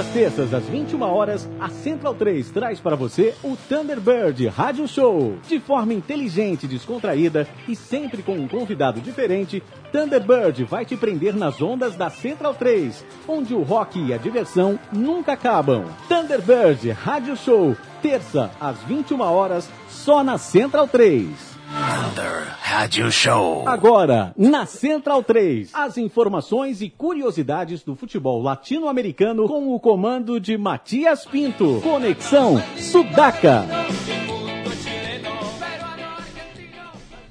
as 0.00 0.06
terças, 0.14 0.54
às 0.54 0.64
21 0.64 1.02
horas, 1.02 1.46
a 1.60 1.68
Central 1.68 2.14
3 2.14 2.50
traz 2.50 2.80
para 2.80 2.96
você 2.96 3.34
o 3.44 3.54
Thunderbird 3.68 4.46
Rádio 4.48 4.88
Show. 4.88 5.36
De 5.46 5.60
forma 5.60 5.92
inteligente, 5.92 6.66
descontraída 6.66 7.46
e 7.68 7.76
sempre 7.76 8.22
com 8.22 8.32
um 8.32 8.48
convidado 8.48 8.98
diferente, 8.98 9.62
Thunderbird 9.92 10.64
vai 10.64 10.86
te 10.86 10.96
prender 10.96 11.36
nas 11.36 11.60
ondas 11.60 11.96
da 11.96 12.08
Central 12.08 12.54
3, 12.54 13.04
onde 13.28 13.52
o 13.52 13.62
rock 13.62 14.00
e 14.00 14.14
a 14.14 14.16
diversão 14.16 14.78
nunca 14.90 15.34
acabam. 15.34 15.84
Thunderbird 16.08 16.90
Rádio 16.92 17.36
Show, 17.36 17.76
terça, 18.00 18.50
às 18.58 18.82
21 18.84 19.20
horas, 19.20 19.68
só 19.90 20.24
na 20.24 20.38
Central 20.38 20.88
3. 20.88 21.49
Thunder 21.70 22.56
Rádio 22.60 23.12
Show. 23.12 23.62
Agora, 23.68 24.34
na 24.36 24.66
Central 24.66 25.22
3, 25.22 25.70
as 25.72 25.96
informações 25.96 26.82
e 26.82 26.90
curiosidades 26.90 27.84
do 27.84 27.94
futebol 27.94 28.42
latino-americano 28.42 29.46
com 29.46 29.72
o 29.72 29.78
comando 29.78 30.40
de 30.40 30.58
Matias 30.58 31.24
Pinto. 31.24 31.80
Conexão 31.80 32.60
Sudaca. 32.76 33.66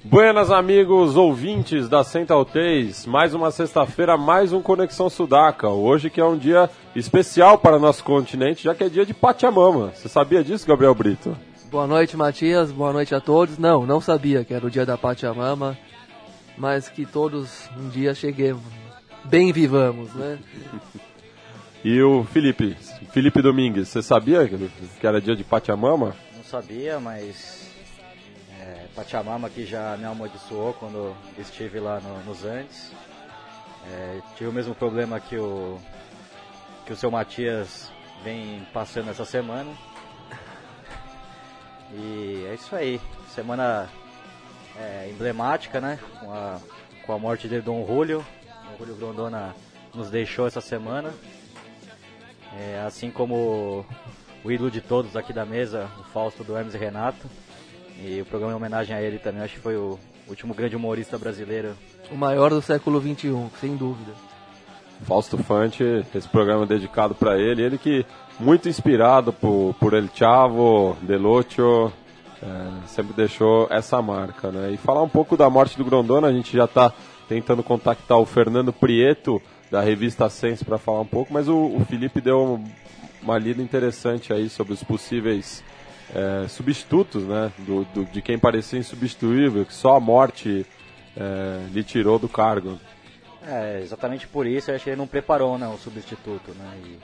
Buenas 0.06 0.50
amigos 0.50 1.18
ouvintes 1.18 1.90
da 1.90 2.06
Central 2.06 2.46
3, 2.46 3.06
mais 3.08 3.34
uma 3.34 3.52
sexta-feira, 3.52 4.18
mais 4.18 4.54
um 4.54 4.62
Conexão 4.62 5.10
Sudaca. 5.10 5.68
Hoje 5.68 6.10
que 6.10 6.22
é 6.22 6.26
um 6.26 6.38
dia 6.38 6.70
especial 6.96 7.58
para 7.58 7.78
nosso 7.78 8.06
continente, 8.06 8.64
já 8.64 8.74
que 8.74 8.86
é 8.86 8.90
dia 8.90 9.06
de 9.06 9.14
Pachamama. 9.14 9.92
Você 9.94 10.08
sabia 10.08 10.42
disso, 10.42 10.66
Gabriel 10.66 10.96
Brito? 10.96 11.36
Boa 11.70 11.86
noite, 11.86 12.18
Matias. 12.18 12.72
Boa 12.72 12.92
noite 12.92 13.14
a 13.14 13.22
todos. 13.22 13.60
Não, 13.60 13.86
não 13.86 14.02
sabia 14.02 14.44
que 14.44 14.56
era 14.56 14.66
o 14.66 14.72
dia 14.72 14.88
da 14.88 14.98
Pachamama, 14.98 15.78
mas 16.58 16.90
que 16.90 17.06
todos 17.06 17.70
um 17.78 17.90
dia 17.90 18.16
cheguemos. 18.16 18.64
Bem 19.26 19.52
vivamos, 19.52 20.12
né? 20.16 20.40
e 21.84 22.02
o 22.02 22.24
Felipe, 22.24 22.76
Felipe 23.12 23.40
Domingues, 23.44 23.88
você 23.88 24.02
sabia 24.02 24.48
que 24.48 25.06
era 25.06 25.22
dia 25.22 25.36
de 25.36 25.44
Pachamama? 25.44 26.16
Não 26.36 26.44
sabia, 26.44 27.00
mas 27.00 27.70
é, 28.60 28.88
Pachamama 28.96 29.48
que 29.48 29.64
já 29.64 29.96
me 29.96 30.06
amaldiçoou 30.06 30.74
quando 30.74 31.16
estive 31.38 31.80
lá 31.80 32.00
no, 32.00 32.24
nos 32.24 32.46
Andes. 32.46 32.92
É, 33.92 34.22
tive 34.36 34.50
o 34.50 34.54
mesmo 34.54 34.74
problema 34.74 35.20
que 35.20 35.38
o, 35.38 35.78
que 36.88 36.94
o 36.94 36.96
seu 36.96 37.12
Matias 37.12 37.92
vem 38.24 38.66
passando 38.74 39.12
essa 39.12 39.24
semana 39.24 39.70
e 41.94 42.46
é 42.50 42.54
isso 42.54 42.76
aí. 42.76 43.00
Semana 43.34 43.90
é, 44.78 45.10
emblemática, 45.10 45.80
né? 45.82 46.00
Com 46.20 46.32
a, 46.32 46.60
com 47.06 47.14
a 47.14 47.20
morte 47.20 47.48
de 47.48 47.62
Dom 47.62 47.86
Julio. 47.86 48.26
O 48.74 48.78
Julio 48.80 48.96
Grondona 48.96 49.56
nos 49.94 50.10
deixou 50.10 50.48
essa 50.48 50.62
semana. 50.62 51.12
É, 52.58 52.84
assim 52.86 53.12
como 53.12 53.86
o 54.44 54.52
ídolo 54.52 54.72
de 54.72 54.82
todos 54.82 55.16
aqui 55.16 55.34
da 55.34 55.46
mesa, 55.46 55.90
o 56.00 56.04
Fausto 56.06 56.44
do 56.44 56.58
Hermes 56.58 56.74
e 56.74 56.78
Renato. 56.78 57.28
E 58.02 58.22
o 58.22 58.26
programa 58.26 58.54
em 58.54 58.56
homenagem 58.56 58.96
a 58.96 59.02
ele 59.02 59.20
também, 59.20 59.42
acho 59.42 59.56
que 59.56 59.60
foi 59.60 59.76
o 59.76 60.00
último 60.28 60.54
grande 60.54 60.76
humorista 60.76 61.18
brasileiro. 61.18 61.76
O 62.10 62.16
maior 62.16 62.50
do 62.50 62.62
século 62.62 63.02
XXI, 63.02 63.50
sem 63.60 63.76
dúvida. 63.76 64.14
Fausto 65.04 65.38
Fante, 65.38 65.84
esse 66.14 66.28
programa 66.28 66.66
dedicado 66.66 67.16
para 67.16 67.38
ele, 67.38 67.62
ele 67.62 67.78
que 67.78 68.06
muito 68.40 68.70
inspirado 68.70 69.34
por, 69.34 69.76
por 69.80 69.94
El 69.94 70.08
Chavo, 70.14 70.98
Delocho, 71.02 71.92
é, 72.42 72.88
sempre 72.88 73.14
deixou 73.14 73.68
essa 73.70 74.02
marca, 74.02 74.52
né? 74.52 74.72
E 74.72 74.78
falar 74.78 75.04
um 75.04 75.10
pouco 75.10 75.36
da 75.36 75.50
morte 75.50 75.78
do 75.78 75.84
Grondona, 75.84 76.28
a 76.28 76.32
gente 76.32 76.56
já 76.56 76.66
está 76.66 76.94
tentando 77.28 77.62
contactar 77.62 78.18
o 78.18 78.26
Fernando 78.26 78.72
Prieto, 78.72 79.42
da 79.70 79.82
revista 79.82 80.30
Sense, 80.30 80.66
para 80.66 80.78
falar 80.78 81.02
um 81.02 81.06
pouco, 81.06 81.32
mas 81.32 81.48
o, 81.48 81.56
o 81.56 81.86
Felipe 81.88 82.22
deu 82.22 82.60
uma 83.22 83.38
lida 83.38 83.62
interessante 83.62 84.34
aí 84.34 84.50
sobre 84.50 84.74
os 84.74 84.84
possíveis 84.84 85.64
é, 86.16 86.48
substitutos, 86.48 87.24
né? 87.24 87.52
Do, 87.60 87.84
do, 87.94 88.06
de 88.06 88.22
quem 88.22 88.40
parecia 88.40 88.80
insubstituível, 88.80 89.66
que 89.66 89.74
só 89.74 89.98
a 89.98 90.00
morte 90.00 90.66
é, 91.16 91.66
lhe 91.72 91.84
tirou 91.84 92.18
do 92.18 92.30
cargo. 92.30 92.80
É, 93.46 93.82
exatamente 93.82 94.28
por 94.28 94.46
isso 94.46 94.70
eu 94.70 94.76
acho 94.76 94.84
que 94.84 94.90
ele 94.92 94.98
não 94.98 95.08
preparou 95.08 95.58
né, 95.58 95.68
o 95.68 95.78
substituto, 95.78 96.52
né? 96.54 96.78
E 96.86 97.00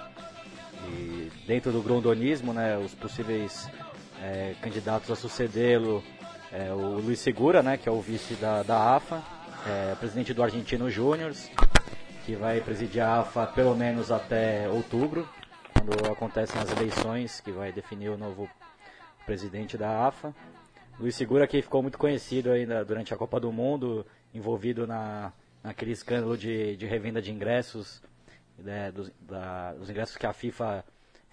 dentro 1.48 1.72
do 1.72 1.82
grondonismo, 1.82 2.54
né, 2.54 2.78
os 2.78 2.94
possíveis 2.94 3.70
é, 4.22 4.56
candidatos 4.62 5.12
a 5.12 5.16
sucedê-lo, 5.16 6.04
é, 6.52 6.72
o 6.74 7.00
Luiz 7.00 7.20
Segura, 7.20 7.62
né, 7.62 7.78
que 7.78 7.88
é 7.88 7.92
o 7.92 8.02
vice 8.02 8.36
da, 8.36 8.64
da 8.64 8.96
AFA, 8.96 9.24
é, 9.68 9.96
presidente 9.96 10.34
do 10.34 10.44
Argentino 10.44 10.90
Júnior, 10.90 11.34
que 12.26 12.36
vai 12.36 12.60
presidir 12.62 13.02
a 13.02 13.20
AFA 13.20 13.46
pelo 13.48 13.76
menos 13.76 14.12
até 14.12 14.68
outubro, 14.70 15.28
quando 15.74 16.12
acontecem 16.12 16.60
as 16.60 16.72
eleições, 16.72 17.40
que 17.40 17.52
vai 17.52 17.72
definir 17.72 18.10
o 18.10 18.18
novo 18.18 18.50
presidente 19.26 19.78
da 19.78 20.08
AFA. 20.08 20.34
Luiz 21.00 21.16
Segura 21.16 21.46
que 21.46 21.62
ficou 21.62 21.82
muito 21.82 21.98
conhecido 21.98 22.52
ainda 22.52 22.84
durante 22.84 23.14
a 23.14 23.18
Copa 23.18 23.40
do 23.40 23.52
Mundo, 23.52 24.06
envolvido 24.34 24.88
na, 24.88 25.34
naquele 25.64 25.92
escândalo 25.92 26.38
de, 26.38 26.76
de 26.78 26.86
revenda 26.86 27.22
de 27.22 27.32
ingressos 27.32 28.02
né, 28.58 28.92
dos, 28.92 29.12
da, 29.20 29.74
dos 29.74 29.90
ingressos 29.90 30.16
que 30.16 30.26
a 30.26 30.34
FIFA 30.34 30.84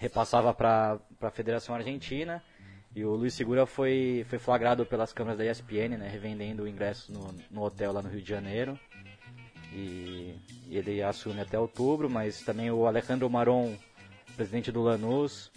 repassava 0.02 0.52
para 0.52 0.98
a 1.20 1.30
Federação 1.30 1.74
Argentina. 1.74 2.42
E 2.94 3.04
o 3.04 3.14
Luiz 3.14 3.34
Segura 3.34 3.64
foi, 3.64 4.26
foi 4.28 4.38
flagrado 4.38 4.84
pelas 4.84 5.12
câmeras 5.12 5.38
da 5.38 5.46
ESPN, 5.46 5.96
né, 5.96 6.08
revendendo 6.08 6.66
ingressos 6.68 7.08
no, 7.08 7.34
no 7.50 7.62
hotel 7.62 7.92
lá 7.92 8.02
no 8.02 8.08
Rio 8.08 8.20
de 8.20 8.28
Janeiro. 8.28 8.78
E, 9.72 10.34
ele 10.68 11.02
assume 11.02 11.40
até 11.40 11.58
outubro, 11.58 12.10
mas 12.10 12.42
também 12.42 12.70
o 12.70 12.86
Alejandro 12.86 13.30
Maron, 13.30 13.76
presidente 14.36 14.72
do 14.72 14.82
Lanús, 14.82 15.50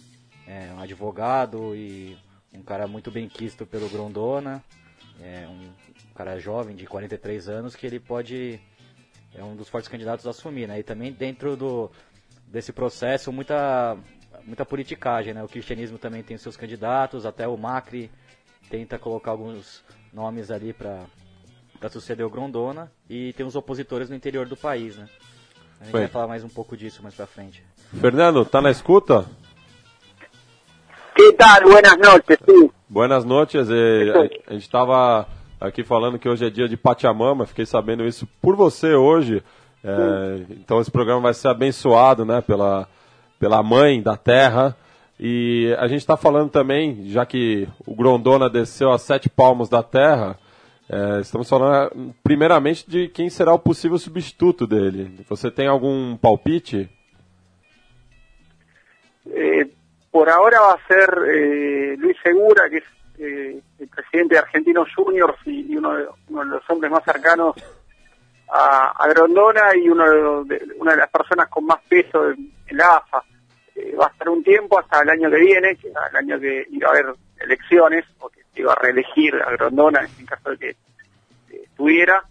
é 0.46 0.72
um 0.72 0.80
advogado 0.80 1.74
e 1.74 2.16
um 2.52 2.62
cara 2.62 2.86
muito 2.86 3.10
bem 3.10 3.28
quisto 3.28 3.66
pelo 3.66 3.88
Grondona, 3.88 4.62
é 5.20 5.46
um 5.48 5.70
cara 6.14 6.38
jovem 6.38 6.76
de 6.76 6.86
43 6.86 7.48
anos 7.48 7.74
que 7.74 7.86
ele 7.86 7.98
pode 7.98 8.60
é 9.34 9.42
um 9.42 9.56
dos 9.56 9.68
fortes 9.68 9.88
candidatos 9.88 10.26
a 10.26 10.30
assumir, 10.30 10.66
né? 10.66 10.78
E 10.78 10.82
também 10.82 11.12
dentro 11.12 11.56
do, 11.56 11.90
desse 12.46 12.72
processo, 12.72 13.32
muita, 13.32 13.98
muita 14.46 14.64
politicagem, 14.64 15.34
né? 15.34 15.42
O 15.42 15.48
cristianismo 15.48 15.98
também 15.98 16.22
tem 16.22 16.38
seus 16.38 16.56
candidatos, 16.56 17.26
até 17.26 17.46
o 17.48 17.56
Macri 17.56 18.10
tenta 18.70 18.98
colocar 18.98 19.32
alguns 19.32 19.84
nomes 20.12 20.50
ali 20.50 20.72
para 20.72 21.00
para 21.78 21.90
suceder 21.90 22.24
o 22.24 22.30
Grondona 22.30 22.90
e 23.08 23.34
tem 23.34 23.44
os 23.44 23.54
opositores 23.54 24.08
no 24.08 24.16
interior 24.16 24.46
do 24.46 24.56
país, 24.56 24.96
né? 24.96 25.06
A 25.78 25.84
gente 25.84 25.92
Foi. 25.92 26.00
vai 26.00 26.08
falar 26.08 26.26
mais 26.26 26.42
um 26.42 26.48
pouco 26.48 26.74
disso 26.74 27.02
mais 27.02 27.14
para 27.14 27.26
frente. 27.26 27.62
Fernando, 28.00 28.46
tá 28.46 28.62
na 28.62 28.70
escuta? 28.70 29.26
Que 31.14 31.32
tal? 31.34 31.60
Buenas 31.64 31.98
noches, 31.98 32.38
sim. 32.48 32.70
Buenas 32.88 33.24
noches. 33.26 33.68
Eh, 33.70 34.10
a, 34.10 34.50
a 34.50 34.52
gente 34.54 34.62
estava 34.62 35.28
aqui 35.60 35.84
falando 35.84 36.18
que 36.18 36.28
hoje 36.28 36.46
é 36.46 36.50
dia 36.50 36.66
de 36.66 36.78
Pachamama, 36.78 37.46
fiquei 37.46 37.66
sabendo 37.66 38.06
isso 38.06 38.26
por 38.40 38.56
você 38.56 38.94
hoje. 38.94 39.42
É, 39.84 40.42
então 40.50 40.80
esse 40.80 40.90
programa 40.90 41.20
vai 41.20 41.34
ser 41.34 41.48
abençoado 41.48 42.24
né, 42.24 42.40
pela, 42.40 42.88
pela 43.38 43.62
mãe 43.62 44.02
da 44.02 44.16
terra. 44.16 44.76
E 45.18 45.74
a 45.78 45.86
gente 45.86 46.00
está 46.00 46.16
falando 46.16 46.50
também, 46.50 47.08
já 47.08 47.24
que 47.24 47.66
o 47.86 47.94
Grondona 47.94 48.50
desceu 48.50 48.90
a 48.90 48.98
sete 48.98 49.28
palmos 49.28 49.68
da 49.68 49.82
terra, 49.82 50.38
é, 50.88 51.20
estamos 51.20 51.48
falando 51.48 52.14
primeiramente 52.22 52.88
de 52.88 53.08
quem 53.08 53.30
será 53.30 53.52
o 53.54 53.58
possível 53.58 53.98
substituto 53.98 54.66
dele. 54.66 55.24
Você 55.28 55.50
tem 55.50 55.66
algum 55.66 56.16
palpite? 56.16 56.90
Por 60.16 60.30
ahora 60.30 60.58
va 60.60 60.72
a 60.72 60.86
ser 60.88 61.10
eh, 61.28 61.94
Luis 61.98 62.16
Segura, 62.22 62.70
que 62.70 62.78
es 62.78 62.84
eh, 63.18 63.60
el 63.78 63.88
presidente 63.88 64.34
de 64.34 64.38
Argentinos 64.38 64.88
Juniors 64.96 65.36
y, 65.44 65.76
uno, 65.76 65.92
de, 65.94 66.06
uno, 66.30 66.40
de, 66.42 66.50
los 66.52 66.70
hombres 66.70 66.90
más 66.90 67.04
cercanos 67.04 67.54
a, 68.48 68.92
a 68.96 69.08
Grondona 69.08 69.74
y 69.76 69.88
una 69.88 70.10
de 70.10 70.96
las 70.96 71.10
personas 71.10 71.48
con 71.48 71.66
más 71.66 71.80
peso 71.88 72.30
en, 72.30 72.52
la 72.70 72.96
AFA. 72.96 73.22
Eh, 73.74 73.94
va 73.94 74.06
a 74.06 74.10
estar 74.10 74.28
un 74.28 74.42
tiempo 74.42 74.78
hasta 74.78 75.02
el 75.02 75.10
año 75.10 75.30
que 75.30 75.36
viene, 75.36 75.76
que 75.76 75.88
el 75.88 76.16
año 76.16 76.40
que 76.40 76.66
iba 76.70 76.88
a 76.88 76.92
haber 76.92 77.14
elecciones, 77.40 78.04
o 78.20 78.28
que 78.28 78.40
iba 78.56 78.72
a 78.72 78.76
reelegir 78.76 79.34
a 79.36 79.50
Grondona 79.52 80.06
en 80.18 80.26
caso 80.26 80.50
de 80.50 80.58
que 80.58 80.70
eh, 80.70 80.76
estuviera. 81.64 82.22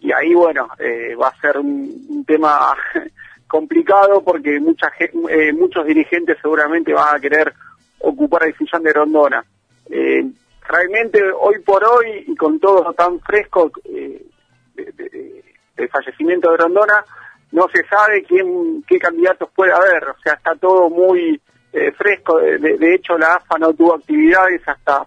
Y 0.00 0.12
ahí, 0.12 0.34
bueno, 0.34 0.68
eh, 0.78 1.14
va 1.14 1.28
a 1.28 1.40
ser 1.40 1.58
un, 1.58 2.24
tema 2.26 2.74
complicado 3.48 4.22
porque 4.22 4.56
eh, 4.56 5.52
muchos 5.52 5.86
dirigentes 5.86 6.38
seguramente 6.40 6.92
van 6.92 7.16
a 7.16 7.20
querer 7.20 7.52
ocupar 7.98 8.44
el 8.44 8.56
sillón 8.56 8.82
de 8.82 8.90
Grondona. 8.90 9.44
Realmente 10.68 11.20
hoy 11.36 11.58
por 11.58 11.82
hoy 11.84 12.24
y 12.28 12.36
con 12.36 12.60
todo 12.60 12.92
tan 12.92 13.18
fresco 13.20 13.72
del 15.80 15.88
fallecimiento 15.90 16.50
de 16.50 16.56
Grondona, 16.56 17.04
no 17.52 17.66
se 17.72 17.82
sabe 17.84 18.22
quién, 18.22 18.84
qué 18.86 18.98
candidatos 18.98 19.50
puede 19.54 19.72
haber, 19.72 20.08
o 20.08 20.16
sea, 20.22 20.34
está 20.34 20.54
todo 20.54 20.88
muy 20.88 21.40
eh, 21.72 21.92
fresco, 21.92 22.38
de, 22.38 22.94
hecho 22.94 23.18
la 23.18 23.34
AFA 23.34 23.58
no 23.58 23.74
tuvo 23.74 23.94
actividades 23.94 24.62
hasta, 24.66 25.04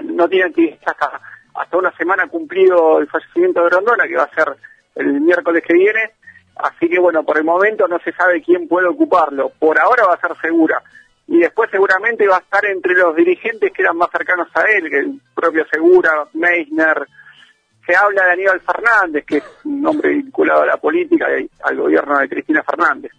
no 0.00 0.28
tiene 0.28 0.46
actividades 0.46 0.80
hasta, 0.86 1.20
hasta 1.54 1.76
una 1.76 1.92
semana 1.96 2.26
cumplido 2.26 2.98
el 2.98 3.06
fallecimiento 3.08 3.62
de 3.62 3.70
Grondona, 3.70 4.06
que 4.06 4.16
va 4.16 4.24
a 4.24 4.34
ser 4.34 4.56
el 4.96 5.20
miércoles 5.20 5.62
que 5.66 5.74
viene, 5.74 6.12
Así 6.56 6.88
que 6.88 6.98
bueno, 6.98 7.22
por 7.22 7.36
el 7.36 7.44
momento 7.44 7.86
no 7.86 7.98
se 7.98 8.12
sabe 8.12 8.42
quién 8.42 8.66
puede 8.66 8.88
ocuparlo. 8.88 9.52
Por 9.58 9.78
ahora 9.78 10.06
va 10.06 10.14
a 10.14 10.20
ser 10.20 10.34
Segura. 10.40 10.82
Y 11.28 11.40
después 11.40 11.70
seguramente 11.70 12.26
va 12.26 12.36
a 12.36 12.40
estar 12.40 12.64
entre 12.66 12.94
los 12.94 13.14
dirigentes 13.14 13.72
que 13.72 13.82
eran 13.82 13.96
más 13.96 14.08
cercanos 14.10 14.48
a 14.54 14.62
él, 14.62 14.86
el 14.86 15.20
propio 15.34 15.66
Segura, 15.70 16.26
Meissner. 16.32 17.06
Se 17.86 17.94
habla 17.94 18.24
de 18.24 18.32
Aníbal 18.32 18.60
Fernández, 18.60 19.24
que 19.24 19.36
es 19.36 19.44
un 19.64 19.86
hombre 19.86 20.10
vinculado 20.14 20.62
a 20.62 20.66
la 20.66 20.76
política 20.76 21.26
y 21.38 21.48
al 21.62 21.76
gobierno 21.76 22.18
de 22.18 22.28
Cristina 22.28 22.64
Fernández. 22.64 23.12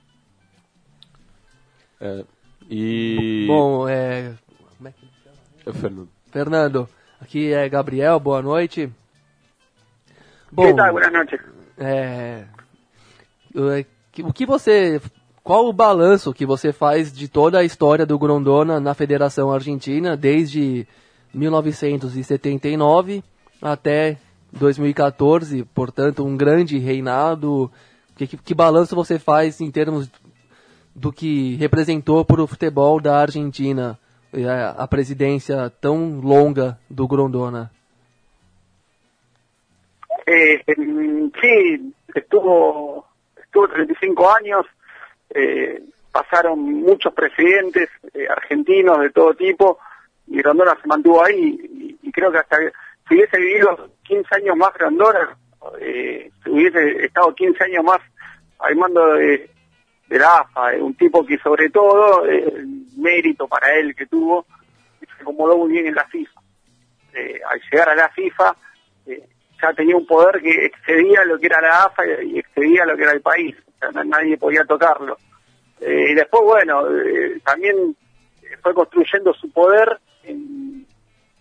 É, 2.01 2.25
e. 2.69 3.45
Bom, 3.47 3.87
é... 3.87 4.33
como 4.77 4.89
é 4.89 4.91
que 4.91 5.07
chama? 5.23 5.37
É, 5.65 5.73
Fernando. 5.73 6.09
Fernando, 6.29 6.89
aqui 7.21 7.53
é 7.53 7.69
Gabriel, 7.69 8.19
boa 8.19 8.41
noite. 8.41 8.91
¿Qué 10.55 10.73
tal? 10.73 10.91
Buenas 10.91 11.13
noches. 11.13 11.39
É, 11.77 12.45
é, 13.55 13.85
o 14.21 14.33
que 14.33 14.45
você, 14.45 15.01
qual 15.43 15.67
o 15.67 15.73
balanço 15.73 16.33
que 16.33 16.45
você 16.45 16.73
faz 16.73 17.13
de 17.13 17.27
toda 17.27 17.59
a 17.59 17.63
história 17.63 18.05
do 18.05 18.19
Grondona 18.19 18.79
na 18.79 18.93
Federação 18.93 19.51
Argentina 19.51 20.17
desde 20.17 20.87
1979 21.33 23.23
até 23.61 24.17
2014, 24.51 25.63
portanto 25.73 26.25
um 26.25 26.37
grande 26.37 26.77
reinado. 26.77 27.71
Que, 28.15 28.27
que, 28.27 28.37
que 28.37 28.53
balanço 28.53 28.95
você 28.95 29.19
faz 29.19 29.61
em 29.61 29.69
termos 29.69 30.09
do 30.95 31.13
que 31.13 31.55
representou 31.55 32.25
para 32.25 32.41
o 32.41 32.47
futebol 32.47 32.99
da 32.99 33.19
Argentina 33.19 33.99
a 34.77 34.87
presidência 34.87 35.69
tão 35.81 36.19
longa 36.19 36.77
do 36.89 37.07
Grondona? 37.07 37.71
Eh, 40.25 40.61
sí, 41.39 41.93
estuvo, 42.15 43.05
estuvo 43.41 43.67
35 43.69 44.29
años, 44.29 44.65
eh, 45.33 45.81
pasaron 46.11 46.59
muchos 46.59 47.13
presidentes 47.13 47.89
eh, 48.13 48.27
argentinos 48.27 48.99
de 48.99 49.11
todo 49.11 49.33
tipo 49.35 49.79
y 50.27 50.37
Grondona 50.37 50.77
se 50.81 50.87
mantuvo 50.87 51.23
ahí 51.23 51.97
y, 52.01 52.07
y 52.07 52.11
creo 52.11 52.31
que 52.31 52.39
hasta 52.39 52.57
si 53.07 53.15
hubiese 53.15 53.37
vivido 53.37 53.89
15 54.07 54.35
años 54.35 54.55
más 54.57 54.73
Grondona, 54.73 55.37
eh, 55.79 56.31
hubiese 56.45 57.05
estado 57.05 57.33
15 57.33 57.63
años 57.65 57.83
más 57.83 57.99
al 58.59 58.75
mando 58.75 59.13
de, 59.13 59.49
la 60.09 60.39
AFA, 60.39 60.73
eh, 60.73 60.81
un 60.81 60.95
tipo 60.95 61.25
que 61.25 61.37
sobre 61.39 61.69
todo 61.69 62.25
eh, 62.25 62.53
el 62.55 62.67
mérito 62.97 63.47
para 63.47 63.75
él 63.75 63.93
que 63.95 64.05
tuvo, 64.05 64.45
se 64.99 65.21
acomodó 65.21 65.57
muy 65.57 65.71
bien 65.71 65.87
en 65.87 65.95
la 65.95 66.05
FIFA. 66.05 66.41
Eh, 67.13 67.39
al 67.49 67.61
llegar 67.71 67.89
a 67.89 67.95
la 67.95 68.09
FIFA, 68.09 68.55
eh, 69.07 69.23
ya 69.61 69.73
tenía 69.73 69.97
un 69.97 70.05
poder 70.05 70.41
que 70.41 70.65
excedía 70.65 71.25
lo 71.25 71.39
que 71.39 71.47
era 71.47 71.61
la 71.61 71.85
AFA 71.85 72.03
y 72.23 72.39
excedía 72.39 72.85
lo 72.85 72.95
que 72.95 73.03
era 73.03 73.11
el 73.13 73.21
país. 73.21 73.55
Nadie 74.05 74.37
podía 74.37 74.63
tocarlo. 74.65 75.17
Eh, 75.79 76.11
y 76.11 76.13
después, 76.13 76.43
bueno, 76.43 76.87
eh, 76.89 77.39
también 77.43 77.95
fue 78.61 78.73
construyendo 78.73 79.33
su 79.33 79.51
poder 79.51 79.99
en, 80.23 80.76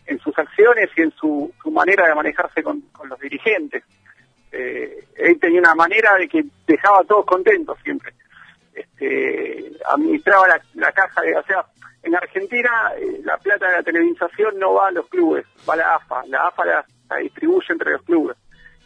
en 0.07 0.19
sus 0.21 0.37
acciones 0.39 0.91
y 0.97 1.03
en 1.03 1.11
su, 1.13 1.53
manera 1.71 2.07
de 2.07 2.15
manejarse 2.15 2.63
con, 2.63 2.83
los 3.09 3.19
dirigentes. 3.21 3.83
Eh, 4.53 5.05
él 5.17 5.39
tenía 5.41 5.61
una 5.61 5.75
manera 5.75 6.15
de 6.15 6.29
que 6.29 6.45
dejaba 6.67 7.01
a 7.01 7.05
todos 7.05 7.27
contentos 7.27 7.79
siempre. 7.83 8.13
Este, 8.73 9.73
administraba 9.87 10.47
la, 10.75 10.93
caja 10.93 11.23
de, 11.23 11.37
o 11.37 11.43
sea, 11.45 11.65
en 12.03 12.15
Argentina 12.15 12.93
eh, 12.99 13.21
la 13.25 13.37
plata 13.39 13.67
de 13.69 13.73
la 13.73 13.83
televisación 13.83 14.59
no 14.59 14.75
va 14.75 14.89
a 14.89 14.93
los 14.93 15.09
clubes, 15.09 15.47
va 15.69 15.75
a 15.75 15.77
la 15.77 15.95
AFA, 15.95 16.23
la 16.27 16.47
AFA 16.47 16.65
la, 16.65 17.17
distribuye 17.19 17.67
entre 17.71 17.93
los 17.93 18.03
clubes. 18.03 18.37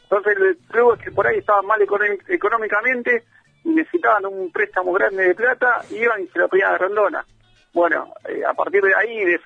Entonces 0.05 0.39
los 0.39 0.57
clubes 0.69 1.01
que 1.01 1.11
por 1.11 1.27
ahí 1.27 1.39
estaban 1.39 1.67
mal 1.67 1.81
económicamente 2.29 3.25
y 3.65 3.71
necesitaban 3.71 4.27
un 4.27 4.51
préstamo 4.51 4.93
grande 4.93 5.29
de 5.29 5.35
plata, 5.35 5.83
iban 5.91 6.23
y 6.23 6.29
se 6.29 6.39
lo 6.39 6.49
pedían 6.49 6.75
a 6.75 6.79
Rondona. 6.79 7.25
Bueno, 7.73 8.13
eh, 8.29 8.43
a 8.45 8.55
partir 8.55 8.83
de 8.83 8.95
ahí, 8.95 9.37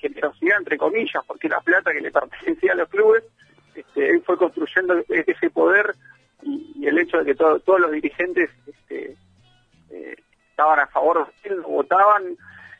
generosidad 0.00 0.58
entre 0.58 0.78
comillas, 0.78 1.24
porque 1.26 1.48
la 1.48 1.60
plata 1.60 1.92
que 1.92 2.00
le 2.00 2.10
pertenecía 2.10 2.72
a 2.72 2.76
los 2.76 2.88
clubes, 2.88 3.24
este, 3.74 4.10
él 4.10 4.22
fue 4.24 4.36
construyendo 4.36 4.94
ese 5.08 5.50
poder 5.50 5.94
y, 6.42 6.86
el 6.86 6.98
hecho 6.98 7.18
de 7.18 7.26
que 7.26 7.34
to- 7.34 7.60
todos 7.60 7.80
los 7.80 7.92
dirigentes 7.92 8.50
este, 8.66 9.16
eh, 9.90 10.16
estaban 10.50 10.80
a 10.80 10.86
favor 10.86 11.30
de 11.44 11.54
votaban, 11.60 12.36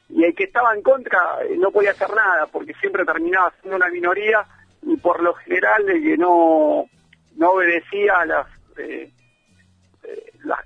y 0.09 0.25
el 0.25 0.35
que 0.35 0.45
estaba 0.45 0.75
en 0.75 0.83
contra 0.83 1.19
eh, 1.45 1.57
no 1.57 1.71
podía 1.71 1.93
hacer 1.93 2.09
nada, 2.11 2.47
porque 2.47 2.75
siempre 2.75 3.05
terminaba 3.05 3.53
siendo 3.61 3.77
una 3.77 3.89
minoría, 3.89 4.45
y 4.83 4.97
por 4.97 5.23
lo 5.23 5.35
general 5.35 5.89
el 5.89 6.03
que 6.03 6.17
no, 6.17 6.87
no 7.37 7.51
obedecía 7.51 8.21
a 8.21 8.27
las, 8.27 8.47
eh, 8.79 9.11
las, 10.45 10.61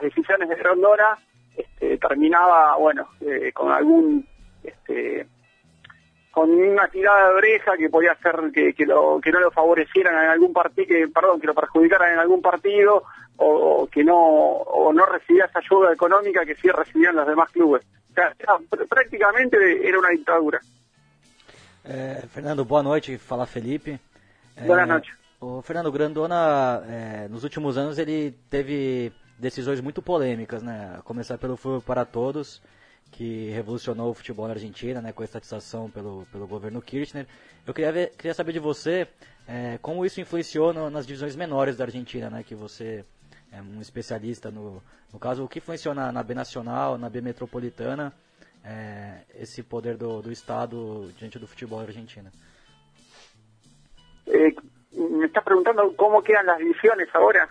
decisiones 0.00 0.48
de 0.48 0.56
Rondona, 0.56 1.16
este, 1.56 1.98
terminaba, 1.98 2.76
bueno, 2.76 3.08
con 3.54 3.72
algún, 3.72 4.26
con 6.36 6.50
una 6.50 6.86
tirada 6.88 7.28
de 7.30 7.34
oreja 7.34 7.78
que 7.78 7.88
podía 7.88 8.12
hacer 8.12 8.36
que, 8.52 8.74
que, 8.74 8.84
lo, 8.84 9.18
que 9.22 9.32
no 9.32 9.40
lo 9.40 9.50
favorecieran 9.50 10.22
en 10.22 10.28
algún 10.30 10.52
partido, 10.52 10.86
que, 10.86 11.08
perdón, 11.08 11.40
que 11.40 11.46
lo 11.46 11.54
perjudicaran 11.54 12.12
en 12.12 12.18
algún 12.18 12.42
partido, 12.42 13.04
o, 13.38 13.46
o 13.82 13.86
que 13.86 14.04
no, 14.04 14.14
o 14.18 14.92
no 14.92 15.06
recibía 15.06 15.46
esa 15.46 15.60
ayuda 15.60 15.94
económica 15.94 16.44
que 16.44 16.54
sí 16.56 16.68
recibían 16.68 17.16
los 17.16 17.26
demás 17.26 17.50
clubes. 17.50 17.82
O 18.10 18.14
sea, 18.14 18.34
era- 18.38 18.58
pr- 18.58 18.86
prácticamente 18.86 19.56
era 19.88 19.98
una 19.98 20.10
dictadura. 20.10 20.60
É, 21.84 22.22
Fernando, 22.28 22.66
boa 22.66 22.82
noite. 22.82 23.16
Fala 23.16 23.46
Felipe. 23.46 23.98
É, 24.56 24.66
Boa 24.66 24.84
noite. 24.84 25.10
O 25.40 25.62
Fernando 25.62 25.90
Grandona, 25.90 26.82
é, 26.86 27.28
nos 27.30 27.44
últimos 27.44 27.78
anos, 27.78 27.96
ele 27.98 28.34
teve 28.50 29.10
decisões 29.38 29.80
muito 29.80 30.02
polêmicas, 30.02 30.62
né? 30.62 30.96
A 30.98 31.02
começar 31.02 31.38
pelo 31.38 31.56
Futebol 31.56 31.80
para 31.80 32.04
Todos, 32.04 32.60
que 33.10 33.50
revolucionou 33.50 34.10
o 34.10 34.14
futebol 34.14 34.46
na 34.46 34.54
Argentina, 34.54 35.00
né? 35.00 35.12
Com 35.12 35.22
a 35.22 35.24
estatização 35.24 35.90
pelo, 35.90 36.26
pelo 36.32 36.46
governo 36.46 36.82
Kirchner. 36.82 37.26
Eu 37.66 37.72
queria, 37.72 37.92
ver- 37.92 38.10
queria 38.16 38.34
saber 38.34 38.52
de 38.52 38.58
você 38.58 39.08
é, 39.48 39.78
como 39.80 40.04
isso 40.04 40.20
influenciou 40.20 40.72
no- 40.72 40.90
nas 40.90 41.06
divisões 41.06 41.34
menores 41.36 41.76
da 41.76 41.84
Argentina, 41.84 42.28
né? 42.28 42.42
Que 42.42 42.54
você 42.54 43.04
é 43.52 43.62
um 43.62 43.80
especialista 43.80 44.50
no, 44.50 44.82
no 45.12 45.18
caso, 45.18 45.44
o 45.44 45.48
que 45.48 45.58
influenciou 45.60 45.94
na, 45.94 46.12
na 46.12 46.22
B 46.22 46.34
Nacional, 46.34 46.98
na 46.98 47.08
B 47.08 47.20
Metropolitana, 47.20 48.12
é, 48.64 49.20
esse 49.34 49.62
poder 49.62 49.96
do, 49.96 50.20
do 50.20 50.30
Estado 50.32 51.10
diante 51.16 51.38
do 51.38 51.46
futebol 51.46 51.80
argentino. 51.80 52.30
Eh, 54.26 54.54
me 54.92 55.26
estás 55.26 55.44
preguntando 55.44 55.94
cómo 55.96 56.22
quedan 56.22 56.46
las 56.46 56.58
divisiones 56.58 57.08
ahora. 57.14 57.48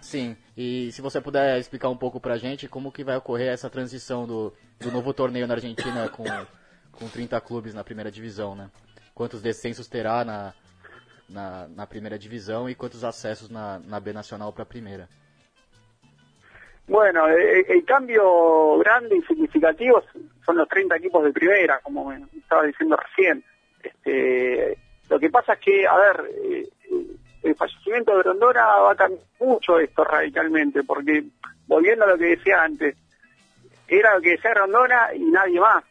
Sim, 0.00 0.36
e 0.56 0.90
se 0.92 1.02
você 1.02 1.20
puder 1.20 1.58
explicar 1.58 1.90
um 1.90 1.96
pouco 1.96 2.18
pra 2.18 2.38
gente 2.38 2.66
como 2.66 2.90
que 2.90 3.04
vai 3.04 3.16
ocorrer 3.16 3.52
essa 3.52 3.68
transição 3.68 4.26
do, 4.26 4.52
do 4.80 4.90
novo 4.90 5.12
torneio 5.12 5.46
na 5.46 5.54
Argentina 5.54 6.08
com, 6.08 6.24
com 6.92 7.08
30 7.08 7.38
clubes 7.42 7.74
na 7.74 7.84
primeira 7.84 8.10
divisão, 8.10 8.54
né? 8.54 8.70
Quantos 9.14 9.42
descensos 9.42 9.86
terá 9.86 10.24
na, 10.24 10.54
na, 11.28 11.68
na 11.68 11.86
primeira 11.86 12.18
divisão 12.18 12.70
e 12.70 12.74
quantos 12.74 13.04
acessos 13.04 13.50
na, 13.50 13.78
na 13.80 14.00
B 14.00 14.12
Nacional 14.12 14.52
para 14.52 14.62
a 14.62 14.66
primeira? 14.66 15.08
Bueno, 16.88 17.28
eh, 17.28 17.66
el, 17.68 17.84
cambio 17.84 18.78
grande 18.78 19.16
y 19.16 19.22
significativo 19.22 20.02
son 20.44 20.56
los 20.56 20.68
30 20.68 20.96
equipos 20.96 21.24
de 21.24 21.32
primera, 21.32 21.80
como 21.80 22.12
estaba 22.12 22.62
diciendo 22.62 22.96
recién. 22.96 23.44
Este, 23.82 24.78
lo 25.10 25.18
que 25.18 25.28
pasa 25.28 25.54
es 25.54 25.58
que, 25.58 25.86
a 25.86 25.96
ver, 25.96 26.30
eh, 26.44 26.68
el 27.42 27.54
fallecimiento 27.54 28.12
de 28.12 28.22
Grondona 28.22 28.66
va 28.66 28.92
a 28.92 28.96
cambiar 28.96 29.22
mucho 29.40 29.78
esto 29.78 30.04
radicalmente, 30.04 30.82
porque 30.84 31.24
volviendo 31.66 32.04
a 32.04 32.08
lo 32.08 32.18
que 32.18 32.36
decía 32.36 32.62
antes, 32.62 32.96
era 33.88 34.14
lo 34.14 34.20
que 34.20 34.30
decía 34.30 34.50
Grondona 34.50 35.14
y 35.14 35.24
nadie 35.24 35.60
más. 35.60 35.84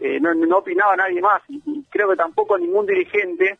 Eh, 0.00 0.18
no, 0.20 0.58
opinaba 0.58 0.96
nadie 0.96 1.20
más 1.20 1.40
y, 1.48 1.84
creo 1.88 2.10
que 2.10 2.16
tampoco 2.16 2.58
ningún 2.58 2.86
dirigente, 2.86 3.58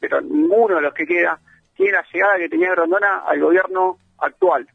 pero 0.00 0.20
ninguno 0.20 0.76
de 0.76 0.82
los 0.82 0.94
que 0.94 1.06
queda, 1.06 1.38
tiene 1.76 1.92
la 1.92 2.04
llegada 2.12 2.38
que 2.38 2.48
tenía 2.48 2.70
Grondona 2.70 3.18
al 3.20 3.40
gobierno 3.40 3.98
actual. 4.18 4.66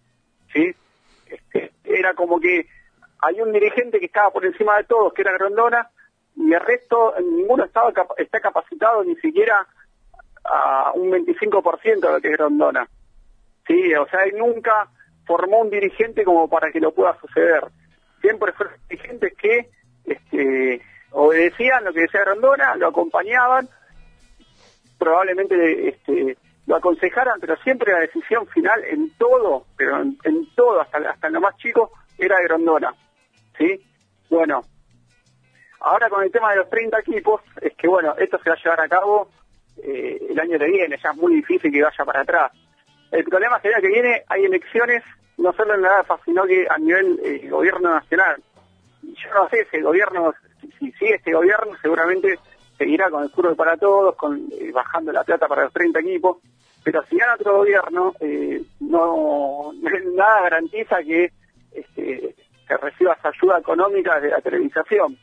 ¿sí? 0.53 0.73
Este, 1.27 1.71
era 1.83 2.13
como 2.13 2.39
que 2.39 2.67
hay 3.19 3.41
un 3.41 3.51
dirigente 3.51 3.99
que 3.99 4.05
estaba 4.05 4.31
por 4.31 4.45
encima 4.45 4.77
de 4.77 4.85
todos, 4.85 5.13
que 5.13 5.21
era 5.21 5.33
Grondona, 5.33 5.89
y 6.35 6.53
el 6.53 6.59
resto, 6.61 7.13
ninguno 7.19 7.65
estaba 7.65 7.91
está 8.17 8.39
capacitado 8.39 9.03
ni 9.03 9.15
siquiera 9.17 9.67
a 10.43 10.91
un 10.93 11.11
25% 11.11 11.99
de 11.99 12.11
lo 12.11 12.21
que 12.21 12.29
es 12.29 12.37
Grondona. 12.37 12.87
Sí, 13.67 13.93
o 13.93 14.07
sea, 14.07 14.23
él 14.23 14.37
nunca 14.37 14.89
formó 15.25 15.59
un 15.59 15.69
dirigente 15.69 16.23
como 16.23 16.49
para 16.49 16.71
que 16.71 16.79
lo 16.79 16.93
pueda 16.93 17.17
suceder. 17.19 17.63
Siempre 18.21 18.51
fueron 18.53 18.75
dirigentes 18.89 19.33
que 19.37 19.69
este, 20.05 20.81
obedecían 21.11 21.83
lo 21.83 21.93
que 21.93 22.01
decía 22.01 22.21
Grondona, 22.21 22.75
lo 22.75 22.87
acompañaban, 22.87 23.67
probablemente 24.97 25.89
este, 25.89 26.37
lo 26.65 26.75
aconsejaran, 26.75 27.39
pero 27.39 27.55
siempre 27.57 27.93
la 27.93 27.99
decisión 27.99 28.47
final 28.47 28.83
en 28.85 29.11
todo, 29.17 29.65
pero 29.77 30.01
en, 30.01 30.55
todo, 30.55 30.81
hasta, 30.81 30.97
hasta 30.97 31.27
en 31.27 31.33
lo 31.33 31.41
más 31.41 31.55
chico, 31.57 31.91
era 32.17 32.37
de 32.37 32.43
Grondona. 32.43 32.93
¿Sí? 33.57 33.81
Bueno, 34.29 34.61
ahora 35.79 36.09
con 36.09 36.23
el 36.23 36.31
tema 36.31 36.51
de 36.51 36.57
los 36.57 36.69
30 36.69 36.99
equipos, 36.99 37.41
es 37.61 37.75
que 37.75 37.87
bueno, 37.87 38.15
esto 38.17 38.39
se 38.43 38.49
va 38.49 38.55
a 38.55 38.63
llevar 38.63 38.81
a 38.81 38.89
cabo 38.89 39.29
eh, 39.77 40.27
el 40.29 40.39
año 40.39 40.57
que 40.59 40.65
viene, 40.65 40.97
ya 41.01 41.11
es 41.11 41.17
muy 41.17 41.35
difícil 41.35 41.71
que 41.71 41.81
vaya 41.81 42.05
para 42.05 42.21
atrás. 42.21 42.51
El 43.11 43.23
problema 43.25 43.57
es 43.57 43.61
que 43.61 43.67
el 43.69 43.73
año 43.75 43.81
que 43.81 43.87
viene 43.87 44.23
hay 44.27 44.45
elecciones 44.45 45.03
no 45.37 45.53
solo 45.53 45.73
en 45.73 45.81
la 45.81 45.99
AFA, 45.99 46.19
sino 46.23 46.45
que 46.45 46.67
a 46.69 46.77
nivel 46.77 47.19
eh, 47.23 47.47
gobierno 47.49 47.89
nacional. 47.89 48.41
Yo 49.01 49.33
no 49.33 49.49
sé 49.49 49.65
si 49.69 49.77
el 49.77 49.83
gobierno, 49.83 50.33
si, 50.61 50.71
si 50.73 50.91
sigue 50.93 51.15
este 51.15 51.33
gobierno, 51.33 51.73
seguramente 51.81 52.37
seguirá 52.77 53.09
con 53.09 53.23
el 53.23 53.31
fútbol 53.31 53.55
para 53.55 53.75
todos, 53.77 54.15
con 54.15 54.37
eh, 54.51 54.71
bajando 54.71 55.11
la 55.11 55.23
plata 55.23 55.47
para 55.47 55.63
los 55.63 55.73
30 55.73 55.99
equipos, 55.99 56.37
pero 56.83 57.03
si 57.03 57.17
gana 57.17 57.35
otro 57.35 57.57
gobierno, 57.57 58.13
no 58.79 59.71
nada 60.15 60.41
garantiza 60.41 60.97
que 61.03 61.31
este, 61.71 62.35
se 62.67 62.77
reciba 62.77 63.13
esa 63.13 63.29
ayuda 63.29 63.59
económica 63.59 64.19
de 64.19 64.29
la 64.29 64.41
televisación. 64.41 65.17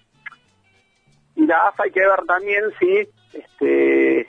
Y 1.37 1.47
la 1.47 1.69
AFA 1.69 1.85
hay 1.85 1.91
que 1.91 2.01
ver 2.01 2.25
también 2.27 2.65
si 2.79 3.09
este 3.33 4.27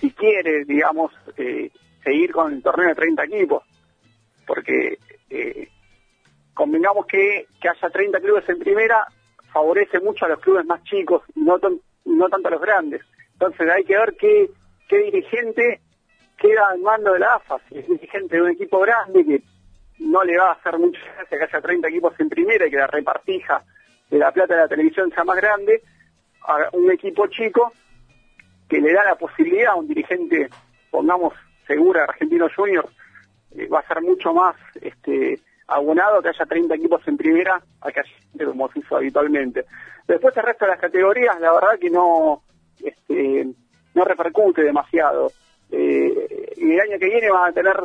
si 0.00 0.10
quiere, 0.12 0.64
digamos, 0.64 1.12
eh, 1.36 1.70
seguir 2.02 2.32
con 2.32 2.52
el 2.52 2.62
torneo 2.62 2.88
de 2.88 2.94
30 2.94 3.24
equipos, 3.24 3.62
porque 4.46 4.98
eh, 5.28 5.68
convengamos 6.54 7.06
que, 7.06 7.46
que 7.60 7.68
haya 7.68 7.90
30 7.90 8.20
clubes 8.20 8.48
en 8.48 8.58
primera 8.58 9.06
favorece 9.52 10.00
mucho 10.00 10.24
a 10.24 10.28
los 10.28 10.40
clubes 10.40 10.64
más 10.64 10.82
chicos 10.84 11.22
no, 11.34 11.58
no 12.04 12.28
tanto 12.28 12.48
a 12.48 12.52
los 12.52 12.60
grandes. 12.60 13.02
Entonces 13.32 13.68
hay 13.68 13.84
que 13.84 13.96
ver 13.96 14.14
qué, 14.18 14.50
qué 14.88 14.98
dirigente 14.98 15.80
queda 16.36 16.68
al 16.70 16.80
mando 16.80 17.12
de 17.12 17.18
la 17.18 17.34
AFA, 17.34 17.58
si 17.68 17.78
es 17.78 17.88
dirigente 17.88 18.36
de 18.36 18.42
un 18.42 18.50
equipo 18.50 18.80
grande 18.80 19.24
que 19.24 19.42
no 19.98 20.24
le 20.24 20.38
va 20.38 20.50
a 20.50 20.52
hacer 20.52 20.78
mucha 20.78 21.00
gracia 21.14 21.38
que 21.38 21.44
haya 21.44 21.60
30 21.60 21.88
equipos 21.88 22.14
en 22.18 22.28
primera 22.28 22.66
y 22.66 22.70
que 22.70 22.76
la 22.76 22.86
repartija 22.86 23.62
de 24.08 24.18
la 24.18 24.32
plata 24.32 24.54
de 24.54 24.60
la 24.62 24.68
televisión 24.68 25.10
sea 25.10 25.24
más 25.24 25.36
grande, 25.36 25.82
a 26.42 26.70
un 26.72 26.90
equipo 26.90 27.26
chico 27.26 27.72
que 28.70 28.80
le 28.80 28.92
da 28.92 29.04
la 29.04 29.16
posibilidad 29.16 29.72
a 29.72 29.74
un 29.74 29.88
dirigente, 29.88 30.48
pongamos 30.90 31.34
segura, 31.66 32.04
Argentino 32.04 32.48
Juniors, 32.54 32.88
eh, 33.56 33.66
va 33.66 33.80
a 33.80 33.88
ser 33.88 34.00
mucho 34.00 34.32
más 34.32 34.54
este 34.80 35.40
abonado 35.66 36.22
que 36.22 36.28
haya 36.28 36.46
30 36.46 36.74
equipos 36.76 37.06
en 37.06 37.16
primera 37.16 37.60
a 37.80 37.90
que 37.90 38.00
haya 38.00 38.46
como 38.46 38.70
se 38.70 38.78
hizo 38.78 38.96
habitualmente. 38.96 39.64
Después 40.06 40.36
el 40.36 40.44
resto 40.44 40.64
de 40.64 40.70
las 40.70 40.80
categorías, 40.80 41.38
la 41.40 41.52
verdad 41.52 41.78
que 41.80 41.90
no 41.90 42.42
este, 42.82 43.46
no 43.94 44.04
repercute 44.04 44.62
demasiado. 44.62 45.32
Eh, 45.70 46.54
y 46.56 46.72
el 46.72 46.80
año 46.80 46.98
que 46.98 47.06
viene 47.06 47.30
van 47.30 47.50
a 47.50 47.52
tener 47.52 47.76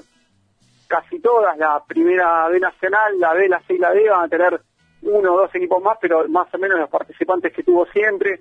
casi 0.88 1.20
todas, 1.20 1.58
la 1.58 1.84
primera 1.88 2.48
B 2.50 2.60
nacional, 2.60 3.20
la 3.20 3.34
B, 3.34 3.50
la 3.50 3.60
C 3.62 3.74
y 3.74 3.78
la 3.80 3.92
D 3.92 4.08
van 4.08 4.26
a 4.26 4.30
tener 4.30 4.62
uno 5.02 5.34
o 5.34 5.38
dos 5.38 5.56
equipos 5.56 5.82
más, 5.84 5.98
pero 6.00 6.28
más 6.30 6.52
o 6.54 6.58
menos 6.58 6.80
los 6.80 6.90
participantes 6.90 7.54
que 7.54 7.64
tuvo 7.64 7.86
siempre, 7.88 8.40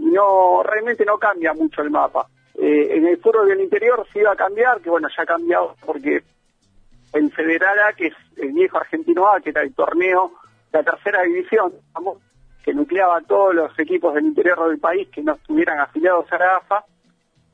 no, 0.00 0.62
realmente 0.62 1.04
no 1.04 1.18
cambia 1.18 1.52
mucho 1.52 1.82
el 1.82 1.90
mapa. 1.90 2.26
Eh, 2.54 2.96
en 2.96 3.06
el 3.06 3.18
fútbol 3.18 3.48
del 3.48 3.60
interior 3.60 4.06
sí 4.12 4.20
va 4.20 4.32
a 4.32 4.36
cambiar, 4.36 4.80
que 4.80 4.90
bueno, 4.90 5.08
ya 5.14 5.22
ha 5.22 5.26
cambiado 5.26 5.76
porque 5.84 6.22
el 7.12 7.32
Federal 7.32 7.78
A, 7.80 7.92
que 7.92 8.08
es 8.08 8.14
el 8.36 8.52
viejo 8.52 8.78
Argentino 8.78 9.28
A, 9.28 9.40
que 9.40 9.50
era 9.50 9.62
el 9.62 9.74
torneo, 9.74 10.32
la 10.72 10.82
tercera 10.82 11.22
división, 11.22 11.72
digamos, 11.88 12.18
que 12.64 12.74
nucleaba 12.74 13.18
a 13.18 13.22
todos 13.22 13.54
los 13.54 13.78
equipos 13.78 14.14
del 14.14 14.26
interior 14.26 14.68
del 14.68 14.78
país 14.78 15.08
que 15.08 15.22
no 15.22 15.34
estuvieran 15.34 15.80
afiliados 15.80 16.30
a 16.32 16.38
la 16.38 16.56
AFA, 16.56 16.84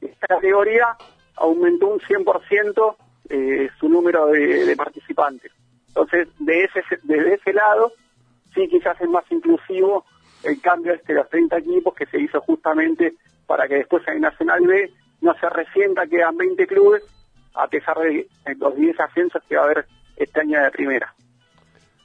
esta 0.00 0.26
categoría 0.26 0.96
aumentó 1.36 1.88
un 1.88 2.00
100% 2.00 2.96
eh, 3.28 3.70
su 3.78 3.88
número 3.88 4.26
de, 4.26 4.74
participantes. 4.76 5.52
Entonces, 5.88 6.28
de 6.38 6.64
ese, 6.64 6.82
desde 7.02 7.34
ese 7.34 7.52
lado, 7.52 7.92
sí 8.54 8.68
quizás 8.68 9.00
es 9.00 9.08
más 9.08 9.24
inclusivo 9.30 10.04
el 10.46 10.60
cambio 10.60 10.92
este 10.94 11.12
de 11.12 11.20
los 11.20 11.28
30 11.30 11.58
equipos 11.58 11.94
que 11.94 12.06
se 12.06 12.18
hizo 12.20 12.40
justamente 12.40 13.14
para 13.46 13.66
que 13.68 13.76
después 13.76 14.02
en 14.08 14.20
Nacional 14.20 14.66
B 14.66 14.90
no 15.20 15.34
se 15.38 15.48
resienta, 15.48 16.06
quedan 16.06 16.36
20 16.36 16.66
clubes, 16.66 17.02
a 17.54 17.68
pesar 17.68 17.98
de 17.98 18.26
los 18.58 18.76
10 18.76 19.00
ascensos 19.00 19.42
que 19.48 19.56
va 19.56 19.62
a 19.62 19.64
haber 19.64 19.86
este 20.16 20.40
año 20.40 20.62
de 20.62 20.70
primera. 20.70 21.12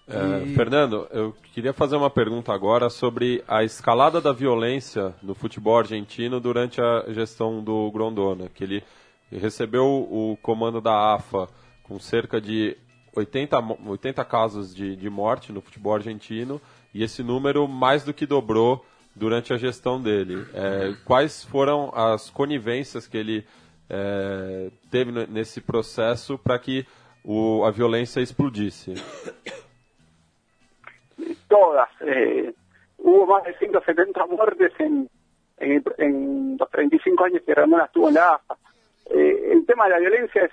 É, 0.08 0.44
E- 0.44 0.56
Fernando, 0.56 1.08
eu 1.12 1.34
queria 1.54 1.74
fazer 1.74 1.96
uma 1.96 2.10
pergunta 2.10 2.52
agora 2.54 2.90
sobre 2.90 3.44
a 3.48 3.64
escalada 3.64 4.20
da 4.20 4.34
violência 4.34 5.14
no 5.22 5.34
futebol 5.36 5.78
argentino 5.78 6.40
durante 6.40 6.82
a 6.82 7.06
gestão 7.10 7.64
do 7.64 7.90
Grondona, 7.92 8.50
que 8.50 8.64
ele 8.64 8.84
recebeu 9.32 9.86
o 9.86 10.38
comando 10.42 10.82
da 10.82 11.14
AFA 11.16 11.48
com 11.84 12.00
cerca 12.00 12.42
de 12.42 12.76
80, 13.16 13.62
mo- 13.62 13.78
80 13.88 14.26
casos 14.26 14.74
de, 14.76 14.96
de 14.96 15.10
morte 15.10 15.52
no 15.54 15.62
futebol 15.62 15.94
argentino 15.96 16.60
e 16.94 17.04
esse 17.04 17.24
número 17.24 17.68
mais 17.68 18.04
do 18.04 18.14
que 18.14 18.26
dobrou 18.26 18.86
durante 19.16 19.54
a 19.54 19.58
gestão 19.58 20.02
dele. 20.02 20.46
É, 20.54 20.94
quais 21.06 21.44
foram 21.44 21.92
as 21.94 22.30
conivências 22.30 23.08
que 23.08 23.18
ele 23.18 23.46
é, 23.90 24.70
teve 24.90 25.12
ne- 25.12 25.28
nesse 25.28 25.60
processo 25.62 26.38
para 26.38 26.58
que 26.60 26.86
o, 27.24 27.64
a 27.66 27.72
violência 27.72 28.22
explodisse? 28.22 28.94
todas. 31.48 31.90
Eh, 32.02 32.54
hubo 32.98 33.26
más 33.28 33.44
de 33.44 33.58
170 33.58 34.26
muertes 34.28 34.72
en, 34.80 35.10
en, 35.58 35.84
en 35.98 36.58
los 36.58 36.70
35 36.70 37.24
años 37.26 37.42
que 37.46 37.54
Ramón 37.54 37.82
estuvo 37.82 38.08
en 38.08 38.16
la 38.16 38.34
AFA. 38.36 38.58
Eh, 39.10 39.50
el 39.52 39.66
tema 39.66 39.86
de 39.86 39.90
la 39.92 40.00
violencia 40.00 40.46
es, 40.46 40.52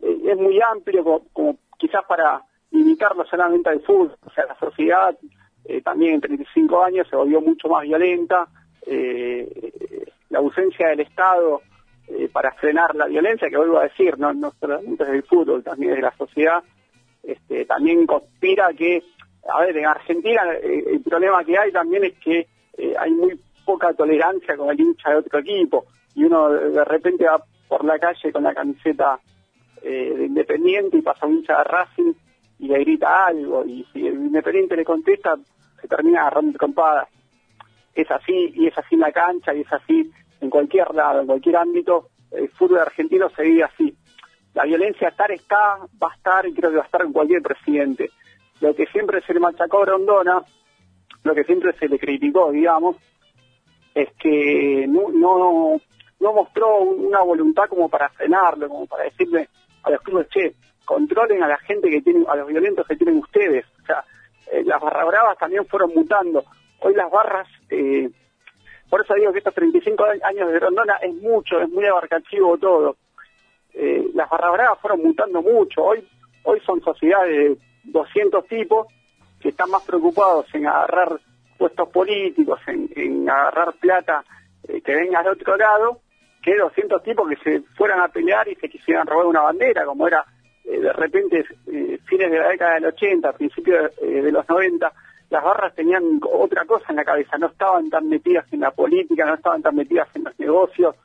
eh, 0.00 0.20
es 0.32 0.36
muy 0.36 0.60
amplio, 0.60 1.04
como, 1.04 1.24
como 1.32 1.58
quizás 1.78 2.04
para 2.08 2.42
limitarlo 2.70 3.24
solamente 3.26 3.70
al 3.70 3.80
fútbol. 3.82 4.16
O 4.24 4.30
sea, 4.30 4.46
la 4.46 4.58
sociedad 4.58 5.16
eh, 5.68 5.80
también 5.82 6.14
en 6.14 6.20
35 6.20 6.82
años 6.82 7.06
se 7.08 7.16
volvió 7.16 7.40
mucho 7.40 7.68
más 7.68 7.82
violenta. 7.82 8.48
Eh, 8.86 9.72
la 10.30 10.40
ausencia 10.40 10.88
del 10.88 11.00
Estado 11.00 11.62
eh, 12.08 12.28
para 12.32 12.52
frenar 12.52 12.94
la 12.94 13.06
violencia, 13.06 13.48
que 13.48 13.56
vuelvo 13.56 13.78
a 13.78 13.84
decir, 13.84 14.18
no, 14.18 14.32
no 14.32 14.50
solamente 14.58 15.04
del 15.04 15.22
fútbol, 15.22 15.62
también 15.62 15.94
de 15.94 16.02
la 16.02 16.16
sociedad, 16.16 16.62
este, 17.22 17.66
también 17.66 18.06
conspira 18.06 18.72
que, 18.72 19.02
a 19.52 19.60
ver, 19.60 19.76
en 19.76 19.86
Argentina 19.86 20.42
eh, 20.62 20.84
el 20.86 21.02
problema 21.02 21.44
que 21.44 21.58
hay 21.58 21.70
también 21.70 22.04
es 22.04 22.14
que 22.18 22.46
eh, 22.78 22.94
hay 22.98 23.10
muy 23.10 23.38
poca 23.64 23.92
tolerancia 23.92 24.56
con 24.56 24.70
el 24.70 24.80
hincha 24.80 25.10
de 25.10 25.16
otro 25.16 25.40
equipo 25.40 25.84
y 26.14 26.24
uno 26.24 26.48
de 26.48 26.84
repente 26.86 27.26
va 27.26 27.42
por 27.68 27.84
la 27.84 27.98
calle 27.98 28.32
con 28.32 28.42
la 28.42 28.54
camiseta 28.54 29.20
eh, 29.82 30.14
de 30.16 30.24
Independiente 30.24 30.96
y 30.96 31.02
pasa 31.02 31.26
un 31.26 31.34
hincha 31.34 31.58
de 31.58 31.64
Racing 31.64 32.12
y 32.60 32.68
le 32.68 32.78
grita 32.78 33.26
algo 33.26 33.64
y 33.66 33.86
si 33.92 34.06
el 34.06 34.14
Independiente 34.14 34.76
le 34.76 34.84
contesta 34.84 35.36
se 35.80 35.88
termina 35.88 36.22
agarrando 36.22 36.58
trompadas. 36.58 37.08
Es 37.94 38.10
así 38.10 38.52
y 38.54 38.66
es 38.66 38.78
así 38.78 38.94
en 38.94 39.00
la 39.00 39.12
cancha 39.12 39.54
y 39.54 39.60
es 39.62 39.72
así 39.72 40.10
en 40.40 40.50
cualquier 40.50 40.94
lado, 40.94 41.20
en 41.20 41.26
cualquier 41.26 41.56
ámbito. 41.56 42.08
El 42.30 42.48
fútbol 42.50 42.80
argentino 42.80 43.28
se 43.30 43.42
vive 43.42 43.64
así 43.64 43.96
la 44.58 44.64
violencia 44.64 45.08
estar 45.08 45.30
está, 45.30 45.78
va 46.02 46.10
a 46.10 46.16
estar 46.16 46.44
y 46.46 46.52
creo 46.52 46.70
que 46.70 46.78
va 46.78 46.82
a 46.82 46.86
estar 46.86 47.02
en 47.02 47.12
cualquier 47.12 47.42
presidente. 47.42 48.10
Lo 48.60 48.74
que 48.74 48.86
siempre 48.86 49.20
se 49.22 49.32
le 49.32 49.38
machacó 49.38 49.82
a 49.82 49.86
Grondona, 49.86 50.42
lo 51.22 51.34
que 51.34 51.44
siempre 51.44 51.72
se 51.78 51.88
le 51.88 51.96
criticó, 51.96 52.50
digamos, 52.50 52.96
es 53.94 54.08
que 54.18 54.84
no, 54.88 55.10
no, 55.10 55.80
no 56.18 56.32
mostró 56.32 56.80
una 56.80 57.20
voluntad 57.20 57.68
como 57.68 57.88
para 57.88 58.08
frenarlo, 58.08 58.68
como 58.68 58.86
para 58.86 59.04
decirle 59.04 59.48
a 59.84 59.90
los 59.90 60.00
clubes, 60.00 60.28
che, 60.28 60.54
controlen 60.84 61.40
a 61.42 61.46
la 61.46 61.58
gente 61.58 61.88
que 61.88 62.02
tienen, 62.02 62.24
a 62.28 62.34
los 62.34 62.48
violentos 62.48 62.84
que 62.86 62.96
tienen 62.96 63.18
ustedes. 63.18 63.64
O 63.80 63.86
sea, 63.86 64.04
eh, 64.52 64.62
las 64.64 64.80
barra 64.80 65.04
bravas 65.04 65.38
también 65.38 65.66
fueron 65.66 65.92
mutando. 65.94 66.44
Hoy 66.80 66.94
las 66.94 67.10
barras, 67.10 67.48
eh, 67.70 68.10
por 68.88 69.02
eso 69.02 69.14
digo 69.14 69.32
que 69.32 69.38
estos 69.38 69.54
35 69.54 70.04
años 70.22 70.48
de 70.48 70.58
Grondona 70.58 70.96
es 70.96 71.14
mucho, 71.14 71.60
es 71.60 71.68
muy 71.68 71.84
abarcativo 71.86 72.56
todo 72.58 72.96
eh, 73.74 74.08
las 74.14 74.28
barra 74.28 74.50
bravas 74.50 74.80
fueron 74.80 75.02
mutando 75.02 75.42
mucho. 75.42 75.84
Hoy, 75.84 76.06
hoy 76.42 76.60
son 76.66 76.80
sociedades 76.80 77.58
de 77.58 77.58
200 77.84 78.46
tipos 78.46 78.88
que 79.40 79.50
están 79.50 79.70
más 79.70 79.84
preocupados 79.84 80.46
en 80.54 80.66
agarrar 80.66 81.20
puestos 81.56 81.88
políticos, 81.90 82.58
en, 82.66 82.90
en 82.96 83.30
agarrar 83.30 83.74
plata 83.74 84.24
que 84.66 84.94
venga 84.94 85.22
de 85.22 85.30
otro 85.30 85.56
lado, 85.56 86.00
que 86.42 86.56
200 86.56 87.02
tipos 87.02 87.28
que 87.28 87.36
se 87.36 87.60
fueran 87.76 88.00
a 88.00 88.08
pelear 88.08 88.48
y 88.48 88.54
se 88.56 88.68
quisieran 88.68 89.06
robar 89.06 89.26
una 89.26 89.42
bandera, 89.42 89.84
como 89.84 90.06
era 90.06 90.24
de 90.70 90.92
repente 90.92 91.44
eh, 91.66 91.98
fines 92.04 92.30
de 92.30 92.38
la 92.38 92.48
década 92.48 92.74
del 92.74 92.86
80, 92.86 93.32
principios 93.32 93.92
eh, 94.02 94.22
de 94.22 94.32
los 94.32 94.48
90. 94.48 94.92
Las 95.30 95.44
barras 95.44 95.74
tenían 95.74 96.20
otra 96.22 96.64
cosa 96.64 96.86
en 96.90 96.96
la 96.96 97.04
cabeza, 97.04 97.36
no 97.38 97.48
estaban 97.48 97.90
tan 97.90 98.08
metidas 98.08 98.46
en 98.52 98.60
la 98.60 98.70
política, 98.70 99.26
no 99.26 99.34
estaban 99.34 99.62
tan 99.62 99.76
metidas 99.76 100.08
en 100.14 100.24
los 100.24 100.38
negocios, 100.38 100.96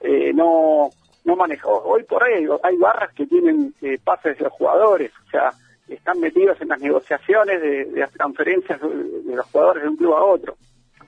eh, 0.00 0.32
no 0.32 0.90
no 1.24 1.36
manejó. 1.36 1.82
Hoy 1.84 2.04
por 2.04 2.22
hoy 2.22 2.48
hay 2.62 2.76
barras 2.76 3.12
que 3.14 3.26
tienen 3.26 3.74
eh, 3.80 3.98
pases 4.02 4.38
de 4.38 4.44
los 4.44 4.52
jugadores, 4.52 5.12
o 5.26 5.30
sea, 5.30 5.52
están 5.88 6.20
metidos 6.20 6.60
en 6.60 6.68
las 6.68 6.80
negociaciones 6.80 7.60
de, 7.60 7.86
las 7.94 8.12
transferencias 8.12 8.80
de, 8.80 9.36
los 9.36 9.46
jugadores 9.46 9.82
de 9.82 9.88
un 9.88 9.96
club 9.96 10.14
a 10.14 10.24
otro. 10.24 10.56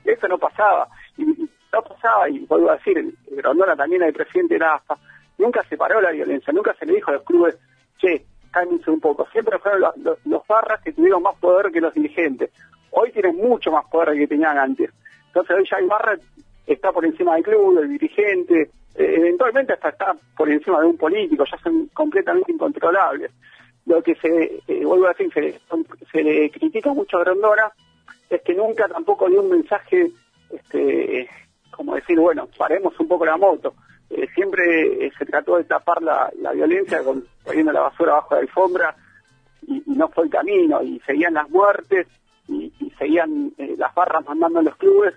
Eso 0.04 0.28
no 0.28 0.38
pasaba. 0.38 0.88
Y, 1.16 1.25
no 1.25 1.83
pasaba, 1.83 2.28
y 2.28 2.38
vuelvo 2.40 2.71
a 2.71 2.76
decir, 2.76 3.14
Grondona 3.30 3.75
también, 3.75 4.02
el 4.02 4.12
presidente 4.12 4.54
de 4.54 4.61
la 4.61 4.75
AFA, 4.75 4.97
nunca 5.38 5.62
se 5.64 5.76
paró 5.76 6.00
la 6.00 6.12
violencia, 6.12 6.52
nunca 6.52 6.73
se 6.75 6.87
le 6.87 6.94
dijo 6.94 7.11
a 7.11 7.14
los 7.14 7.25
clubes, 7.25 7.59
che, 8.04 8.25
cálmense 8.50 8.90
un 8.90 9.00
poco. 9.00 9.26
Siempre 9.32 9.58
fueron 9.58 9.80
los, 9.80 10.18
los, 10.25 10.46
barras 10.46 10.80
que 10.82 10.92
tuvieron 10.92 11.23
más 11.23 11.37
poder 11.37 11.73
que 11.73 11.80
los 11.80 11.94
dirigentes. 11.94 12.50
Hoy 12.90 13.11
tienen 13.11 13.37
mucho 13.37 13.73
más 13.73 13.84
poder 13.87 14.16
que 14.16 14.26
tenían 14.26 14.58
antes. 14.58 14.90
Entonces 15.28 15.56
hoy 15.56 15.66
ya 15.68 15.78
hay 15.78 15.87
barra 15.87 16.16
está 16.66 16.92
por 16.92 17.04
encima 17.04 17.34
del 17.34 17.44
club, 17.44 17.78
del 17.78 17.90
dirigente, 17.90 18.70
eh, 18.94 19.14
eventualmente 19.18 19.73
hasta 19.75 19.90
está 19.90 20.14
por 20.37 20.49
encima 20.49 20.80
de 20.80 20.87
un 20.87 20.96
político, 20.96 21.44
ya 21.44 21.58
son 21.58 21.88
completamente 21.88 22.52
incontrolables. 22.52 23.30
lo 23.87 24.02
que 24.02 24.14
se, 24.14 24.62
eh, 24.66 24.84
vuelvo 24.84 25.06
a 25.06 25.12
decir, 25.12 25.30
se, 25.34 25.61
se 26.11 26.23
le 26.23 26.50
critica 26.50 26.94
mucho 26.94 27.18
a 27.18 27.20
Grondona 27.20 27.70
es 28.30 28.40
que 28.40 28.54
nunca 28.54 28.88
tampoco 28.88 29.28
dio 29.28 29.42
un 29.42 29.50
mensaje, 29.50 30.11
este, 30.50 31.28
como 31.70 31.94
decir, 31.94 32.18
bueno, 32.18 32.49
paremos 32.56 32.99
un 32.99 33.08
poco 33.08 33.26
la 33.26 33.37
moto. 33.37 33.75
Eh, 34.11 34.28
siempre 34.34 35.06
eh, 35.06 35.12
se 35.18 35.25
trató 35.25 35.56
de 35.56 35.64
tapar 35.64 36.02
la, 36.02 36.30
la 36.40 36.52
violencia 36.52 37.02
con, 37.02 37.25
poniendo 37.42 37.73
la 37.73 37.80
basura 37.80 38.12
abajo 38.12 38.34
de 38.34 38.42
la 38.42 38.46
alfombra 38.46 38.96
y, 39.66 39.82
no 39.87 40.08
fue 40.08 40.25
el 40.25 40.30
camino 40.30 40.82
y 40.82 41.00
seguían 41.00 41.34
las 41.34 41.49
muertes 41.49 42.06
y, 42.49 42.70
seguían 42.99 43.52
eh, 43.56 43.75
las 43.78 43.94
barras 43.94 44.25
mandando 44.26 44.61
a 44.61 44.62
los 44.62 44.76
clubes 44.76 45.14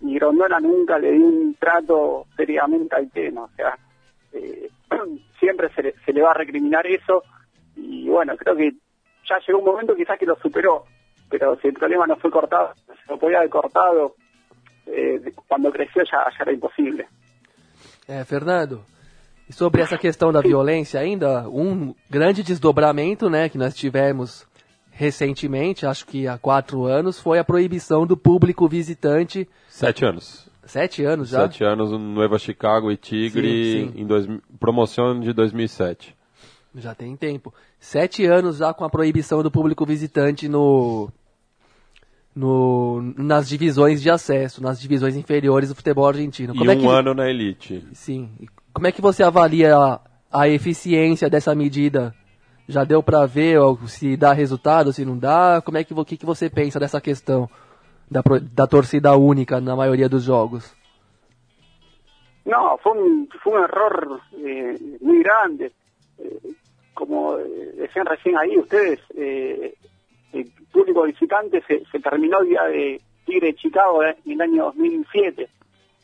y 0.00 0.14
Grondona 0.14 0.60
nunca 0.60 0.98
le 0.98 1.12
dio 1.12 1.24
un 1.24 1.54
trato 1.54 2.26
seriamente 2.36 2.94
al 2.94 3.10
tema, 3.10 3.44
o 3.44 3.50
sea, 3.56 3.78
siempre 5.40 5.70
se 6.04 6.12
le, 6.12 6.22
va 6.22 6.32
a 6.32 6.34
recriminar 6.34 6.86
eso 6.86 7.22
y 7.74 8.06
bueno, 8.08 8.36
creo 8.36 8.54
que 8.54 8.72
ya 9.28 9.38
llegó 9.46 9.58
un 9.60 9.64
momento 9.64 9.96
quizás 9.96 10.18
que 10.18 10.26
lo 10.26 10.36
superó, 10.36 10.84
pero 11.30 11.58
si 11.60 11.68
el 11.68 11.74
problema 11.74 12.06
no 12.06 12.16
fue 12.16 12.30
cortado, 12.30 12.74
se 12.86 13.10
lo 13.12 13.18
podía 13.18 13.38
haber 13.38 13.50
cortado, 13.50 14.14
cuando 15.48 15.72
creció 15.72 16.04
ya 16.04 16.28
era 16.38 16.52
imposible. 16.52 17.08
É, 18.08 18.24
Fernando, 18.24 18.82
e 19.48 19.52
sobre 19.52 19.82
essa 19.82 19.98
questão 19.98 20.32
da 20.32 20.40
violência 20.40 21.00
ainda, 21.00 21.48
um 21.48 21.94
grande 22.08 22.42
desdobramento 22.42 23.28
né, 23.28 23.48
que 23.48 23.58
nós 23.58 23.74
tivemos 23.74 24.46
recentemente, 24.90 25.86
acho 25.86 26.06
que 26.06 26.26
há 26.26 26.38
quatro 26.38 26.84
anos, 26.84 27.20
foi 27.20 27.38
a 27.38 27.44
proibição 27.44 28.06
do 28.06 28.16
público 28.16 28.66
visitante. 28.68 29.48
Sete 29.68 30.04
anos. 30.04 30.48
Sete 30.64 31.04
anos 31.04 31.28
já? 31.28 31.42
Sete 31.42 31.62
anos 31.62 31.92
no 31.92 31.98
Nueva 31.98 32.38
Chicago 32.38 32.90
e 32.90 32.96
Tigre 32.96 33.72
Sim, 33.72 33.92
sim. 33.92 34.00
em 34.00 34.06
dois, 34.06 34.26
promoção 34.58 35.20
de 35.20 35.32
2007. 35.32 36.16
Já 36.74 36.94
tem 36.94 37.14
tempo. 37.16 37.54
Sete 37.78 38.24
anos 38.24 38.56
já 38.56 38.74
com 38.74 38.84
a 38.84 38.90
proibição 38.90 39.42
do 39.42 39.50
público 39.50 39.86
visitante 39.86 40.48
no, 40.48 41.08
no, 42.36 43.00
nas 43.16 43.48
divisões 43.48 44.02
de 44.02 44.10
acesso, 44.10 44.62
nas 44.62 44.78
divisões 44.78 45.16
inferiores 45.16 45.70
do 45.70 45.74
futebol 45.74 46.06
argentino. 46.06 46.54
E 46.54 46.58
Como 46.58 46.70
um 46.70 46.72
é 46.74 46.76
que, 46.76 46.86
ano 46.86 47.14
na 47.14 47.28
elite. 47.30 47.82
Sim. 47.94 48.30
E 48.38 48.46
como 48.74 48.86
é 48.86 48.92
que 48.92 49.00
você 49.00 49.22
avalia 49.22 49.74
a, 49.74 50.00
a 50.30 50.46
eficiência 50.48 51.30
dessa 51.30 51.54
medida? 51.54 52.14
Já 52.68 52.84
deu 52.84 53.02
para 53.02 53.24
ver 53.26 53.58
ó, 53.58 53.74
se 53.86 54.16
dá 54.16 54.32
resultado, 54.32 54.92
se 54.92 55.04
não 55.04 55.16
dá? 55.16 55.62
Como 55.64 55.78
é 55.78 55.84
que, 55.84 55.94
vo- 55.94 56.04
que, 56.04 56.16
que 56.16 56.26
você 56.26 56.50
pensa 56.50 56.78
dessa 56.78 57.00
questão 57.00 57.48
da, 58.10 58.22
da 58.52 58.66
torcida 58.66 59.16
única 59.16 59.60
na 59.60 59.74
maioria 59.74 60.08
dos 60.08 60.24
jogos? 60.24 60.74
No, 62.44 62.76
fue 62.82 62.92
un, 62.92 63.28
fue 63.42 63.54
un 63.54 63.64
error 63.64 64.20
eh, 64.34 64.78
muy 65.00 65.22
grande. 65.22 65.72
Eh, 66.18 66.38
como 66.94 67.36
eh, 67.38 67.74
decían 67.78 68.06
recién 68.06 68.36
ahí 68.36 68.56
ustedes, 68.58 69.00
el 70.40 70.52
público 70.72 71.02
visitante 71.02 71.62
se, 71.66 72.00
terminó 72.00 72.40
el 72.40 72.48
día 72.48 72.64
de 72.64 73.00
Tigre 73.24 73.48
de 73.48 73.54
Chicago 73.54 74.02
eh, 74.02 74.16
en 74.24 74.32
el 74.32 74.40
año 74.40 74.64
2007. 74.64 75.48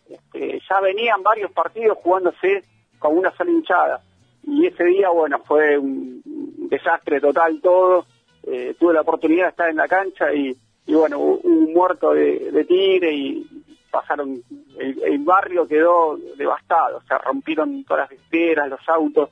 Este, 0.08 0.60
ya 0.68 0.80
venían 0.80 1.22
varios 1.22 1.52
partidos 1.52 1.98
jugándose 2.02 2.64
con 2.98 3.16
una 3.16 3.30
sola 3.32 3.50
hinchada. 3.50 4.00
Y 4.44 4.66
ese 4.66 4.84
día, 4.84 5.10
bueno, 5.10 5.38
fue 5.40 5.78
un, 5.78 6.22
desastre 6.68 7.20
total 7.20 7.60
todo. 7.60 8.06
Eh, 8.44 8.74
tuve 8.78 8.94
la 8.94 9.02
oportunidad 9.02 9.44
de 9.44 9.50
estar 9.50 9.70
en 9.70 9.76
la 9.76 9.86
cancha 9.86 10.32
y, 10.32 10.56
y 10.86 10.94
bueno, 10.94 11.18
un 11.18 11.72
muerto 11.72 12.12
de, 12.12 12.50
de 12.50 12.64
Tigre 12.64 13.12
y 13.12 13.46
pasaron, 13.92 14.42
el, 14.78 15.18
barrio 15.18 15.68
quedó 15.68 16.16
devastado, 16.36 17.02
se 17.06 17.16
rompieron 17.18 17.84
todas 17.84 18.10
las 18.10 18.18
esferas, 18.18 18.68
los 18.68 18.88
autos. 18.88 19.28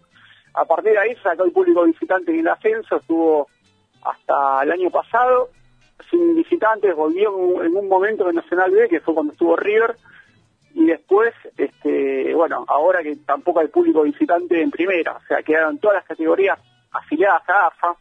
A 0.53 0.65
partir 0.67 0.93
de 0.93 0.99
ahí 0.99 1.17
sacó 1.23 1.45
el 1.45 1.53
público 1.53 1.85
visitante 1.85 2.31
en 2.31 2.41
el 2.41 2.49
ascenso, 2.49 2.97
estuvo 2.97 3.49
hasta 4.03 4.63
el 4.63 4.73
año 4.73 4.91
pasado 4.91 5.51
sin 6.11 6.35
visitantes, 6.35 6.97
volvió 6.97 7.29
en 7.29 7.35
un- 7.35 7.65
en 7.67 7.77
un 7.77 7.89
momento 7.89 8.25
de 8.25 8.33
Nacional 8.33 8.71
B, 8.71 8.89
que 8.89 9.01
fue 9.01 9.15
cuando 9.15 9.33
estuvo 9.33 9.55
River, 9.57 9.97
y 10.75 10.87
después, 10.87 11.35
este, 11.57 12.35
bueno, 12.35 12.65
ahora 12.69 13.03
que 13.03 13.17
tampoco 13.17 13.61
hay 13.61 13.69
público 13.69 14.03
visitante 14.03 14.63
en 14.63 14.71
primera, 14.71 15.13
o 15.17 15.21
sea, 15.27 15.43
quedaron 15.43 15.79
todas 15.79 15.97
las 15.97 16.07
categorías 16.07 16.59
afiliadas 16.93 17.43
a 17.49 17.67
AFA 17.67 17.97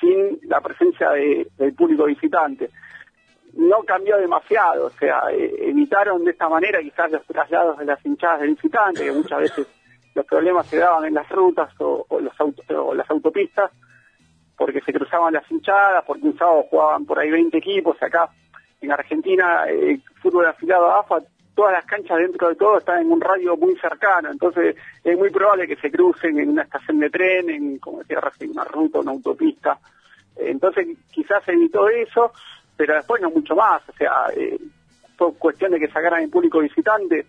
sin 0.00 0.38
la 0.42 0.60
presencia 0.60 1.10
de- 1.10 1.46
del 1.56 1.74
público 1.74 2.04
visitante. 2.04 2.70
No 3.54 3.82
cambió 3.84 4.16
demasiado, 4.18 4.86
o 4.86 4.90
sea, 4.90 5.22
eh, 5.30 5.54
evitaron 5.70 6.24
de 6.24 6.32
esta 6.32 6.48
manera 6.48 6.80
quizás 6.80 7.10
los 7.10 7.24
traslados 7.26 7.78
de 7.78 7.84
las 7.86 8.04
hinchadas 8.04 8.40
de 8.40 8.48
visitantes, 8.48 9.02
que 9.02 9.12
muchas 9.12 9.40
veces 9.40 9.66
los 10.14 10.26
problemas 10.26 10.66
se 10.66 10.78
daban 10.78 11.04
en 11.06 11.14
las 11.14 11.28
rutas 11.28 11.72
o 11.78 12.04
las 12.20 13.10
autopistas, 13.10 13.70
porque 14.56 14.80
se 14.80 14.92
cruzaban 14.92 15.34
las 15.34 15.50
hinchadas, 15.50 16.04
porque 16.06 16.26
un 16.26 16.38
sábado 16.38 16.66
jugaban 16.70 17.04
por 17.04 17.18
ahí 17.18 17.30
20 17.30 17.56
equipos, 17.58 18.00
acá 18.02 18.28
en 18.80 18.92
Argentina 18.92 19.64
eh, 19.68 19.92
el 19.92 20.02
fútbol 20.20 20.46
afiliado 20.46 20.88
a 20.88 21.00
AFA, 21.00 21.18
todas 21.54 21.72
las 21.72 21.84
canchas 21.84 22.18
dentro 22.18 22.48
de 22.48 22.56
todo 22.56 22.78
están 22.78 23.00
en 23.00 23.12
un 23.12 23.20
radio 23.20 23.56
muy 23.56 23.76
cercano, 23.76 24.30
entonces 24.30 24.76
es 25.02 25.18
muy 25.18 25.30
probable 25.30 25.66
que 25.66 25.76
se 25.76 25.90
crucen 25.90 26.38
en 26.38 26.50
una 26.50 26.62
estación 26.62 26.98
de 26.98 27.10
tren, 27.10 27.50
en, 27.50 27.78
como 27.78 27.98
decía 27.98 28.20
recién, 28.20 28.50
una 28.50 28.64
ruta, 28.64 29.00
una 29.00 29.12
autopista. 29.12 29.78
Entonces 30.36 30.88
quizás 31.12 31.44
se 31.44 31.52
evitó 31.52 31.88
eso, 31.88 32.32
pero 32.76 32.94
después 32.94 33.22
no 33.22 33.30
mucho 33.30 33.54
más, 33.54 33.82
o 33.88 33.92
sea, 33.92 34.26
eh, 34.36 34.58
fue 35.16 35.32
cuestión 35.34 35.70
de 35.70 35.78
que 35.78 35.88
sacaran 35.88 36.22
el 36.22 36.30
público 36.30 36.58
visitante 36.58 37.24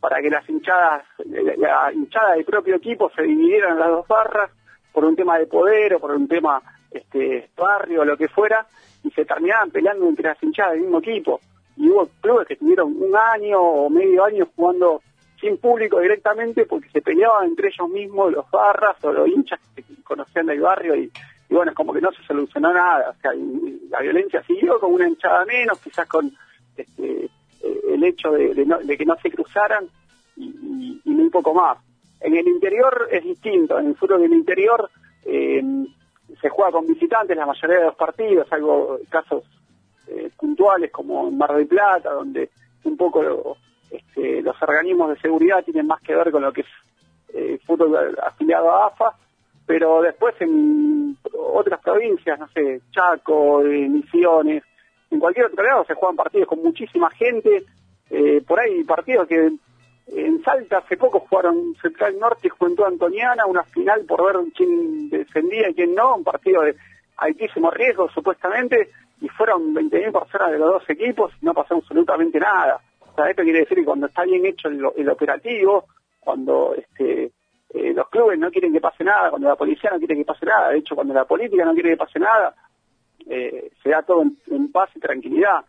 para 0.00 0.20
que 0.20 0.30
las 0.30 0.48
hinchadas, 0.48 1.04
la, 1.26 1.54
la 1.56 1.92
hinchada 1.92 2.34
del 2.34 2.44
propio 2.44 2.76
equipo 2.76 3.10
se 3.14 3.22
dividieran 3.22 3.72
en 3.72 3.78
las 3.78 3.88
dos 3.88 4.08
barras 4.08 4.50
por 4.92 5.04
un 5.04 5.16
tema 5.16 5.38
de 5.38 5.46
poder 5.46 5.94
o 5.94 6.00
por 6.00 6.10
un 6.12 6.26
tema 6.28 6.60
este 6.90 7.48
barrio 7.56 8.02
o 8.02 8.04
lo 8.04 8.16
que 8.16 8.28
fuera 8.28 8.66
y 9.04 9.10
se 9.10 9.24
terminaban 9.24 9.70
peleando 9.70 10.08
entre 10.08 10.28
las 10.28 10.42
hinchadas 10.42 10.72
del 10.72 10.82
mismo 10.82 10.98
equipo 10.98 11.40
y 11.76 11.88
hubo 11.88 12.08
clubes 12.20 12.46
que 12.48 12.56
tuvieron 12.56 12.94
un 13.00 13.16
año 13.16 13.60
o 13.60 13.88
medio 13.90 14.24
año 14.24 14.46
jugando 14.56 15.00
sin 15.40 15.56
público 15.56 16.00
directamente 16.00 16.66
porque 16.66 16.90
se 16.90 17.00
peleaban 17.00 17.46
entre 17.46 17.68
ellos 17.68 17.88
mismos 17.88 18.32
los 18.32 18.50
barras 18.50 18.96
o 19.04 19.12
los 19.12 19.28
hinchas 19.28 19.58
que 19.74 19.82
conocían 20.04 20.46
del 20.46 20.60
barrio 20.60 20.94
y, 20.96 21.10
bueno, 21.48 21.70
es 21.70 21.76
como 21.76 21.92
que 21.94 22.00
no 22.00 22.12
se 22.12 22.22
solucionó 22.24 22.72
nada, 22.74 23.14
la 23.90 24.00
violencia 24.00 24.42
siguió 24.42 24.78
con 24.78 24.92
una 24.92 25.08
hinchada 25.08 25.44
menos, 25.46 25.78
quizás 25.80 26.06
con 26.06 26.30
este, 26.76 27.24
eh, 27.62 27.80
el 27.90 28.04
hecho 28.04 28.32
de, 28.32 28.96
que 28.98 29.04
no 29.06 29.16
se 29.16 29.30
cruzaran 29.30 29.86
y, 30.36 30.44
y- 30.44 31.00
y 31.04 31.10
muy 31.10 31.30
poco 31.30 31.54
más. 31.54 31.78
En 32.20 32.36
el 32.36 32.46
interior 32.46 33.08
es 33.10 33.24
distinto, 33.24 33.78
en 33.78 33.88
el 33.88 33.96
fútbol 33.96 34.22
del 34.22 34.32
interior 34.32 34.90
eh, 35.24 35.62
se 36.40 36.48
juega 36.48 36.72
con 36.72 36.86
visitantes 36.86 37.36
la 37.36 37.46
mayoría 37.46 37.78
de 37.78 37.84
los 37.86 37.94
partidos, 37.94 38.48
salvo 38.48 38.98
casos 39.08 39.44
eh, 40.08 40.30
puntuales 40.36 40.90
como 40.90 41.28
en 41.28 41.38
Mar 41.38 41.54
del 41.54 41.66
Plata, 41.66 42.12
donde 42.12 42.50
un 42.84 42.96
poco 42.96 43.56
este, 43.90 44.42
los 44.42 44.60
organismos 44.62 45.10
de 45.10 45.20
seguridad 45.20 45.64
tienen 45.64 45.86
más 45.86 46.00
que 46.00 46.14
ver 46.14 46.30
con 46.30 46.42
lo 46.42 46.52
que 46.52 46.62
es 46.62 46.66
eh, 47.34 47.58
fútbol 47.64 48.16
afiliado 48.22 48.70
a 48.70 48.86
AFA, 48.86 49.14
pero 49.66 50.02
después 50.02 50.34
en 50.40 51.16
otras 51.32 51.80
provincias, 51.80 52.38
no 52.38 52.48
sé, 52.48 52.80
Chaco, 52.90 53.62
eh, 53.62 53.88
Misiones, 53.88 54.64
en 55.10 55.20
cualquier 55.20 55.46
otro 55.46 55.64
lado 55.64 55.84
se 55.84 55.94
juegan 55.94 56.16
partidos 56.16 56.48
con 56.48 56.62
muchísima 56.62 57.10
gente, 57.10 57.64
por 58.46 58.58
ahí 58.58 58.82
partidos 58.82 59.28
que 59.28 59.52
en 60.12 60.42
Salta 60.42 60.78
hace 60.78 60.96
poco 60.96 61.20
jugaron 61.20 61.74
Central 61.80 62.18
Norte 62.18 62.48
y 62.48 62.50
Juventud 62.50 62.84
Antoniana, 62.84 63.46
una 63.46 63.62
final 63.64 64.04
por 64.06 64.24
ver 64.24 64.52
quién 64.56 65.08
descendía 65.08 65.70
y 65.70 65.74
quién 65.74 65.94
no, 65.94 66.16
un 66.16 66.24
partido 66.24 66.62
de 66.62 66.74
altísimo 67.16 67.70
riesgo 67.70 68.08
supuestamente, 68.10 68.90
y 69.20 69.28
fueron 69.28 69.74
20.000 69.74 70.12
personas 70.12 70.52
de 70.52 70.58
los 70.58 70.72
dos 70.72 70.90
equipos 70.90 71.32
y 71.40 71.44
no 71.44 71.54
pasó 71.54 71.74
absolutamente 71.74 72.40
nada. 72.40 72.80
O 73.00 73.14
sea, 73.14 73.28
esto 73.30 73.42
quiere 73.42 73.60
decir 73.60 73.78
que 73.78 73.84
cuando 73.84 74.06
está 74.06 74.24
bien 74.24 74.46
hecho 74.46 74.68
el, 74.68 75.08
operativo, 75.08 75.84
cuando 76.18 76.74
este, 76.74 77.30
eh, 77.74 77.92
los 77.94 78.08
clubes 78.08 78.38
no 78.38 78.50
quieren 78.50 78.72
que 78.72 78.80
pase 78.80 79.04
nada, 79.04 79.30
cuando 79.30 79.48
la 79.48 79.56
policía 79.56 79.90
no 79.90 79.98
quiere 79.98 80.16
que 80.16 80.24
pase 80.24 80.46
nada, 80.46 80.70
de 80.70 80.78
hecho 80.78 80.94
cuando 80.94 81.14
la 81.14 81.24
política 81.24 81.64
no 81.64 81.74
quiere 81.74 81.90
que 81.90 81.96
pase 81.98 82.18
nada, 82.18 82.54
eh, 83.28 83.70
se 83.82 83.90
da 83.90 84.02
todo 84.02 84.22
en, 84.22 84.72
paz 84.72 84.90
y 84.94 85.00
tranquilidad. 85.00 85.64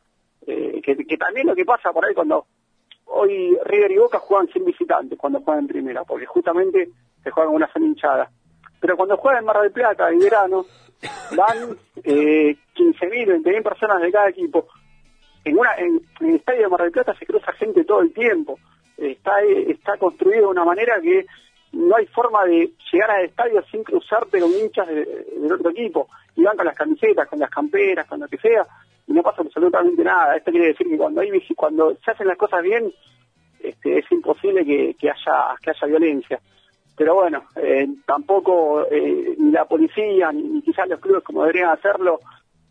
Eh, 0.47 0.81
que 0.81 1.17
también 1.17 1.45
lo 1.45 1.55
que 1.55 1.65
pasa 1.65 1.93
por 1.93 2.03
ahí 2.03 2.15
cuando 2.15 2.47
hoy 3.13 3.57
River 3.65 3.91
y 3.91 3.97
Boca 3.97 4.19
juegan 4.19 4.47
sin 4.53 4.65
visitantes 4.65 5.17
cuando 5.19 5.41
juegan 5.41 5.63
en 5.63 5.67
primera, 5.67 6.03
porque 6.03 6.25
justamente 6.25 6.89
se 7.23 7.31
juegan 7.31 7.49
con 7.49 7.55
una 7.57 7.71
sola 7.71 7.85
hinchada. 7.85 8.29
Pero 8.79 8.97
cuando 8.97 9.17
juegan 9.17 9.39
en 9.41 9.45
Mar 9.45 9.61
del 9.61 9.71
Plata 9.71 10.09
en 10.09 10.19
verano, 10.19 10.65
van 11.37 11.77
eh, 12.03 12.55
15.000, 12.75 13.43
20.000 13.43 13.63
personas 13.63 14.01
de 14.01 14.11
cada 14.11 14.29
equipo. 14.29 14.67
En, 15.43 15.57
una, 15.57 15.75
en, 15.77 16.01
en 16.19 16.29
el 16.29 16.35
estadio 16.35 16.61
de 16.63 16.67
Mar 16.69 16.81
del 16.81 16.91
Plata 16.91 17.15
se 17.17 17.25
cruza 17.25 17.51
gente 17.53 17.83
todo 17.83 18.01
el 18.01 18.13
tiempo. 18.13 18.57
Está, 18.97 19.41
está 19.41 19.97
construido 19.97 20.41
de 20.43 20.47
una 20.51 20.65
manera 20.65 20.99
que 21.01 21.25
no 21.73 21.95
hay 21.95 22.05
forma 22.07 22.45
de 22.45 22.71
llegar 22.91 23.11
al 23.11 23.25
estadio 23.25 23.63
sin 23.71 23.83
cruzarte 23.83 24.39
con 24.39 24.51
hinchas 24.51 24.87
de- 24.87 25.05
del 25.39 25.51
otro 25.53 25.71
equipo. 25.71 26.07
Y 26.35 26.43
van 26.43 26.55
con 26.57 26.65
las 26.65 26.75
camisetas, 26.75 27.27
con 27.27 27.39
las 27.39 27.49
camperas, 27.49 28.07
con 28.07 28.19
lo 28.19 28.27
que 28.27 28.37
sea, 28.37 28.65
no 29.11 29.23
pasa 29.23 29.41
absolutamente 29.41 30.03
nada. 30.03 30.35
Esto 30.35 30.51
quiere 30.51 30.67
decir 30.67 30.87
que 30.87 30.97
cuando 30.97 31.21
hay 31.21 31.29
cuando 31.55 31.95
se 32.03 32.11
hacen 32.11 32.27
las 32.27 32.37
cosas 32.37 32.61
bien, 32.63 32.91
este, 33.59 33.99
es 33.99 34.11
imposible 34.11 34.65
que, 34.65 35.09
haya 35.09 35.55
que 35.61 35.69
haya 35.69 35.87
violencia. 35.87 36.39
pero 36.97 37.15
bueno, 37.15 37.43
eh, 37.55 37.87
tampoco 38.05 38.85
eh, 38.89 39.35
ni 39.37 39.51
la 39.51 39.65
policía 39.65 40.31
ni, 40.31 40.61
quizás 40.61 40.87
los 40.87 40.99
clubes 40.99 41.23
como 41.23 41.41
deberían 41.41 41.69
hacerlo 41.69 42.19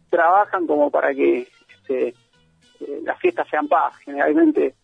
trabajan 0.09 0.67
como 0.67 0.91
para 0.91 1.15
que 1.15 1.47
este, 1.77 2.09
eh, 2.09 3.01
las 3.05 3.19
fiestas 3.19 3.49
sean 3.49 3.69
paz. 3.69 3.97
Generalmente 4.05 4.75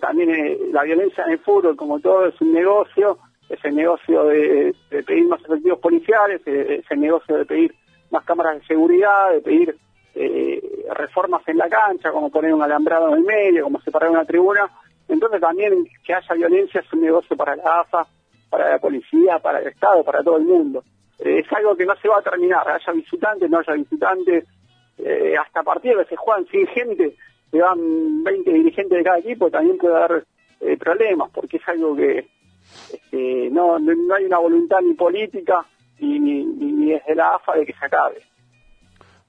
también 0.00 0.72
la 0.72 0.82
violencia 0.82 1.22
en 1.24 1.30
el 1.30 1.38
fútbol, 1.38 1.76
como 1.76 2.00
todo, 2.00 2.26
es 2.26 2.40
un 2.40 2.52
negocio, 2.52 3.16
es 3.48 3.64
el 3.64 3.76
negocio 3.76 4.24
de, 4.24 4.74
de 4.90 5.02
pedir 5.04 5.28
más 5.28 5.40
efectivos 5.40 5.78
policiales, 5.78 6.44
es 6.44 6.84
el 6.90 7.00
negocio 7.00 7.36
de 7.36 7.44
pedir 7.44 7.74
más 8.10 8.24
cámaras 8.24 8.58
de 8.58 8.66
seguridad, 8.66 9.32
de 9.32 9.40
pedir 9.40 9.76
eh, 10.14 10.86
reformas 10.94 11.46
en 11.46 11.58
la 11.58 11.68
cancha, 11.68 12.10
como 12.10 12.30
poner 12.30 12.52
un 12.52 12.62
alambrado 12.62 13.08
en 13.08 13.14
el 13.14 13.24
medio, 13.24 13.64
como 13.64 13.80
separar 13.80 14.10
una 14.10 14.24
tribuna. 14.24 14.70
Entonces 15.08 15.40
también 15.40 15.86
que 16.04 16.14
haya 16.14 16.34
violencia 16.34 16.80
es 16.80 16.92
un 16.92 17.00
negocio 17.00 17.36
para 17.36 17.56
la 17.56 17.80
AFA, 17.80 18.06
para 18.50 18.70
la 18.70 18.78
policía, 18.78 19.38
para 19.38 19.60
el 19.60 19.68
Estado, 19.68 20.04
para 20.04 20.22
todo 20.22 20.36
el 20.36 20.44
mundo. 20.44 20.82
Eh, 21.18 21.40
es 21.40 21.52
algo 21.52 21.76
que 21.76 21.86
no 21.86 21.94
se 21.96 22.08
va 22.08 22.18
a 22.18 22.22
terminar, 22.22 22.68
haya 22.68 22.92
visitantes, 22.92 23.50
no 23.50 23.58
haya 23.58 23.72
visitantes, 23.74 24.44
eh, 24.98 25.34
hasta 25.36 25.62
partidos 25.62 26.04
que 26.04 26.10
se 26.10 26.16
juegan 26.16 26.46
sin 26.46 26.66
gente, 26.68 27.14
que 27.50 27.60
van 27.60 28.22
20 28.24 28.52
dirigentes 28.52 28.98
de 28.98 29.04
cada 29.04 29.18
equipo, 29.18 29.50
también 29.50 29.78
puede 29.78 29.96
haber 29.96 30.24
eh, 30.60 30.76
problemas, 30.76 31.30
porque 31.30 31.56
es 31.58 31.68
algo 31.68 31.96
que 31.96 32.26
este, 32.92 33.48
no, 33.50 33.78
no 33.78 34.14
hay 34.14 34.24
una 34.24 34.38
voluntad 34.38 34.80
ni 34.82 34.94
política 34.94 35.64
ni, 36.00 36.18
ni 36.20 36.44
ni 36.88 36.92
desde 36.92 37.14
la 37.14 37.34
AFA 37.34 37.56
de 37.56 37.66
que 37.66 37.72
se 37.72 37.84
acabe. 37.84 38.22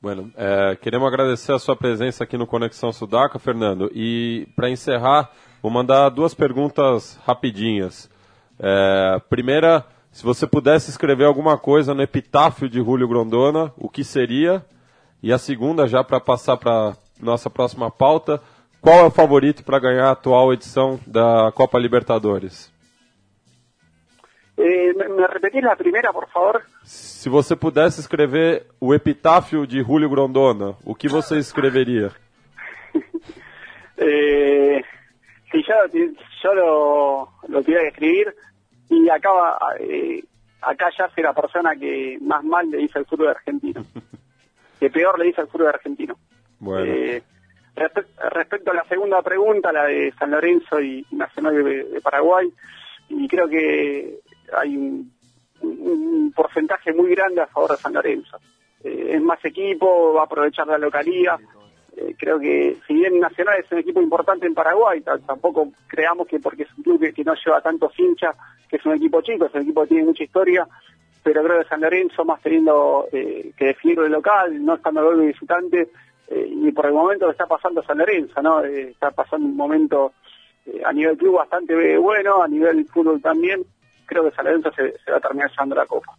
Bueno, 0.02 0.32
é, 0.38 0.78
queremos 0.78 1.06
agradecer 1.06 1.52
a 1.52 1.60
sua 1.60 1.76
presença 1.76 2.24
aqui 2.24 2.38
no 2.38 2.48
Conexão 2.48 2.94
Sudaca, 2.94 3.38
Fernando. 3.38 3.92
E 3.94 4.48
para 4.56 4.70
encerrar, 4.70 5.30
vou 5.62 5.70
mandar 5.70 6.08
duas 6.08 6.34
perguntas 6.34 7.20
rapidinhas. 7.26 8.10
É, 8.58 9.22
primeira, 9.30 9.86
se 10.10 10.24
você 10.24 10.48
pudesse 10.48 10.90
escrever 10.90 11.26
alguma 11.26 11.58
coisa 11.58 11.94
no 11.94 12.02
epitáfio 12.02 12.70
de 12.70 12.78
Julio 12.78 13.10
Grondona, 13.10 13.74
o 13.76 13.90
que 13.90 14.06
seria? 14.06 14.66
E 15.22 15.34
a 15.34 15.38
segunda, 15.38 15.86
já 15.86 16.02
para 16.02 16.22
passar 16.22 16.56
para 16.56 16.96
nossa 17.20 17.50
próxima 17.50 17.92
pauta, 17.92 18.42
qual 18.80 19.00
é 19.00 19.04
o 19.04 19.12
favorito 19.12 19.66
para 19.66 19.80
ganhar 19.80 20.08
a 20.08 20.12
atual 20.12 20.54
edição 20.54 20.98
da 21.06 21.52
Copa 21.54 21.78
Libertadores? 21.78 22.72
Eh, 24.62 24.94
¿me, 24.94 25.26
repetís 25.28 25.64
la 25.64 25.78
primera, 25.78 26.12
por 26.12 26.28
favor? 26.28 26.62
Se 26.84 27.30
você 27.30 27.56
pudesse 27.56 28.02
escrever 28.02 28.68
o 28.78 28.94
epitáfio 28.94 29.66
de 29.66 29.82
Julio 29.82 30.10
Grondona, 30.10 30.76
o 30.84 30.94
que 30.94 31.08
você 31.08 31.38
escreveria? 31.40 32.12
Eh, 34.02 34.82
si 35.52 35.62
yo, 35.62 35.74
yo 36.42 36.54
lo, 36.54 37.30
lo 37.50 37.62
tuviera 37.62 37.82
que 37.82 37.90
escribir, 37.90 38.34
y 38.90 39.10
acá, 39.10 39.30
eh, 39.78 40.24
acá 40.62 40.90
ya 40.98 41.04
hace 41.04 41.22
la 41.22 41.34
persona 41.34 41.76
que 41.76 42.18
más 42.22 42.42
mal 42.46 42.70
le 42.72 42.78
dice 42.78 42.98
al 43.00 43.06
fútbol 43.06 43.28
argentino, 43.28 43.84
que 44.80 44.90
peor 44.90 45.20
le 45.20 45.26
dice 45.26 45.42
al 45.42 45.50
fútbol 45.50 45.68
argentino. 45.68 46.16
Bueno. 46.60 46.86
Eh, 46.86 47.22
respe- 47.76 48.08
respecto 48.32 48.72
a 48.72 48.76
la 48.76 48.86
segunda 48.86 49.22
pregunta, 49.22 49.74
la 49.74 49.84
de 49.84 50.14
San 50.18 50.32
Lorenzo 50.32 50.80
y 50.80 51.06
Nacional 51.12 51.62
de, 51.62 51.84
de 51.84 52.00
Paraguay, 52.00 52.50
y 53.10 53.28
creo 53.28 53.50
que 53.50 54.20
hay 54.58 54.76
un, 54.78 55.12
porcentaje 56.36 56.94
muy 56.94 57.10
grande 57.10 57.42
a 57.42 57.48
favor 57.48 57.72
de 57.72 57.78
San 57.78 57.94
Lorenzo. 57.94 58.38
Eh, 58.84 59.12
es 59.16 59.22
más 59.22 59.44
equipo, 59.44 60.14
va 60.14 60.22
a 60.22 60.26
aprovechar 60.26 60.68
la 60.68 60.78
localía. 60.78 61.38
Eh, 61.98 62.16
creo 62.18 62.40
que 62.40 62.78
si 62.88 62.94
bien 62.94 63.20
Nacional 63.20 63.60
es 63.60 63.72
un 63.72 63.80
equipo 63.80 64.02
importante 64.02 64.46
en 64.46 64.54
Paraguay, 64.54 65.02
ta- 65.02 65.18
tampoco 65.18 65.70
creamos 65.88 66.28
que 66.28 66.40
porque 66.40 66.64
es 66.64 66.70
un 66.78 66.84
club 66.84 67.14
que, 67.14 67.24
no 67.24 67.34
lleva 67.34 67.62
tantos 67.62 67.98
hinchas, 68.00 68.36
que 68.70 68.78
es 68.78 68.86
un 68.86 68.94
equipo 68.94 69.22
chico, 69.22 69.48
es 69.48 69.54
un 69.54 69.62
equipo 69.64 69.82
que 69.82 69.88
tiene 69.90 70.06
mucha 70.06 70.24
historia, 70.24 70.68
pero 71.24 71.44
creo 71.44 71.60
que 71.62 71.68
San 71.68 71.82
Lorenzo, 71.82 72.24
más 72.24 72.42
teniendo 72.42 73.08
eh, 73.12 73.52
que 73.58 73.66
definirlo 73.66 74.04
de 74.04 74.10
local, 74.10 74.64
no 74.64 74.76
estando 74.76 75.02
luego 75.02 75.18
de 75.18 75.28
visitante, 75.28 75.90
y 76.32 76.72
por 76.74 76.86
el 76.86 76.94
momento 76.94 77.26
que 77.26 77.32
está 77.32 77.48
pasando 77.48 77.82
San 77.82 77.98
Lorenzo, 77.98 78.40
¿no? 78.44 78.64
Está 78.64 79.10
pasando 79.10 79.48
un 79.48 79.58
momento 79.58 80.14
a 80.86 80.94
nivel 80.94 81.18
club 81.18 81.38
bastante 81.38 81.98
bueno, 81.98 82.44
a 82.44 82.48
nivel 82.48 82.86
fútbol 82.86 83.20
también, 83.20 83.64
creo 84.10 84.24
que 84.24 84.36
San 84.36 84.44
Lorenzo 84.44 84.72
se, 84.74 84.98
se 85.04 85.12
va 85.12 85.18
a 85.18 85.22
terminar 85.22 85.50
llevando 85.50 85.76
la 85.76 85.86
copa. 85.86 86.14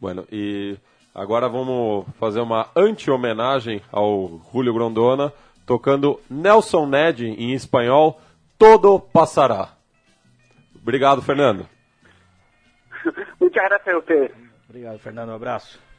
Bueno, 0.00 0.24
e 0.30 0.76
agora 1.14 1.48
vamos 1.48 2.06
fazer 2.18 2.40
uma 2.40 2.68
anti-homenagem 2.74 3.82
ao 3.92 4.26
Julio 4.52 4.74
Grondona, 4.74 5.32
tocando 5.66 6.20
Nelson 6.28 6.86
Ned 6.86 7.24
em 7.24 7.52
espanhol, 7.52 8.20
Todo 8.58 8.98
Passará. 8.98 9.76
Obrigado, 10.82 11.22
Fernando. 11.22 11.66
Muchas 13.40 13.64
gracias 13.68 13.94
a 13.94 13.98
ustedes. 13.98 14.32
Obrigado, 14.68 14.98
Fernando. 14.98 15.30
Um 15.30 15.36
abraço. 15.36 15.89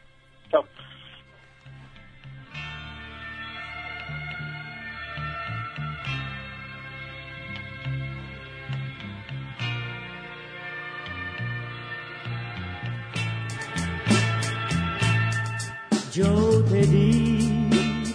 Yo 16.13 16.61
te 16.65 16.85
di 16.87 17.69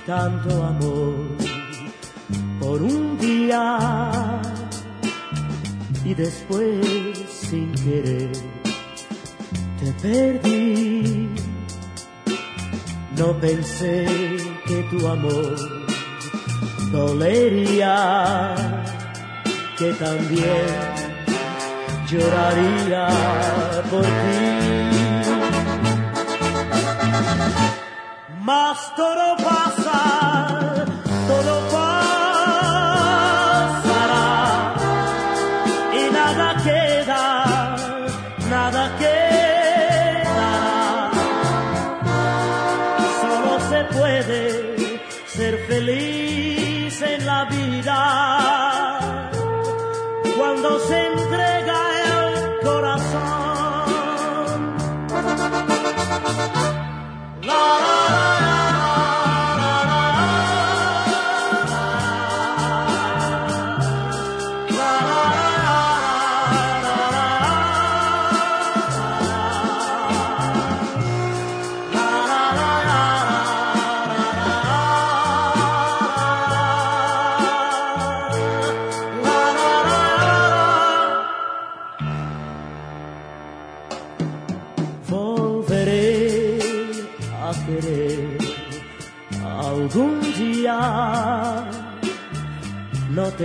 tanto 0.04 0.62
amor 0.62 1.14
por 2.60 2.82
un 2.82 3.16
día 3.18 4.42
y 6.04 6.12
después 6.12 6.86
sin 7.28 7.72
querer 7.72 8.32
te 9.80 9.92
perdí. 10.02 11.30
No 13.16 13.40
pensé 13.40 14.04
que 14.66 14.82
tu 14.90 15.08
amor 15.08 15.56
dolería, 16.92 18.54
que 19.78 19.92
también 19.94 20.66
lloraría 22.10 23.08
por 23.90 24.02
ti. 24.02 25.15
Mas 28.46 28.78
todo 28.94 29.36
pasa, 29.38 30.02
todo 31.26 31.54
pasará 31.74 31.98
y 35.92 36.02
nada 36.12 36.48
queda, 36.62 37.24
nada 38.48 38.84
quedará. 39.00 40.54
Solo 43.20 43.54
se 43.68 43.80
puede 43.98 44.42
ser 45.26 45.54
feliz 45.66 47.02
en 47.02 47.26
la 47.26 47.40
vida 47.46 48.00
cuando 50.38 50.78
se 50.86 50.98
entrega 51.14 51.78
el 52.14 52.60
corazón. 52.62 53.86
La, 57.42 57.86
Volveré 58.06 58.35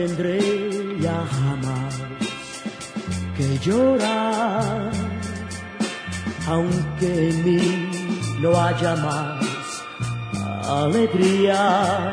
tendré 0.02 0.40
ya 1.00 1.20
jamás 1.38 1.94
que 3.38 3.48
llorar, 3.66 4.92
aunque 6.48 7.30
en 7.30 7.36
mí 7.46 7.62
no 8.42 8.50
haya 8.60 8.96
más 8.96 9.46
alegría 10.84 12.12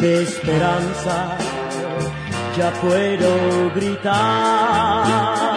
de 0.00 0.22
esperanza. 0.22 1.16
Ya 2.56 2.72
puedo 2.80 3.30
gritar 3.76 5.47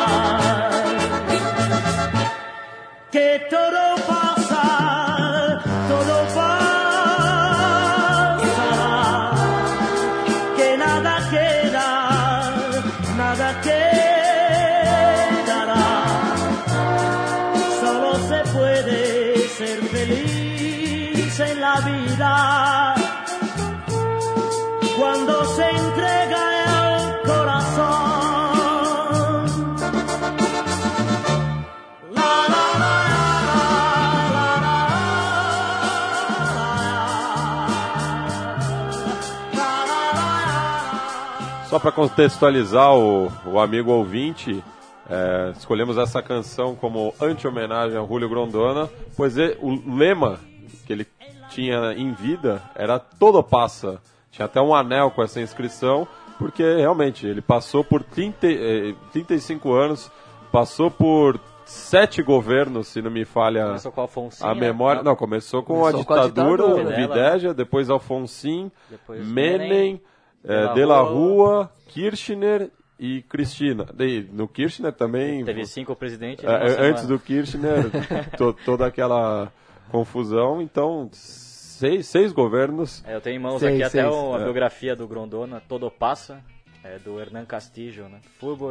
para 41.81 41.91
contextualizar 41.91 42.93
o, 42.95 43.31
o 43.45 43.59
amigo 43.59 43.91
ouvinte, 43.91 44.63
é, 45.09 45.51
escolhemos 45.57 45.97
essa 45.97 46.21
canção 46.21 46.75
como 46.75 47.13
anti-homenagem 47.19 47.97
a 47.97 48.05
Julio 48.05 48.29
Grondona, 48.29 48.89
pois 49.17 49.35
e- 49.37 49.57
o 49.59 49.81
lema 49.95 50.39
que 50.85 50.93
ele 50.93 51.07
tinha 51.49 51.93
em 51.93 52.13
vida 52.13 52.61
era 52.75 52.99
Todo 52.99 53.41
Passa. 53.43 53.99
Tinha 54.31 54.45
até 54.45 54.61
um 54.61 54.73
anel 54.73 55.11
com 55.11 55.21
essa 55.23 55.41
inscrição, 55.41 56.07
porque 56.37 56.63
realmente 56.63 57.25
ele 57.27 57.41
passou 57.41 57.83
por 57.83 58.03
30, 58.03 58.47
eh, 58.47 58.93
35 59.11 59.73
anos, 59.73 60.09
passou 60.51 60.89
por 60.89 61.39
sete 61.65 62.21
governos, 62.21 62.87
se 62.87 63.01
não 63.01 63.11
me 63.11 63.23
falha 63.25 63.65
Começou 63.65 63.91
com 63.91 64.01
o 64.01 64.03
Afonso. 64.03 64.45
a 64.45 64.53
memória. 64.55 65.03
Não, 65.03 65.15
começou 65.15 65.63
com 65.63 65.79
Começou 65.79 66.01
a 66.01 66.05
com 66.05 66.13
a 66.13 66.27
ditadura, 66.27 66.67
ditadura. 66.67 66.95
Videja, 66.95 67.53
depois 67.53 67.89
Alfonsin, 67.89 68.71
Depois 68.89 69.25
Menem, 69.25 69.69
Menem, 69.69 70.01
eh, 70.43 70.73
De 70.73 70.85
la 70.85 71.01
Rua, 71.01 71.71
Kirchner 71.87 72.69
e 72.99 73.21
Cristina. 73.23 73.85
Daí, 73.93 74.27
no 74.31 74.47
Kirchner 74.47 74.93
também. 74.93 75.43
Teve 75.43 75.65
cinco 75.65 75.95
presidentes. 75.95 76.43
eh, 76.43 76.47
numa 76.47 76.69
semana. 76.69 76.87
antes 76.89 77.07
do 77.07 77.19
Kirchner, 77.19 77.83
to- 78.37 78.55
toda 78.65 78.85
aquela 78.85 79.51
confusão. 79.89 80.61
Então, 80.61 81.09
seis, 81.13 82.05
seis 82.07 82.31
governos. 82.31 83.03
É, 83.05 83.15
eu 83.15 83.21
tenho 83.21 83.35
em 83.37 83.39
mãos 83.39 83.59
Seis, 83.59 83.73
aqui 83.73 83.83
até 83.83 84.03
seis. 84.03 84.13
uma 84.15 84.39
É. 84.39 84.43
biografia 84.43 84.95
do 84.95 85.07
Grondona, 85.07 85.61
Todo 85.67 85.89
Passa, 85.89 86.43
é, 86.83 86.97
do 86.99 87.19
Hernán 87.19 87.45
Castillo, 87.45 88.07
né? 88.09 88.19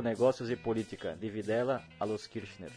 Negócios 0.02 0.50
e 0.50 0.56
Política, 0.56 1.16
de 1.20 1.28
Videla 1.28 1.82
a 1.98 2.04
los 2.04 2.26
Kirchner. 2.26 2.70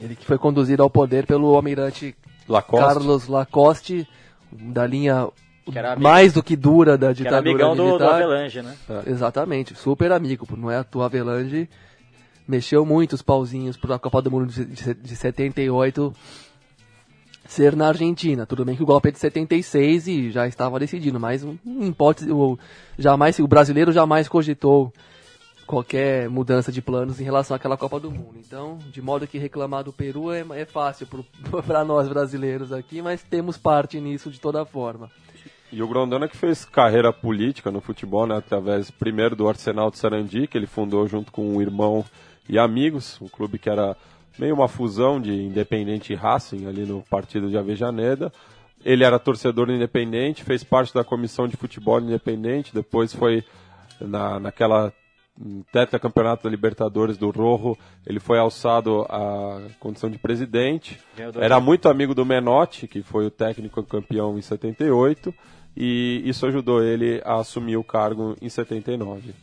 Ele 0.00 0.14
que 0.16 0.24
foi 0.24 0.38
conduzido 0.38 0.82
ao 0.82 0.88
poder 0.90 1.26
pelo 1.26 1.54
almirante 1.54 2.16
Lacoste. 2.48 2.86
Carlos 2.86 3.28
Lacoste, 3.28 4.08
da 4.50 4.86
linha 4.86 5.28
mais 5.98 6.32
do 6.32 6.42
que 6.42 6.56
dura 6.56 6.96
da 6.96 7.14
Que 7.14 7.26
era 7.26 7.40
ditadura 7.40 7.50
amigão 7.50 7.76
do, 7.76 7.82
do 7.82 7.86
militar. 7.86 8.14
Avelange, 8.14 8.62
né? 8.62 8.76
Exatamente, 9.06 9.74
super 9.74 10.12
amigo, 10.12 10.46
não 10.56 10.70
é 10.70 10.76
a 10.76 10.84
tua 10.84 11.06
Avelange. 11.06 11.68
Mexeu 12.46 12.84
muito 12.84 13.12
os 13.12 13.22
pauzinhos 13.22 13.76
para 13.76 13.94
a 13.94 13.98
Copa 13.98 14.20
do 14.20 14.30
Mundo 14.30 14.46
de, 14.46 14.64
de, 14.64 14.94
de 14.94 15.16
78 15.16 16.12
ser 17.50 17.74
na 17.74 17.88
Argentina. 17.88 18.46
Tudo 18.46 18.64
bem 18.64 18.76
que 18.76 18.82
o 18.82 18.86
golpe 18.86 19.08
é 19.08 19.12
de 19.12 19.18
76 19.18 20.06
e 20.06 20.30
já 20.30 20.46
estava 20.46 20.78
decidido, 20.78 21.18
mas 21.18 21.42
um, 21.42 21.58
em 21.66 21.88
hipótese, 21.88 22.30
o, 22.30 22.58
jamais, 22.96 23.38
o 23.38 23.48
brasileiro 23.48 23.92
jamais 23.92 24.28
cogitou 24.28 24.92
qualquer 25.66 26.28
mudança 26.28 26.70
de 26.70 26.80
planos 26.82 27.20
em 27.20 27.24
relação 27.24 27.56
àquela 27.56 27.76
Copa 27.76 27.98
do 27.98 28.10
Mundo. 28.10 28.34
Então, 28.36 28.78
de 28.92 29.02
modo 29.02 29.26
que 29.26 29.38
reclamar 29.38 29.84
do 29.84 29.92
Peru 29.92 30.32
é, 30.32 30.44
é 30.54 30.64
fácil 30.64 31.08
para 31.66 31.84
nós 31.86 32.08
brasileiros 32.08 32.72
aqui, 32.72 33.00
mas 33.02 33.22
temos 33.22 33.56
parte 33.56 34.00
nisso 34.00 34.30
de 34.30 34.40
toda 34.40 34.64
forma. 34.64 35.10
E 35.72 35.82
o 35.82 35.88
Grondona 35.88 36.28
que 36.28 36.36
fez 36.36 36.64
carreira 36.64 37.12
política 37.12 37.70
no 37.70 37.80
futebol, 37.80 38.26
né, 38.26 38.36
através 38.36 38.90
primeiro 38.90 39.36
do 39.36 39.48
Arsenal 39.48 39.90
de 39.90 39.98
Sarandi, 39.98 40.48
que 40.48 40.58
ele 40.58 40.66
fundou 40.66 41.06
junto 41.06 41.30
com 41.30 41.48
um 41.48 41.62
irmão 41.62 42.04
e 42.48 42.58
amigos, 42.58 43.20
um 43.20 43.28
clube 43.28 43.58
que 43.58 43.70
era 43.70 43.96
meio 44.36 44.54
uma 44.54 44.66
fusão 44.66 45.20
de 45.20 45.32
Independente 45.32 46.12
e 46.12 46.16
Racing 46.16 46.66
ali 46.66 46.84
no 46.84 47.02
partido 47.02 47.48
de 47.48 47.56
Avejaneda. 47.56 48.32
Ele 48.84 49.04
era 49.04 49.18
torcedor 49.18 49.66
do 49.66 49.72
Independente, 49.72 50.42
fez 50.42 50.64
parte 50.64 50.92
da 50.92 51.04
comissão 51.04 51.46
de 51.46 51.56
futebol 51.56 52.00
Independente, 52.00 52.74
depois 52.74 53.14
foi 53.14 53.44
na, 54.00 54.40
naquela 54.40 54.92
hum, 55.38 55.62
tetracampeonato 55.70 56.44
da 56.44 56.50
Libertadores 56.50 57.16
do 57.16 57.30
Rojo, 57.30 57.76
ele 58.04 58.18
foi 58.18 58.38
alçado 58.38 59.02
à 59.02 59.60
condição 59.78 60.10
de 60.10 60.18
presidente. 60.18 60.98
Era 61.38 61.60
muito 61.60 61.88
amigo 61.88 62.14
do 62.14 62.24
Menotti, 62.24 62.88
que 62.88 63.02
foi 63.02 63.26
o 63.26 63.30
técnico 63.30 63.82
campeão 63.84 64.36
em 64.36 64.42
78, 64.42 65.32
e 65.76 66.22
isso 66.24 66.46
ajudou 66.46 66.82
ele 66.82 67.20
a 67.24 67.36
assumir 67.36 67.76
o 67.76 67.84
cargo 67.84 68.36
em 68.40 68.48
79. 68.48 69.34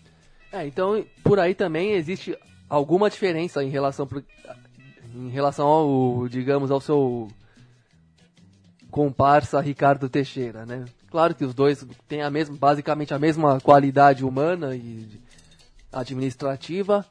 É, 0.51 0.65
então 0.67 1.03
por 1.23 1.39
aí 1.39 1.53
também 1.55 1.91
existe 1.91 2.37
alguma 2.69 3.09
diferença 3.09 3.63
em 3.63 3.69
relação 3.69 4.05
pro- 4.07 4.23
em 5.15 5.29
relação 5.29 5.67
ao, 5.67 6.27
digamos, 6.27 6.69
ao 6.71 6.79
seu 6.81 7.27
comparsa 8.89 9.59
Ricardo 9.61 10.09
Teixeira, 10.09 10.65
né? 10.65 10.85
Claro 11.09 11.33
que 11.35 11.45
os 11.45 11.53
dois 11.53 11.85
têm 12.07 12.21
a 12.21 12.29
mesma, 12.29 12.55
basicamente 12.57 13.13
a 13.13 13.19
mesma 13.19 13.59
qualidade 13.61 14.23
humana 14.25 14.75
e 14.75 15.07
administrativa, 15.91 17.05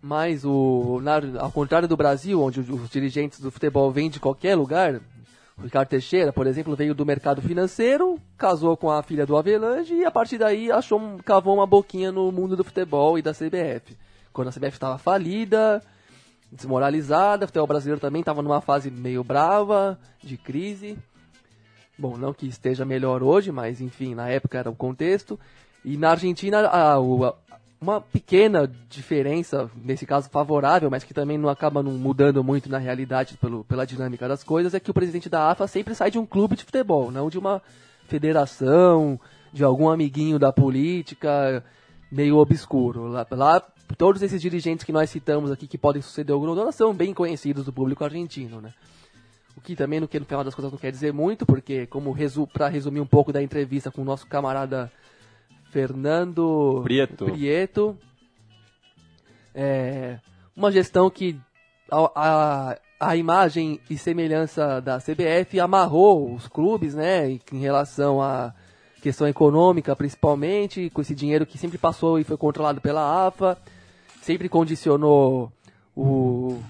mas 0.00 0.44
o, 0.44 1.00
ao 1.38 1.50
contrário 1.50 1.88
do 1.88 1.96
Brasil, 1.96 2.40
onde 2.40 2.60
os, 2.60 2.88
dirigentes 2.90 3.40
do 3.40 3.50
futebol 3.50 3.90
vêm 3.90 4.08
de 4.08 4.20
qualquer 4.20 4.54
lugar, 4.54 5.00
Ricardo 5.62 5.88
Teixeira, 5.88 6.32
por 6.32 6.46
exemplo, 6.46 6.76
veio 6.76 6.94
do 6.94 7.04
mercado 7.04 7.42
financeiro, 7.42 8.18
casou 8.36 8.76
com 8.76 8.90
a 8.90 9.02
filha 9.02 9.26
do 9.26 9.36
Avelange 9.36 9.92
e 9.94 10.04
a 10.04 10.10
partir 10.10 10.38
daí 10.38 10.70
achou, 10.70 11.00
cavou 11.24 11.54
uma 11.54 11.66
boquinha 11.66 12.12
no 12.12 12.30
mundo 12.30 12.56
do 12.56 12.62
futebol 12.62 13.18
e 13.18 13.22
da 13.22 13.32
CBF. 13.32 13.96
Quando 14.32 14.48
a 14.48 14.52
CBF 14.52 14.74
estava 14.76 14.98
falida, 14.98 15.82
desmoralizada, 16.52 17.44
o 17.44 17.48
futebol 17.48 17.66
brasileiro 17.66 18.00
também 18.00 18.20
estava 18.20 18.40
numa 18.40 18.60
fase 18.60 18.90
meio 18.90 19.24
brava, 19.24 19.98
de 20.22 20.36
crise. 20.36 20.96
Bom, 21.98 22.16
não 22.16 22.32
que 22.32 22.46
esteja 22.46 22.84
melhor 22.84 23.22
hoje, 23.22 23.50
mas 23.50 23.80
enfim, 23.80 24.14
na 24.14 24.28
época 24.28 24.58
era 24.58 24.70
o 24.70 24.76
contexto. 24.76 25.38
E 25.84 25.96
na 25.96 26.10
Argentina, 26.10 26.60
a- 26.68 26.94
a- 26.94 27.34
uma 27.80 28.00
pequena 28.00 28.70
diferença, 28.88 29.70
nesse 29.76 30.04
caso 30.04 30.28
favorável, 30.28 30.90
mas 30.90 31.04
que 31.04 31.14
também 31.14 31.38
não 31.38 31.48
acaba 31.48 31.82
não 31.82 31.92
mudando 31.92 32.42
muito 32.42 32.68
na 32.68 32.78
realidade 32.78 33.36
pelo, 33.36 33.64
pela 33.64 33.86
dinâmica 33.86 34.26
das 34.26 34.42
coisas, 34.42 34.74
é 34.74 34.80
que 34.80 34.90
o 34.90 34.94
presidente 34.94 35.28
da 35.28 35.50
AFA 35.50 35.66
sempre 35.68 35.94
sai 35.94 36.10
de 36.10 36.18
um 36.18 36.26
clube 36.26 36.56
de 36.56 36.64
futebol, 36.64 37.10
não 37.10 37.30
de 37.30 37.38
uma 37.38 37.62
federação, 38.08 39.18
de 39.52 39.62
algum 39.62 39.88
amiguinho 39.88 40.38
da 40.38 40.52
política, 40.52 41.64
meio 42.10 42.36
obscuro. 42.38 43.06
Lá, 43.06 43.26
lá, 43.30 43.60
todos 43.96 44.22
esses 44.22 44.40
dirigentes 44.42 44.84
que 44.84 44.92
nós 44.92 45.08
citamos 45.08 45.52
aqui 45.52 45.66
que 45.66 45.78
podem 45.78 46.02
suceder 46.02 46.34
o 46.34 46.40
Grondona 46.40 46.72
são 46.72 46.92
bem 46.92 47.14
conhecidos 47.14 47.64
do 47.64 47.72
público 47.72 48.04
argentino, 48.04 48.60
né? 48.60 48.74
O 49.56 49.60
que 49.60 49.74
também, 49.74 50.00
no, 50.00 50.06
que, 50.06 50.18
no 50.18 50.24
final 50.24 50.44
das 50.44 50.54
contas, 50.54 50.70
não 50.70 50.78
quer 50.78 50.92
dizer 50.92 51.12
muito, 51.12 51.44
porque, 51.44 51.86
como 51.86 52.12
resu 52.12 52.46
para 52.46 52.68
resumir 52.68 53.00
um 53.00 53.06
pouco 53.06 53.32
da 53.32 53.42
entrevista 53.42 53.90
com 53.90 54.02
o 54.02 54.04
nosso 54.04 54.26
camarada 54.26 54.90
Fernando 55.70 56.80
Prieto. 56.84 57.26
Prieto, 57.26 57.98
é 59.54 60.18
uma 60.56 60.72
gestão 60.72 61.10
que 61.10 61.38
a, 61.90 62.10
a, 62.14 62.78
a 63.00 63.16
imagem 63.16 63.80
e 63.88 63.96
semelhança 63.96 64.80
da 64.80 64.98
CBF 64.98 65.60
amarrou 65.60 66.34
os 66.34 66.48
clubes, 66.48 66.94
né, 66.94 67.38
em 67.52 67.58
relação 67.60 68.20
à 68.20 68.52
questão 69.00 69.26
econômica, 69.26 69.94
principalmente, 69.94 70.90
com 70.90 71.00
esse 71.00 71.14
dinheiro 71.14 71.46
que 71.46 71.58
sempre 71.58 71.78
passou 71.78 72.18
e 72.18 72.24
foi 72.24 72.36
controlado 72.36 72.80
pela 72.80 73.26
AFA, 73.26 73.56
sempre 74.20 74.48
condicionou 74.48 75.52
o 75.96 76.60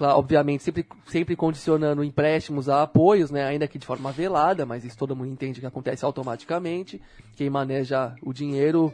obviamente 0.00 0.62
sempre, 0.62 0.86
sempre 1.06 1.36
condicionando 1.36 2.04
empréstimos 2.04 2.68
a 2.68 2.82
apoios, 2.82 3.30
né, 3.30 3.44
ainda 3.44 3.66
que 3.66 3.78
de 3.78 3.86
forma 3.86 4.12
velada, 4.12 4.64
mas 4.64 4.84
isso 4.84 4.96
todo 4.96 5.16
mundo 5.16 5.30
entende 5.30 5.60
que 5.60 5.66
acontece 5.66 6.04
automaticamente. 6.04 7.00
Quem 7.36 7.50
maneja 7.50 8.14
o 8.22 8.32
dinheiro 8.32 8.92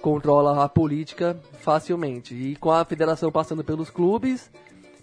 controla 0.00 0.64
a 0.64 0.68
política 0.68 1.38
facilmente. 1.60 2.34
E 2.34 2.56
com 2.56 2.70
a 2.70 2.84
federação 2.84 3.32
passando 3.32 3.64
pelos 3.64 3.90
clubes, 3.90 4.50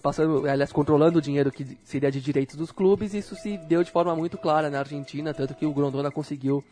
passando, 0.02 0.48
aliás, 0.48 0.72
controlando 0.72 1.20
o 1.20 1.22
dinheiro 1.22 1.52
que 1.52 1.78
seria 1.84 2.12
de 2.12 2.22
direitos 2.22 2.56
dos 2.56 2.72
clubes, 2.72 3.14
isso 3.14 3.36
se 3.36 3.58
deu 3.58 3.84
de 3.84 3.92
forma 3.92 4.16
muito 4.16 4.38
clara 4.38 4.70
na 4.70 4.80
Argentina, 4.80 5.34
tanto 5.34 5.56
que 5.56 5.66
o 5.66 5.74
Grondona 5.74 6.12
conseguiu 6.12 6.64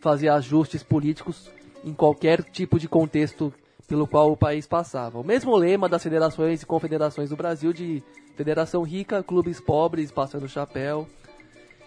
fazer 0.00 0.28
ajustes 0.28 0.82
políticos 0.82 1.50
em 1.84 1.94
qualquer 1.94 2.42
tipo 2.42 2.78
de 2.78 2.88
contexto 2.88 3.52
pelo 3.90 4.06
qual 4.06 4.30
o 4.30 4.36
país 4.36 4.68
passava. 4.68 5.18
O 5.18 5.24
mesmo 5.24 5.56
lema 5.56 5.88
das 5.88 6.00
federações 6.00 6.62
e 6.62 6.66
confederações 6.66 7.30
do 7.30 7.36
Brasil 7.36 7.72
de 7.72 8.00
federação 8.36 8.84
rica, 8.84 9.20
clubes 9.20 9.60
pobres, 9.60 10.12
passando 10.12 10.48
chapéu. 10.48 11.08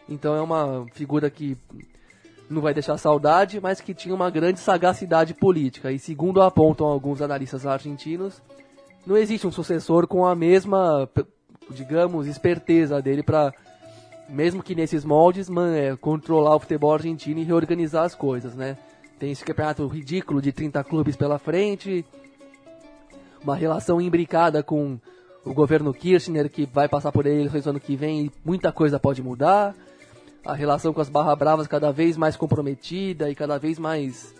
Então 0.10 0.36
é 0.36 0.42
uma 0.42 0.86
figura 0.92 1.30
que 1.30 1.58
não 2.50 2.62
vai 2.62 2.74
deixar 2.74 2.98
saudade, 2.98 3.62
mas 3.62 3.80
que 3.80 3.94
tinha 3.94 4.13
uma 4.13 4.30
grande 4.30 4.60
sagacidade 4.60 5.34
política. 5.34 5.94
E 5.94 5.98
segundo 5.98 6.42
apontam 6.42 6.88
alguns 6.88 7.22
analistas 7.22 7.66
argentinos, 7.66 8.42
não 9.08 9.16
existe 9.16 9.48
um 9.48 9.52
sucessor 9.52 10.06
com 10.06 10.26
a 10.26 10.36
mesma, 10.36 11.10
digamos, 11.70 12.28
esperteza 12.28 13.02
dele 13.02 13.24
para, 13.24 13.54
mesmo 14.28 14.62
que 14.62 14.76
nesses 14.76 15.06
moldes, 15.06 15.48
man, 15.48 15.74
é, 15.74 15.96
controlar 15.96 16.58
o 16.58 16.60
futebol 16.60 16.94
argentino 16.94 17.39
e 17.39 17.46
reorganizar 17.46 18.04
as 18.04 18.13
coisas, 18.13 18.56
né? 18.56 18.78
Tem 19.19 19.32
esse 19.32 19.43
campeonato 19.43 19.88
ridículo 19.88 20.41
de 20.41 20.52
30 20.52 20.84
clubes 20.84 21.15
pela 21.15 21.39
frente, 21.39 22.06
uma 23.43 23.56
relação 23.56 24.02
imbricada 24.02 24.63
com 24.63 24.99
o 25.45 25.54
governo 25.54 25.93
Kirchner, 25.93 26.49
que 26.49 26.65
vai 26.65 26.88
passar 26.88 27.12
por 27.12 27.26
eleições 27.26 27.65
no 27.65 27.71
ano 27.71 27.80
que 27.80 27.95
vem 27.95 28.26
e 28.26 28.32
muita 28.43 28.71
coisa 28.71 28.99
pode 28.99 29.21
mudar. 29.21 29.76
A 30.45 30.54
relação 30.54 30.93
com 30.93 31.02
as 31.02 31.10
Barra 31.10 31.36
Bravas 31.36 31.67
cada 31.67 31.91
vez 31.91 32.17
mais 32.17 32.36
comprometida 32.36 33.30
e 33.30 33.36
cada 33.36 33.58
vez 33.58 33.80
mais 33.80 34.34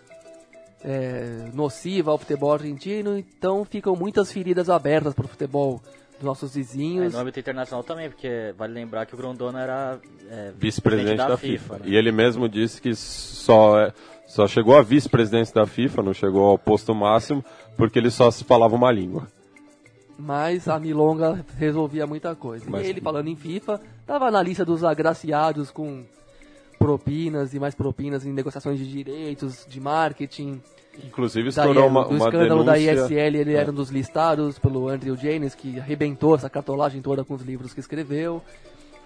é, 0.84 1.50
nociva 1.54 2.12
ao 2.12 2.18
futebol 2.18 2.54
argentino, 2.54 3.18
então 3.18 3.64
ficam 3.64 3.96
muitas 3.96 4.32
feridas 4.32 4.70
abertas 4.70 5.14
para 5.14 5.26
o 5.26 5.30
futebol 5.30 5.82
dos 6.16 6.24
nossos 6.24 6.52
É, 6.52 6.60
vizinhos. 6.60 7.14
no 7.14 7.20
âmbito 7.20 7.40
internacional 7.40 7.84
também, 7.84 8.10
porque 8.10 8.54
vale 8.58 8.74
lembrar 8.74 9.06
que 9.06 9.14
o 9.14 9.18
Grondona 9.18 9.62
era 9.62 10.00
é, 10.30 10.52
Vice-presidente 10.58 11.18
da, 11.18 11.38
FIFA. 11.38 11.74
né? 11.80 11.82
E 11.86 11.96
ele 11.96 12.12
mesmo 12.12 12.48
disse 12.48 12.82
que 12.82 12.96
só, 12.96 13.80
é- 13.80 13.94
só 14.28 14.48
chegou 14.48 14.76
a 14.78 14.82
vice-presidência 14.82 15.54
da 15.54 15.66
FIFA, 15.66 16.02
não 16.04 16.14
chegou 16.14 16.46
ao 16.46 16.58
posto 16.58 16.94
máximo, 16.96 17.44
porque 17.78 18.00
ele 18.00 18.10
só 18.10 18.30
se 18.32 18.44
falava 18.44 18.76
uma 18.76 18.92
língua. 18.92 19.28
Mas 20.18 20.68
a 20.68 20.80
Milonga 20.80 21.44
resolvia 21.58 22.06
muita 22.08 22.36
coisa. 22.36 22.66
Mas- 22.70 22.86
E 22.86 22.90
ele, 22.90 23.02
falando 23.02 23.28
em 23.28 23.36
FIFA, 23.36 23.82
estava 24.02 24.30
na 24.32 24.42
lista 24.42 24.64
dos 24.64 24.84
agraciados 24.84 25.72
com 25.72 26.04
propinas 26.78 27.54
e 27.54 27.60
mais 27.60 27.74
propinas 27.74 28.26
em 28.26 28.32
negociações 28.34 28.78
de 28.78 28.88
direitos, 28.90 29.66
de 29.68 29.80
marketing. 29.80 30.62
Inclusive 31.04 31.52
Da, 31.52 31.62
estourou 31.64 31.88
uma, 31.88 32.04
do 32.04 32.10
uma 32.12 32.26
escândalo 32.28 32.64
da 32.64 32.74
denúncia... 32.74 33.06
ISL, 33.06 33.38
ele 33.38 33.54
É. 33.54 33.58
era 33.58 33.72
um 33.72 33.74
dos 33.74 33.90
listados 33.90 34.60
pelo 34.60 34.88
Andrew 34.90 35.16
Janis, 35.16 35.56
que 35.56 35.80
arrebentou 35.80 36.36
essa 36.36 36.50
cartolagem 36.50 37.02
toda 37.02 37.24
com 37.24 37.34
os 37.34 37.42
livros 37.42 37.74
que 37.74 37.80
escreveu. 37.80 38.42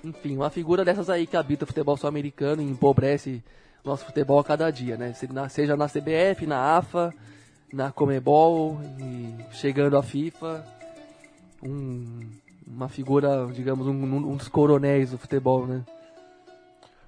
Enfim, 0.03 0.35
uma 0.35 0.49
figura 0.49 0.83
dessas 0.83 1.09
aí 1.09 1.25
que 1.25 1.37
habita 1.37 1.63
o 1.63 1.67
futebol 1.67 1.95
sul-americano 1.97 2.61
e 2.61 2.65
empobrece 2.65 3.41
nosso 3.85 4.05
futebol 4.05 4.39
a 4.39 4.43
cada 4.43 4.69
dia, 4.69 4.97
né? 4.97 5.13
Seja 5.49 5.75
na 5.77 5.87
CBF, 5.87 6.45
na 6.45 6.77
AFA, 6.77 7.13
na 7.71 7.91
Comebol 7.91 8.79
e 8.99 9.33
chegando 9.53 9.97
à 9.97 10.03
FIFA. 10.03 10.63
Um- 11.63 12.29
uma 12.69 12.89
figura, 12.89 13.47
digamos, 13.53 13.87
um, 13.87 13.91
um 13.93 14.35
dos 14.35 14.49
coronéis 14.49 15.11
do 15.11 15.17
futebol, 15.17 15.65
né? 15.65 15.83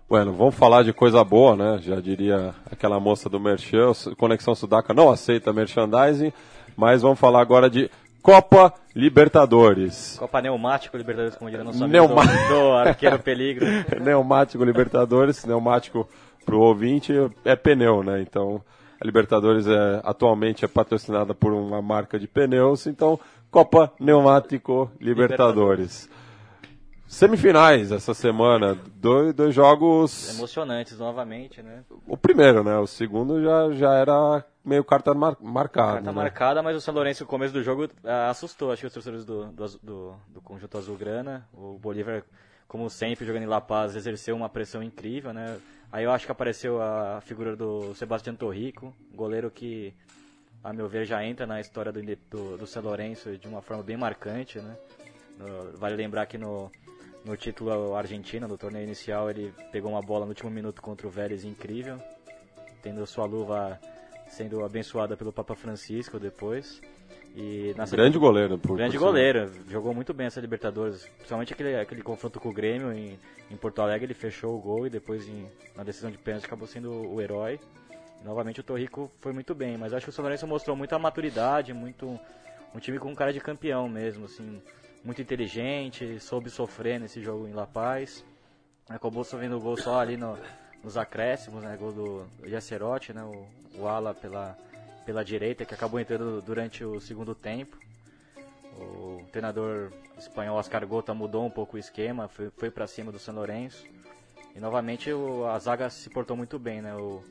Bueno, 0.10 0.34
vamos 0.34 0.56
falar 0.56 0.84
de 0.84 0.91
coisa 0.91 1.24
boa, 1.24 1.56
né? 1.56 1.80
Já 1.84 2.00
diria 2.02 2.54
aquela 2.72 3.00
moça 3.00 3.30
do 3.30 3.39
Merchan, 3.39 3.91
Conexão 4.17 4.56
Sudaca 4.56 4.91
não 4.93 5.10
aceita 5.12 5.54
merchandising, 5.54 6.34
mas 6.76 7.04
vamos 7.04 7.19
falar 7.19 7.41
agora 7.41 7.69
de 7.69 7.91
Copa 8.24 8.74
Libertadores. 8.95 10.17
Copa 10.17 10.41
Neumático 10.41 10.98
Libertadores, 10.98 11.36
como 11.38 11.50
diria 11.50 11.63
nosso 11.63 11.84
amigo 11.84 12.08
Neuma- 12.08 12.26
do, 12.26 12.48
do 12.50 12.72
arqueiro 12.72 13.19
Peligro. 13.19 13.65
Neumático 14.02 14.63
Libertadores, 14.63 15.41
pneumático 15.43 16.10
pro 16.43 16.60
ouvinte 16.60 17.13
é 17.45 17.56
pneu, 17.56 18.02
né? 18.02 18.19
Então, 18.19 18.62
a 19.00 19.06
Libertadores 19.06 19.67
é, 19.67 20.02
atualmente 20.04 20.65
é 20.65 20.67
patrocinada 20.67 21.36
por 21.36 21.54
uma 21.54 21.84
marca 21.84 22.19
de 22.19 22.28
pneus, 22.28 22.88
então 22.88 23.19
Copa 23.52 23.93
Neumático 24.00 24.89
Libertadores. 25.00 26.10
Semifinais 27.10 27.91
essa 27.91 28.13
semana, 28.13 28.78
dois, 28.95 29.34
dois 29.34 29.54
jogos. 29.54 30.30
Emocionantes 30.30 31.00
novamente, 31.00 31.60
né? 31.60 31.84
O 32.06 32.15
primeiro, 32.15 32.63
né? 32.63 32.78
O 32.78 32.86
segundo 32.86 33.41
já, 33.41 33.72
já 33.72 33.95
era 33.95 34.45
meio 34.63 34.84
carta 34.84 35.12
mar, 35.15 35.36
marcada. 35.41 35.93
Carta 35.93 36.12
né? 36.12 36.15
marcada, 36.15 36.62
mas 36.62 36.78
o 36.78 36.80
São 36.82 36.93
Lourenço, 36.93 37.24
no 37.24 37.28
começo 37.28 37.52
do 37.52 37.63
jogo, 37.63 37.89
ah, 38.04 38.30
assustou, 38.30 38.72
acho 38.72 38.82
que 38.82 38.88
os 38.88 38.93
torcedores 38.93 39.26
do, 39.26 39.48
do, 39.48 39.67
do, 39.82 40.15
do 40.28 40.41
conjunto 40.41 40.78
azulgrana. 40.78 41.50
O 41.52 41.80
Bolívar, 41.80 42.22
como 42.67 42.88
sempre, 42.91 43.26
jogando 43.26 43.41
em 43.41 43.48
La 43.48 43.60
Paz, 43.60 43.95
exerceu 43.95 44.36
uma 44.36 44.48
pressão 44.48 44.84
incrível, 44.84 45.34
né? 45.34 45.58
Aí 45.91 46.04
eu 46.04 46.12
acho 46.12 46.28
que 46.28 46.32
apareceu 46.32 46.80
a 46.80 47.22
figura 47.26 47.56
do 47.56 47.95
Sebastião 47.95 48.36
Torrico, 48.36 48.93
goleiro 49.15 49.50
que, 49.50 49.95
a 50.63 50.72
meu 50.72 50.88
ver, 50.88 51.06
já 51.06 51.26
entra 51.26 51.48
na 51.48 51.60
história 51.60 51.91
do, 51.91 52.00
do, 52.30 52.58
do 52.60 52.67
São 52.67 52.84
Lourenço 52.84 53.36
de 53.36 53.48
uma 53.48 53.63
forma 53.63 53.82
bem 53.82 53.98
marcante, 53.98 54.60
né? 54.60 54.78
No- 55.39 55.76
vale 55.76 55.95
lembrar 55.95 56.28
que 56.28 56.38
no, 56.38 56.69
no 57.30 57.38
título 57.38 57.96
argentino, 57.96 58.48
no 58.48 58.58
torneio 58.58 58.84
inicial, 58.84 59.30
ele 59.30 59.54
pegou 59.72 59.92
uma 59.92 60.02
bola 60.02 60.26
no 60.26 60.32
último 60.32 60.50
minuto 60.50 60.82
contra 60.82 61.06
o 61.06 61.12
Vélez 61.12 61.46
incrível, 61.46 62.02
tendo 62.82 63.06
sua 63.06 63.26
luva 63.26 63.80
sendo 64.28 64.65
abençoada 64.65 65.15
pelo 65.15 65.32
Papa 65.32 65.56
Francisco 65.56 66.20
depois. 66.20 66.82
E 67.36 67.74
na 67.78 67.86
Grande 67.86 68.18
goleiro. 68.18 68.58
Por, 68.58 68.76
Grande 68.76 68.98
por 68.98 69.06
goleiro, 69.06 69.52
jogou 69.70 69.94
muito 69.94 70.12
bem 70.12 70.26
essa 70.26 70.42
Libertadores, 70.42 71.06
principalmente 71.18 71.54
aquele, 71.54 71.76
aquele 71.76 72.02
confronto 72.02 72.39
com 72.39 72.50
o 72.50 72.54
Grêmio 72.54 72.92
em, 72.92 73.20
em 73.52 73.56
Porto 73.56 73.84
Alegre, 73.84 74.08
ele 74.08 74.15
fechou 74.15 74.58
o 74.58 74.60
gol 74.60 74.88
e 74.88 74.89
depois 74.89 75.28
em, 75.28 75.48
na 75.76 75.84
decisão 75.84 76.10
de 76.10 76.18
pênalti 76.18 76.46
acabou 76.46 76.68
sendo 76.68 76.92
o 76.92 77.22
herói. 77.22 77.60
E, 78.20 78.26
novamente 78.26 78.60
o 78.60 78.63
Torrico 78.63 79.12
foi 79.20 79.32
muito 79.32 79.54
bem, 79.54 79.78
mas 79.78 79.94
acho 79.94 80.06
que 80.06 80.10
o 80.10 80.13
São 80.13 80.24
Lourenço 80.24 80.48
mostrou 80.48 80.76
muita 80.76 80.98
maturidade, 80.98 81.74
muito 81.74 82.20
um 82.74 82.80
time 82.80 82.98
com 82.98 83.15
cara 83.15 83.32
de 83.32 83.39
campeão 83.39 83.88
mesmo, 83.88 84.26
assim, 84.26 84.60
muito 85.04 85.22
inteligente, 85.22 86.20
soube 86.20 86.50
sofrer 86.50 87.00
nesse 87.00 87.22
jogo 87.22 87.48
em 87.48 87.54
La 87.54 87.66
Paz. 87.68 88.24
Acabou 88.88 89.24
sofrendo 89.24 89.58
o 89.58 89.62
gol 89.62 89.78
só 89.78 90.00
ali 90.00 90.18
no- 90.18 90.38
nos 90.84 90.98
acréscimos, 90.98 91.64
né, 91.64 91.76
gol 91.78 91.92
do 91.92 92.28
Yacerotti, 92.46 93.14
né, 93.14 93.24
o, 93.24 93.46
o 93.80 93.88
ala 93.88 94.14
pela 94.14 94.58
pela 95.06 95.26
direita, 95.26 95.66
que 95.66 95.74
acabou 95.74 96.00
entrando 96.00 96.40
durante 96.40 96.84
o 96.84 97.00
segundo 97.02 97.34
tempo. 97.34 97.76
O 98.78 99.26
treinador 99.32 99.92
espanhol 100.20 100.56
Oscar 100.58 100.86
Gota 100.86 101.16
mudou 101.16 101.44
um 101.44 101.50
pouco 101.50 101.78
o 101.78 101.80
esquema, 101.80 102.28
foi, 102.28 102.52
foi 102.52 102.70
para 102.70 102.86
cima 102.86 103.12
do 103.12 103.18
São 103.18 103.34
Lourenço. 103.34 103.84
E 104.56 104.60
novamente 104.60 105.12
o, 105.12 105.48
a 105.48 105.58
zaga 105.58 105.90
se 105.90 106.12
portou 106.12 106.38
muito 106.38 106.60
bem, 106.60 106.80
né? 106.82 106.96
O, 106.96 107.24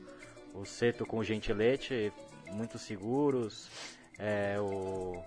o 0.53 0.65
Seto 0.65 1.05
com 1.05 1.19
o 1.19 1.23
Gentilete, 1.23 2.11
muito 2.51 2.77
seguros. 2.77 3.69
É, 4.17 4.57
o, 4.59 5.23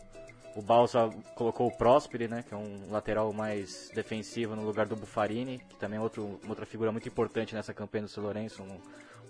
o 0.55 0.63
Balsa 0.63 1.11
colocou 1.35 1.69
o 1.69 1.77
Prósperi, 1.77 2.29
né? 2.29 2.45
Que 2.47 2.55
é 2.55 2.57
um 2.57 2.91
lateral 2.91 3.33
mais 3.33 3.91
defensivo 3.95 4.55
no 4.55 4.65
lugar 4.65 4.87
do 4.87 4.97
Buffarini, 4.97 5.59
que 5.69 5.77
também 5.77 5.99
é 5.99 6.03
outro, 6.03 6.39
uma 6.43 6.51
outra 6.51 6.67
figura 6.67 6.93
muito 6.93 7.09
importante 7.09 7.55
nessa 7.55 7.73
campanha 7.73 8.05
do 8.05 8.11
São 8.11 8.23
Lourenço. 8.23 8.63
Um, 8.63 8.81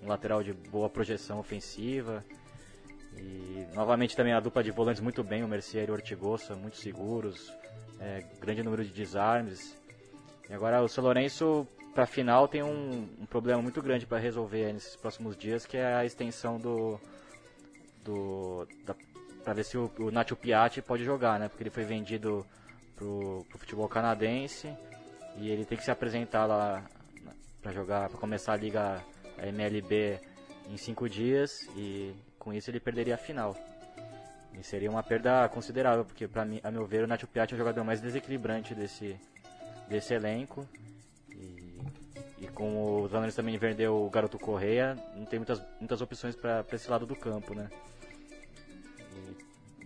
um 0.02 0.08
lateral 0.08 0.42
de 0.42 0.52
boa 0.52 0.88
projeção 0.88 1.38
ofensiva. 1.38 2.24
E 3.16 3.66
novamente 3.74 4.16
também 4.16 4.32
a 4.32 4.40
dupla 4.40 4.62
de 4.62 4.70
volantes 4.70 5.00
muito 5.00 5.22
bem, 5.22 5.44
o 5.44 5.48
Mercier 5.48 5.88
e 5.88 5.90
o 5.90 5.94
Ortigosa, 5.94 6.56
muito 6.56 6.76
seguros, 6.76 7.52
é, 8.00 8.24
grande 8.40 8.62
número 8.62 8.84
de 8.84 8.90
desarmes. 8.90 9.76
E 10.48 10.52
agora 10.52 10.82
o 10.82 10.88
São 10.88 11.04
Lourenço, 11.04 11.66
para 11.94 12.06
final, 12.06 12.48
tem 12.48 12.62
um, 12.62 13.08
um 13.20 13.26
problema 13.26 13.62
muito 13.62 13.80
grande 13.82 14.06
para 14.06 14.18
resolver 14.18 14.72
nesses 14.72 14.96
próximos 14.96 15.36
dias, 15.36 15.66
que 15.66 15.76
é 15.76 15.94
a 15.94 16.04
extensão 16.04 16.58
do. 16.58 16.98
do 18.02 18.66
para 19.42 19.52
ver 19.54 19.64
se 19.64 19.76
o, 19.76 19.90
o 19.98 20.10
Nacho 20.10 20.36
Piatti 20.36 20.80
pode 20.80 21.04
jogar, 21.04 21.38
né? 21.38 21.48
Porque 21.48 21.62
ele 21.62 21.70
foi 21.70 21.84
vendido 21.84 22.46
pro, 22.96 23.44
pro 23.48 23.58
futebol 23.58 23.88
canadense 23.88 24.72
e 25.36 25.50
ele 25.50 25.64
tem 25.64 25.76
que 25.76 25.84
se 25.84 25.90
apresentar 25.90 26.46
lá 26.46 26.84
para 27.60 27.72
jogar, 27.72 28.08
para 28.08 28.18
começar 28.18 28.52
a 28.52 28.56
liga 28.56 29.02
MLB 29.38 30.20
em 30.68 30.76
cinco 30.76 31.08
dias 31.08 31.68
e 31.76 32.14
com 32.38 32.52
isso 32.52 32.70
ele 32.70 32.80
perderia 32.80 33.14
a 33.14 33.18
final. 33.18 33.56
E 34.58 34.62
seria 34.62 34.90
uma 34.90 35.02
perda 35.02 35.48
considerável, 35.48 36.04
porque 36.04 36.28
para 36.28 36.44
mim, 36.44 36.60
a 36.62 36.70
meu 36.70 36.84
ver, 36.84 37.04
o 37.04 37.06
Nacho 37.06 37.26
Piatti 37.26 37.54
é 37.54 37.56
o 37.56 37.58
jogador 37.58 37.84
mais 37.84 38.00
desequilibrante 38.00 38.74
desse, 38.74 39.18
desse 39.88 40.12
elenco. 40.12 40.68
E, 41.30 41.80
e 42.38 42.48
com 42.48 43.00
o 43.02 43.08
Zanares 43.08 43.34
também 43.34 43.56
vendeu 43.56 44.04
o 44.04 44.10
Garoto 44.10 44.38
Correia, 44.38 44.96
não 45.16 45.24
tem 45.24 45.38
muitas, 45.38 45.62
muitas 45.78 46.02
opções 46.02 46.36
para 46.36 46.64
esse 46.72 46.90
lado 46.90 47.06
do 47.06 47.16
campo, 47.16 47.54
né? 47.54 47.70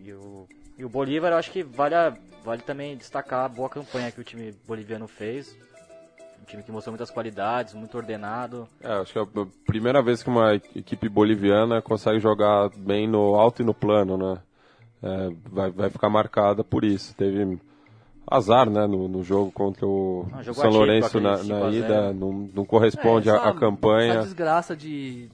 E, 0.05 0.13
o, 0.13 0.47
e 0.79 0.85
o 0.85 0.89
Bolívar, 0.89 1.33
eu 1.33 1.39
acho 1.39 1.51
que 1.51 1.63
vale, 1.63 1.95
a- 1.95 2.17
vale 2.45 2.63
também 2.63 2.97
destacar 2.97 3.45
a 3.45 3.49
boa 3.49 3.69
campanha 3.69 4.11
que 4.13 4.21
o 4.21 4.25
time 4.25 4.53
boliviano 4.67 5.07
fez. 5.09 5.57
Um 6.41 6.45
time 6.45 6.63
que 6.63 6.71
mostrou 6.71 6.93
muitas 6.93 7.11
qualidades, 7.11 7.75
muito 7.75 7.97
ordenado. 7.97 8.69
É, 8.81 8.93
acho 8.93 9.13
que 9.13 9.19
é 9.19 9.23
a 9.23 9.47
primeira 9.67 10.01
vez 10.03 10.23
que 10.23 10.29
uma 10.29 10.55
equipe 10.55 11.09
boliviana 11.09 11.83
consegue 11.83 12.21
jogar 12.21 12.69
bem 12.77 13.09
no 13.09 13.35
alto 13.35 13.63
e 13.63 13.65
no 13.65 13.75
plano, 13.75 14.17
né? 14.17 14.38
É, 15.03 15.29
vai, 15.51 15.71
vai 15.71 15.90
ficar 15.90 16.09
marcada 16.09 16.63
por 16.63 16.85
isso. 16.85 17.15
Teve 17.17 17.59
azar, 18.29 18.69
né, 18.71 18.87
no, 18.87 19.09
no 19.09 19.23
jogo 19.25 19.51
contra 19.53 19.87
o 19.87 20.27
Ah, 20.33 20.42
jogo 20.42 20.61
São 20.61 20.71
Lourenço 20.71 21.21
na, 21.21 21.31
na 21.33 21.37
5 21.38 21.55
a 21.55 21.71
0. 21.73 21.75
ida, 21.85 22.13
não, 22.13 22.33
não 22.55 22.65
corresponde 22.65 23.29
É, 23.29 23.33
à 23.33 23.49
à 23.49 23.55
campanha. 23.55 24.15
Essa 24.15 24.23
desgraça 24.25 24.77
de 24.77 25.29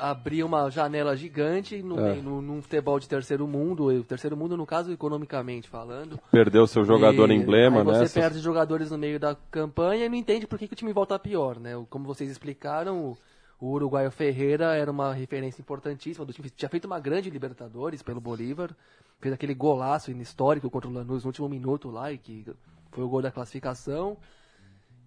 abrir 0.00 0.42
uma 0.44 0.70
janela 0.70 1.16
gigante 1.16 1.82
no, 1.82 1.98
É. 2.00 2.14
no, 2.14 2.40
num 2.40 2.62
futebol 2.62 2.98
de 2.98 3.08
terceiro 3.08 3.46
mundo, 3.46 3.86
o 3.86 4.04
terceiro 4.04 4.36
mundo 4.36 4.56
no 4.56 4.66
caso 4.66 4.92
economicamente 4.92 5.68
falando. 5.68 6.18
Perdeu 6.30 6.66
seu 6.66 6.84
jogador 6.84 7.30
E 7.30 7.34
emblema, 7.34 7.78
aí 7.78 7.84
você 7.84 8.02
né? 8.02 8.08
perde 8.08 8.38
jogadores 8.38 8.90
no 8.90 8.98
meio 8.98 9.18
da 9.20 9.36
campanha 9.50 10.06
e 10.06 10.08
não 10.08 10.16
entende 10.16 10.46
por 10.46 10.58
que, 10.58 10.66
que 10.66 10.74
o 10.74 10.76
time 10.76 10.92
volta 10.92 11.18
pior, 11.18 11.58
né? 11.58 11.72
Como 11.90 12.04
vocês 12.06 12.30
explicaram, 12.30 12.98
o, 13.04 13.18
o 13.60 13.70
uruguaio 13.72 14.10
Ferreira 14.10 14.74
era 14.74 14.90
uma 14.90 15.12
referência 15.12 15.60
importantíssima 15.60 16.24
do 16.24 16.32
time. 16.32 16.50
Tinha 16.50 16.68
feito 16.68 16.86
uma 16.86 17.00
grande 17.00 17.30
Libertadores 17.30 18.02
pelo 18.02 18.20
Bolívar, 18.20 18.70
fez 19.20 19.32
aquele 19.34 19.54
golaço 19.54 20.10
histórico 20.10 20.70
contra 20.70 20.88
o 20.88 20.92
Lanús 20.92 21.24
no 21.24 21.28
último 21.28 21.48
minuto 21.48 21.90
lá, 21.90 22.12
e 22.12 22.18
que 22.18 22.44
foi 22.90 23.04
o 23.04 23.08
gol 23.08 23.22
da 23.22 23.30
classificação. 23.30 24.16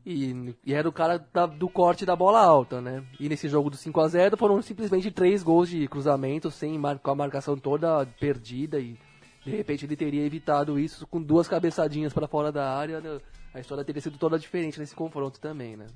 E, 0.10 0.56
e 0.66 0.74
era 0.74 0.88
o 0.88 0.92
cara 0.94 1.18
da- 1.34 1.46
do 1.46 1.68
corte 1.68 2.06
da 2.06 2.16
bola 2.16 2.40
alta, 2.42 2.80
né? 2.80 3.04
E 3.20 3.28
nesse 3.28 3.50
jogo 3.50 3.70
do 3.70 3.76
5 3.76 4.00
a 4.00 4.08
0 4.08 4.38
foram 4.38 4.62
simplesmente 4.62 5.12
três 5.12 5.44
gols 5.44 5.68
de 5.68 5.86
cruzamento, 5.86 6.50
sem 6.50 6.78
mar, 6.80 6.98
com 6.98 7.12
a 7.12 7.16
marcação 7.16 7.58
toda 7.58 8.06
perdida. 8.18 8.80
E 8.80 8.98
de 9.44 9.52
repente 9.52 9.86
ele 9.86 9.98
teria 9.98 10.26
evitado 10.26 10.80
isso 10.80 11.06
com 11.08 11.22
duas 11.22 11.50
cabeçadinhas 11.50 12.14
para 12.14 12.26
fora 12.26 12.54
da 12.54 12.74
área. 12.74 13.02
né? 13.02 13.20
A 13.54 13.60
história 13.60 13.84
teria 13.84 14.02
sido 14.02 14.18
toda 14.18 14.40
diferente 14.40 14.80
nesse 14.80 14.96
confronto 14.96 15.42
também, 15.42 15.76
né? 15.76 15.88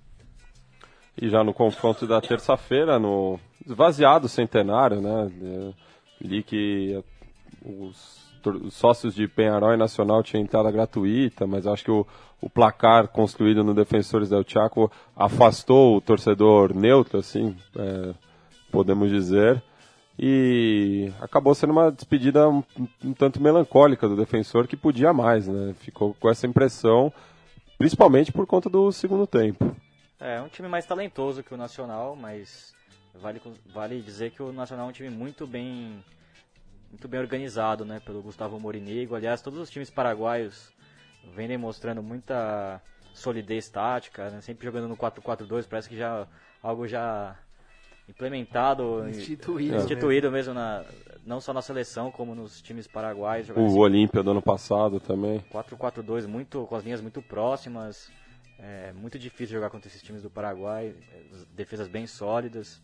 E 1.22 1.30
já 1.30 1.42
no 1.42 1.54
confronto 1.54 2.06
da 2.06 2.20
terça-feira, 2.20 3.00
no 3.00 3.40
esvaziado 3.66 4.28
centenário, 4.28 5.00
né? 5.02 5.74
Li 6.20 6.44
que 6.44 7.02
os 7.66 8.21
sócios 8.70 9.16
de 9.16 9.28
Penharol 9.28 9.74
e 9.74 9.78
Nacional 9.78 10.24
tinham 10.24 10.44
entrada 10.44 10.72
gratuita, 10.72 11.46
mas 11.48 11.68
acho 11.68 11.84
que 11.84 11.92
o, 11.92 12.06
o 12.42 12.50
placar 12.50 13.08
construído 13.08 13.64
no 13.64 13.74
Defensores 13.74 14.30
del 14.30 14.44
Chaco 14.48 14.92
afastou 15.16 15.98
o 15.98 16.02
torcedor 16.02 16.74
neutro, 16.76 17.20
assim, 17.20 17.56
eh, 17.76 18.14
podemos 18.72 19.10
dizer. 19.10 19.62
E 20.20 21.12
acabou 21.20 21.56
sendo 21.56 21.72
uma 21.72 21.92
despedida 21.92 22.48
um, 22.48 22.64
um 23.04 23.14
tanto 23.14 23.42
melancólica 23.42 24.08
do 24.08 24.16
defensor 24.16 24.68
que 24.68 24.78
podia 24.78 25.12
mais, 25.12 25.48
né? 25.48 25.74
Ficou 25.80 26.14
com 26.20 26.30
essa 26.30 26.46
impressão, 26.46 27.12
principalmente 27.78 28.32
por 28.32 28.46
conta 28.46 28.70
do 28.70 28.92
segundo 28.92 29.26
tempo. 29.26 29.76
É, 30.20 30.36
é 30.36 30.42
um 30.42 30.48
time 30.48 30.68
mais 30.68 30.86
talentoso 30.86 31.42
que 31.42 31.54
o 31.54 31.58
Nacional, 31.58 32.16
mas 32.16 32.74
vale, 33.16 33.42
vale 33.74 34.02
dizer 34.02 34.32
que 34.32 34.44
o 34.44 34.52
Nacional 34.52 34.88
é 34.88 34.90
um 34.90 34.94
time 34.94 35.10
muito 35.10 35.48
bem 35.48 36.04
muito 36.92 37.08
bem 37.08 37.20
organizado, 37.20 37.86
né, 37.86 38.00
pelo 38.06 38.22
Gustavo 38.22 38.60
Morinigo. 38.60 39.16
Aliás, 39.16 39.42
todos 39.42 39.60
os 39.60 39.70
times 39.70 39.90
paraguaios 39.90 40.72
vêm 41.34 41.48
demonstrando 41.48 42.04
muita 42.04 42.82
solidez 43.14 43.70
tática, 43.70 44.30
né, 44.30 44.42
sempre 44.42 44.66
jogando 44.66 44.88
no 44.88 44.98
4-4-2, 44.98 45.68
parece 45.68 45.90
que 45.90 45.98
já 45.98 46.28
algo 46.62 46.88
já 46.88 47.36
implementado, 48.08 49.08
Instituído 49.10 49.78
instituído 49.78 50.30
mesmo 50.30 50.54
na 50.54 50.84
não 51.26 51.40
só 51.40 51.54
na 51.54 51.62
seleção 51.62 52.12
como 52.12 52.36
nos 52.36 52.62
times 52.62 52.88
paraguaios, 52.88 53.50
O 53.50 53.78
Olímpia 53.78 54.24
do 54.24 54.32
ano 54.32 54.42
passado 54.42 55.00
também. 55.00 55.40
4-4-2 55.52 56.28
muito 56.28 56.66
com 56.66 56.76
as 56.76 56.84
linhas 56.84 57.00
muito 57.00 57.22
próximas. 57.22 58.12
É 58.60 58.92
muito 58.94 59.18
difícil 59.18 59.56
jogar 59.56 59.70
contra 59.70 59.88
esses 59.88 60.02
times 60.02 60.22
do 60.22 60.30
Paraguai, 60.30 60.94
defesas 61.56 61.88
bem 61.88 62.06
sólidas. 62.06 62.82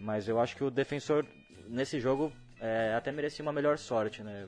Mas 0.00 0.28
eu 0.28 0.40
acho 0.40 0.56
que 0.56 0.64
o 0.64 0.70
defensor 0.70 1.24
nesse 1.68 1.98
jogo 2.00 2.32
é, 2.64 2.94
até 2.96 3.12
merecia 3.12 3.42
uma 3.42 3.52
melhor 3.52 3.76
sorte, 3.78 4.22
né? 4.22 4.46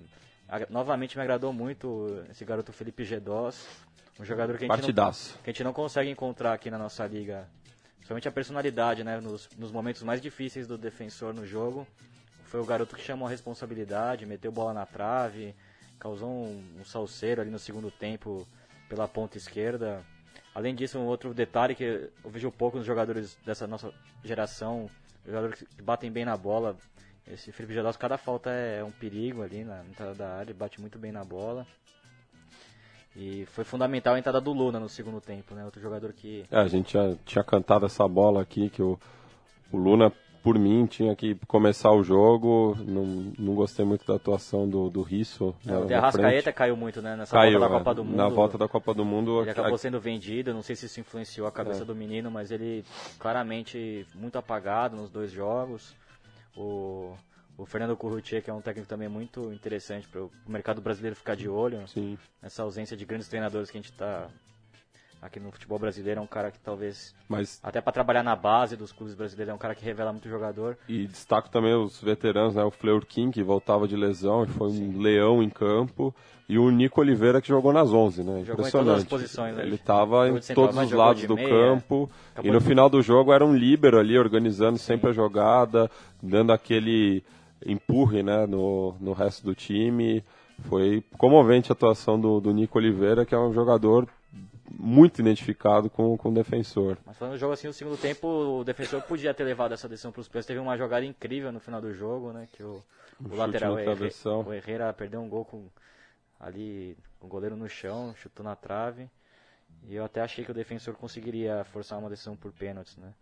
A- 0.49 0.67
novamente 0.71 1.17
me 1.17 1.23
agradou 1.23 1.53
muito 1.53 2.25
esse 2.31 2.45
garoto 2.45 2.73
Felipe 2.73 3.05
Gedós, 3.05 3.67
um 4.19 4.25
jogador 4.25 4.57
que 4.57 4.65
a 4.65 4.69
gente 4.69 4.71
não, 4.83 4.87
que 5.45 5.51
a 5.51 5.53
gente 5.53 5.65
não 5.65 5.73
consegue 5.73 6.09
encontrar 6.11 6.55
aqui 6.55 6.71
na 6.71 6.79
nossa 6.79 7.07
liga. 7.07 7.47
Somente 8.07 8.27
a 8.29 8.33
personalidade, 8.33 9.05
né? 9.05 9.21
Nos, 9.21 9.49
nos 9.59 9.71
momentos 9.71 10.03
mais 10.03 10.21
difíceis 10.21 10.67
do 10.67 10.79
defensor 10.79 11.35
no 11.35 11.45
jogo. 11.47 11.87
Foi 12.45 12.61
o 12.61 12.65
garoto 12.65 12.95
que 12.97 13.03
chamou 13.03 13.27
a 13.27 13.31
responsabilidade, 13.31 14.25
meteu 14.25 14.51
bola 14.53 14.73
na 14.73 14.87
trave, 14.87 15.55
causou 15.99 16.31
um, 16.31 16.65
um 16.81 16.85
salseiro 16.85 17.41
ali 17.43 17.51
no 17.51 17.59
segundo 17.59 17.91
tempo 17.91 18.47
pela 18.89 19.07
ponta 19.09 19.37
esquerda. 19.37 20.03
Além 20.55 20.75
disso, 20.75 20.99
um 20.99 21.05
outro 21.05 21.35
detalhe 21.35 21.75
que 21.75 22.09
eu 22.25 22.31
vejo 22.31 22.51
pouco 22.53 22.79
nos 22.79 22.87
jogadores 22.87 23.37
dessa 23.45 23.67
nossa 23.67 23.93
geração, 24.25 24.89
jogadores 25.27 25.59
que 25.59 25.83
batem 25.83 26.11
bem 26.11 26.25
na 26.25 26.37
bola. 26.37 26.77
Esse 27.29 27.51
Felipe 27.51 27.75
Gedós, 27.75 27.97
cada 27.97 28.17
falta 28.17 28.51
é 28.51 28.85
um 28.85 28.91
perigo 28.93 29.43
ali 29.43 29.65
na 29.65 29.83
entrada 29.85 30.15
da 30.15 30.29
área, 30.37 30.55
bate 30.55 30.81
muito 30.81 30.99
bem 30.99 31.11
na 31.11 31.25
bola. 31.25 31.67
E 33.17 33.47
foi 33.47 33.65
fundamental 33.65 34.15
a 34.15 34.19
entrada 34.19 34.41
do 34.41 34.53
Luna 34.53 34.79
no 34.79 34.89
segundo 34.89 35.21
tempo, 35.21 35.55
né? 35.55 35.65
Outro 35.65 35.81
jogador 35.81 36.13
que 36.13 36.45
É, 36.51 36.59
a 36.59 36.69
gente 36.69 36.93
já 36.93 37.17
tinha 37.25 37.43
cantado 37.43 37.87
essa 37.87 38.07
bola 38.07 38.43
aqui, 38.43 38.69
que 38.69 38.83
o, 38.83 38.99
o 39.73 39.77
Luna, 39.77 40.13
por 40.43 40.57
mim, 40.59 40.85
tinha 40.87 41.17
que 41.17 41.35
começar 41.49 41.91
o 41.93 42.05
jogo. 42.05 42.77
Não, 42.87 43.33
não 43.39 43.55
gostei 43.55 43.85
muito 43.87 44.07
da 44.07 44.17
atuação 44.17 44.69
do, 44.69 44.91
do 44.91 45.01
Risso. 45.03 45.55
na- 45.65 45.79
o 45.79 45.81
na 45.81 45.87
de 45.87 45.95
Arrascaeta 45.95 46.53
caiu 46.53 46.77
muito, 46.77 47.01
né? 47.01 47.17
Nessa 47.17 47.35
Caiu, 47.35 47.59
volta 47.59 47.69
da 47.69 47.75
é. 47.75 47.79
Copa 47.79 47.95
do 47.95 48.05
Mundo. 48.05 48.17
Na 48.17 48.29
volta 48.29 48.59
da 48.59 48.69
Copa 48.69 48.95
do 48.95 49.05
Mundo, 49.05 49.41
Ele 49.41 49.51
acabou 49.51 49.79
sendo 49.79 49.99
vendido, 49.99 50.53
não 50.53 50.63
sei 50.63 50.77
se 50.77 50.85
isso 50.87 51.01
influenciou 51.01 51.47
a 51.49 51.51
cabeça 51.51 51.83
É. 51.83 51.87
do 51.87 51.95
menino, 51.95 52.31
mas 52.31 52.51
ele 52.53 52.85
claramente 53.19 54.07
muito 54.15 54.37
apagado 54.37 54.95
nos 54.95 55.11
dois 55.11 55.33
jogos. 55.33 55.93
O, 56.57 57.17
o 57.59 57.67
Fernando 57.67 57.97
Currutier, 57.97 58.43
que 58.43 58.51
é 58.51 58.53
um 58.53 58.61
técnico 58.61 58.89
também 58.89 59.09
muito 59.09 59.53
interessante 59.53 60.09
para 60.09 60.23
o 60.23 60.31
mercado 60.47 60.81
brasileiro 60.81 61.17
ficar 61.17 61.37
de 61.37 61.49
olho. 61.49 61.87
sim. 61.89 62.19
Nessa 62.43 62.63
ausência 62.63 62.97
de 62.97 63.05
grandes 63.05 63.29
treinadores 63.29 63.71
que 63.71 63.77
a 63.77 63.81
gente 63.81 63.93
está 63.93 64.29
aqui 65.27 65.39
no 65.41 65.51
futebol 65.53 65.79
brasileiro, 65.79 66.21
é 66.21 66.23
um 66.23 66.27
cara 66.27 66.51
que 66.51 66.59
talvez, 66.59 67.15
Mas 67.29 67.61
até 67.63 67.81
para 67.81 67.93
trabalhar 67.93 68.23
na 68.23 68.35
base 68.37 68.77
dos 68.77 68.93
clubes 68.93 69.15
brasileiros, 69.15 69.51
é 69.53 69.55
um 69.55 69.59
cara 69.59 69.75
que 69.75 69.85
revela 69.85 70.13
muito 70.13 70.29
jogador. 70.29 70.77
E 70.89 71.07
destaco 71.07 71.51
também 71.51 71.75
os 71.75 72.01
veteranos, 72.01 72.55
né? 72.55 72.65
O 72.65 72.71
Fleur 72.71 73.05
King, 73.05 73.33
que 73.33 73.43
voltava 73.43 73.87
de 73.87 73.97
lesão 73.97 74.45
e 74.45 74.47
foi 74.47 74.69
um 74.69 74.99
leão 75.01 75.43
em 75.43 75.51
campo. 75.51 76.15
E 76.49 76.59
o 76.59 76.71
Nico 76.71 77.01
Oliveira, 77.01 77.41
que 77.43 77.49
jogou 77.49 77.73
nas 77.73 77.93
11, 77.93 78.23
né? 78.23 78.45
Jogou 78.45 78.65
em 78.65 78.69
Impressionante. 78.69 78.73
todas 78.87 79.03
as 79.03 79.09
posições, 79.09 79.57
né? 79.57 79.63
Ele 79.65 79.75
estava 79.75 80.29
em 80.29 80.39
todos 80.55 80.77
os 80.77 80.93
lados 80.93 81.25
do 81.25 81.35
meia, 81.35 81.49
campo. 81.49 82.09
E 82.43 82.51
no 82.51 82.61
de- 82.61 82.65
final 82.65 82.89
do 82.89 83.03
jogo 83.03 83.33
era 83.33 83.45
um 83.45 83.53
líbero 83.55 83.99
ali, 83.99 84.17
organizando 84.17 84.79
sempre 84.79 85.11
a 85.11 85.13
jogada, 85.13 85.91
dando 86.23 86.53
aquele 86.53 87.25
empurre, 87.65 88.23
né? 88.23 88.47
No, 88.47 88.95
no 89.01 89.13
resto 89.13 89.45
do 89.45 89.55
time. 89.57 90.23
Foi 90.69 91.03
comovente 91.19 91.71
a 91.71 91.75
atuação 91.75 92.19
do, 92.19 92.41
do 92.41 92.53
Nico 92.53 92.79
Oliveira, 92.79 93.27
que 93.27 93.35
é 93.35 93.39
um 93.39 93.53
jogador 93.53 94.07
muito 94.79 95.21
identificado 95.21 95.89
com, 95.89 96.17
com 96.17 96.29
o 96.29 96.35
defensor. 96.35 96.99
Mas 97.05 97.17
falando 97.17 97.35
do 97.35 97.39
jogo 97.39 97.53
assim, 97.53 97.67
no 97.67 97.73
segundo 97.73 97.97
tempo, 97.97 98.27
o 98.29 98.65
defensor 98.65 99.01
podia 99.03 99.33
ter 99.33 99.45
levado 99.45 99.73
essa 99.73 99.89
decisão 99.89 100.13
para 100.13 100.21
os 100.21 100.29
pés. 100.29 100.45
Teve 100.47 100.61
uma 100.61 100.77
jogada 100.77 101.05
incrível 101.05 101.51
no 101.51 101.61
final 101.61 101.81
do 101.81 101.93
jogo, 101.95 102.33
né? 102.33 102.47
Que 102.53 102.63
o, 102.63 102.83
o 103.21 103.25
chute 103.25 103.37
lateral 103.37 103.79
Herre- 103.79 104.11
o 104.47 104.53
Herrera 104.53 104.93
perdeu 104.93 105.21
um 105.21 105.29
gol 105.29 105.45
com 105.45 105.69
ali 106.39 106.97
com 107.19 107.27
o 107.27 107.31
goleiro 107.31 107.57
no 107.57 107.69
chão, 107.69 108.15
chutou 108.17 108.45
na 108.45 108.55
trave. 108.55 109.09
E 109.89 109.95
eu 109.95 110.05
até 110.05 110.21
achei 110.21 110.45
que 110.45 110.51
o 110.51 110.55
defensor 110.55 110.95
conseguiria 110.95 111.65
forçar 111.65 111.99
uma 111.99 112.11
decisão 112.11 112.37
por 112.37 112.53
pênaltis, 112.53 112.97
né? 112.97 113.13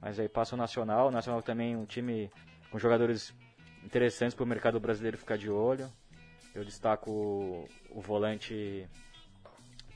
Mas 0.00 0.18
aí 0.18 0.28
passa 0.28 0.54
o 0.54 0.58
Nacional, 0.58 1.08
o 1.08 1.10
Nacional 1.10 1.42
também 1.42 1.76
um 1.76 1.84
time 1.84 2.30
com 2.70 2.78
jogadores 2.78 3.34
interessantes 3.84 4.34
para 4.34 4.44
o 4.44 4.46
mercado 4.46 4.80
brasileiro 4.80 5.16
ficar 5.18 5.36
de 5.36 5.50
olho. 5.50 5.90
Eu 6.54 6.64
destaco 6.64 7.10
o, 7.10 7.68
o 7.90 8.00
volante 8.00 8.88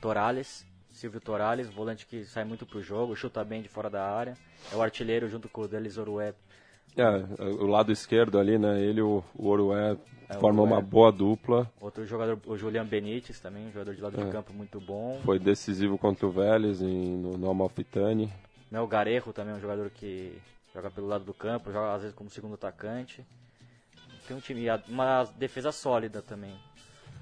Torales, 0.01 0.65
Silvio 0.91 1.19
Torales, 1.21 1.69
volante 1.69 2.05
que 2.05 2.23
sai 2.25 2.43
muito 2.43 2.65
pro 2.65 2.81
jogo, 2.81 3.15
chuta 3.15 3.43
bem 3.43 3.61
de 3.61 3.69
fora 3.69 3.89
da 3.89 4.03
área. 4.03 4.35
É 4.71 4.75
o 4.75 4.81
artilheiro 4.81 5.29
junto 5.29 5.47
com 5.47 5.61
o 5.61 5.67
Delis 5.67 5.97
Orué. 5.97 6.33
É, 6.97 7.07
o 7.39 7.67
lado 7.67 7.91
esquerdo 7.91 8.39
ali, 8.39 8.57
né? 8.57 8.81
Ele 8.81 8.99
e 8.99 9.03
o, 9.03 9.23
o 9.35 9.47
Orué 9.47 9.95
É, 10.27 10.35
o 10.35 10.39
formam 10.39 10.65
uma 10.65 10.81
boa 10.81 11.11
dupla. 11.11 11.71
Outro 11.79 12.05
jogador, 12.05 12.39
o 12.45 12.57
Julian 12.57 12.85
Benítez 12.85 13.39
também, 13.39 13.67
um 13.67 13.71
jogador 13.71 13.93
de 13.95 14.01
lado 14.01 14.19
É. 14.19 14.25
de 14.25 14.31
campo 14.31 14.51
muito 14.53 14.79
bom. 14.81 15.19
Foi 15.23 15.37
decisivo 15.39 15.97
contra 15.97 16.25
o 16.25 16.31
Vélez 16.31 16.81
em, 16.81 17.15
no, 17.17 17.37
no 17.37 17.49
Amalfitani. 17.49 18.31
Mel 18.71 18.87
Garejo 18.87 19.31
também 19.31 19.53
é 19.53 19.57
um 19.57 19.61
jogador 19.61 19.89
que 19.91 20.37
joga 20.73 20.89
pelo 20.91 21.07
lado 21.07 21.23
do 21.23 21.33
campo, 21.33 21.71
joga 21.71 21.93
às 21.93 22.01
vezes 22.01 22.15
como 22.15 22.29
segundo 22.29 22.55
atacante. 22.55 23.25
Tem 24.27 24.35
um 24.37 24.39
time, 24.39 24.65
uma 24.87 25.23
defesa 25.37 25.71
sólida 25.71 26.21
também. 26.21 26.55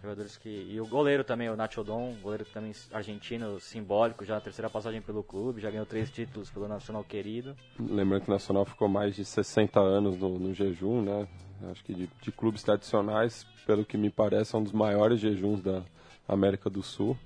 Jogadores 0.07 0.37
que. 0.37 0.49
E 0.69 0.79
o 0.79 0.87
goleiro 0.87 1.21
também, 1.21 1.49
o 1.49 1.55
Nacho 1.57 1.83
Don, 1.83 2.15
goleiro 2.21 2.45
também 2.45 2.71
argentino, 2.93 3.59
simbólico, 3.59 4.23
já 4.23 4.35
na 4.35 4.41
terceira 4.41 4.69
passagem 4.69 5.01
pelo 5.01 5.21
clube, 5.21 5.59
já 5.59 5.69
ganhou 5.69 5.85
três 5.85 6.09
títulos 6.09 6.49
pelo 6.49 6.65
Nacional 6.65 7.03
Querido. 7.03 7.57
Lembrando 7.77 8.21
que 8.21 8.29
o 8.29 8.31
Nacional 8.31 8.63
ficou 8.63 8.87
mais 8.87 9.17
de 9.17 9.25
60 9.25 9.77
anos 9.81 10.17
no, 10.17 10.39
no 10.39 10.53
jejum, 10.53 11.01
né? 11.01 11.27
Acho 11.69 11.83
que 11.83 11.93
de, 11.93 12.09
de 12.21 12.31
clubes 12.31 12.63
tradicionais, 12.63 13.45
pelo 13.65 13.83
que 13.83 13.97
me 13.97 14.09
parece, 14.09 14.55
é 14.55 14.57
um 14.57 14.63
dos 14.63 14.71
maiores 14.71 15.19
jejuns 15.19 15.61
da 15.61 15.83
América 16.25 16.69
do 16.69 16.81
Sul, 16.81 17.17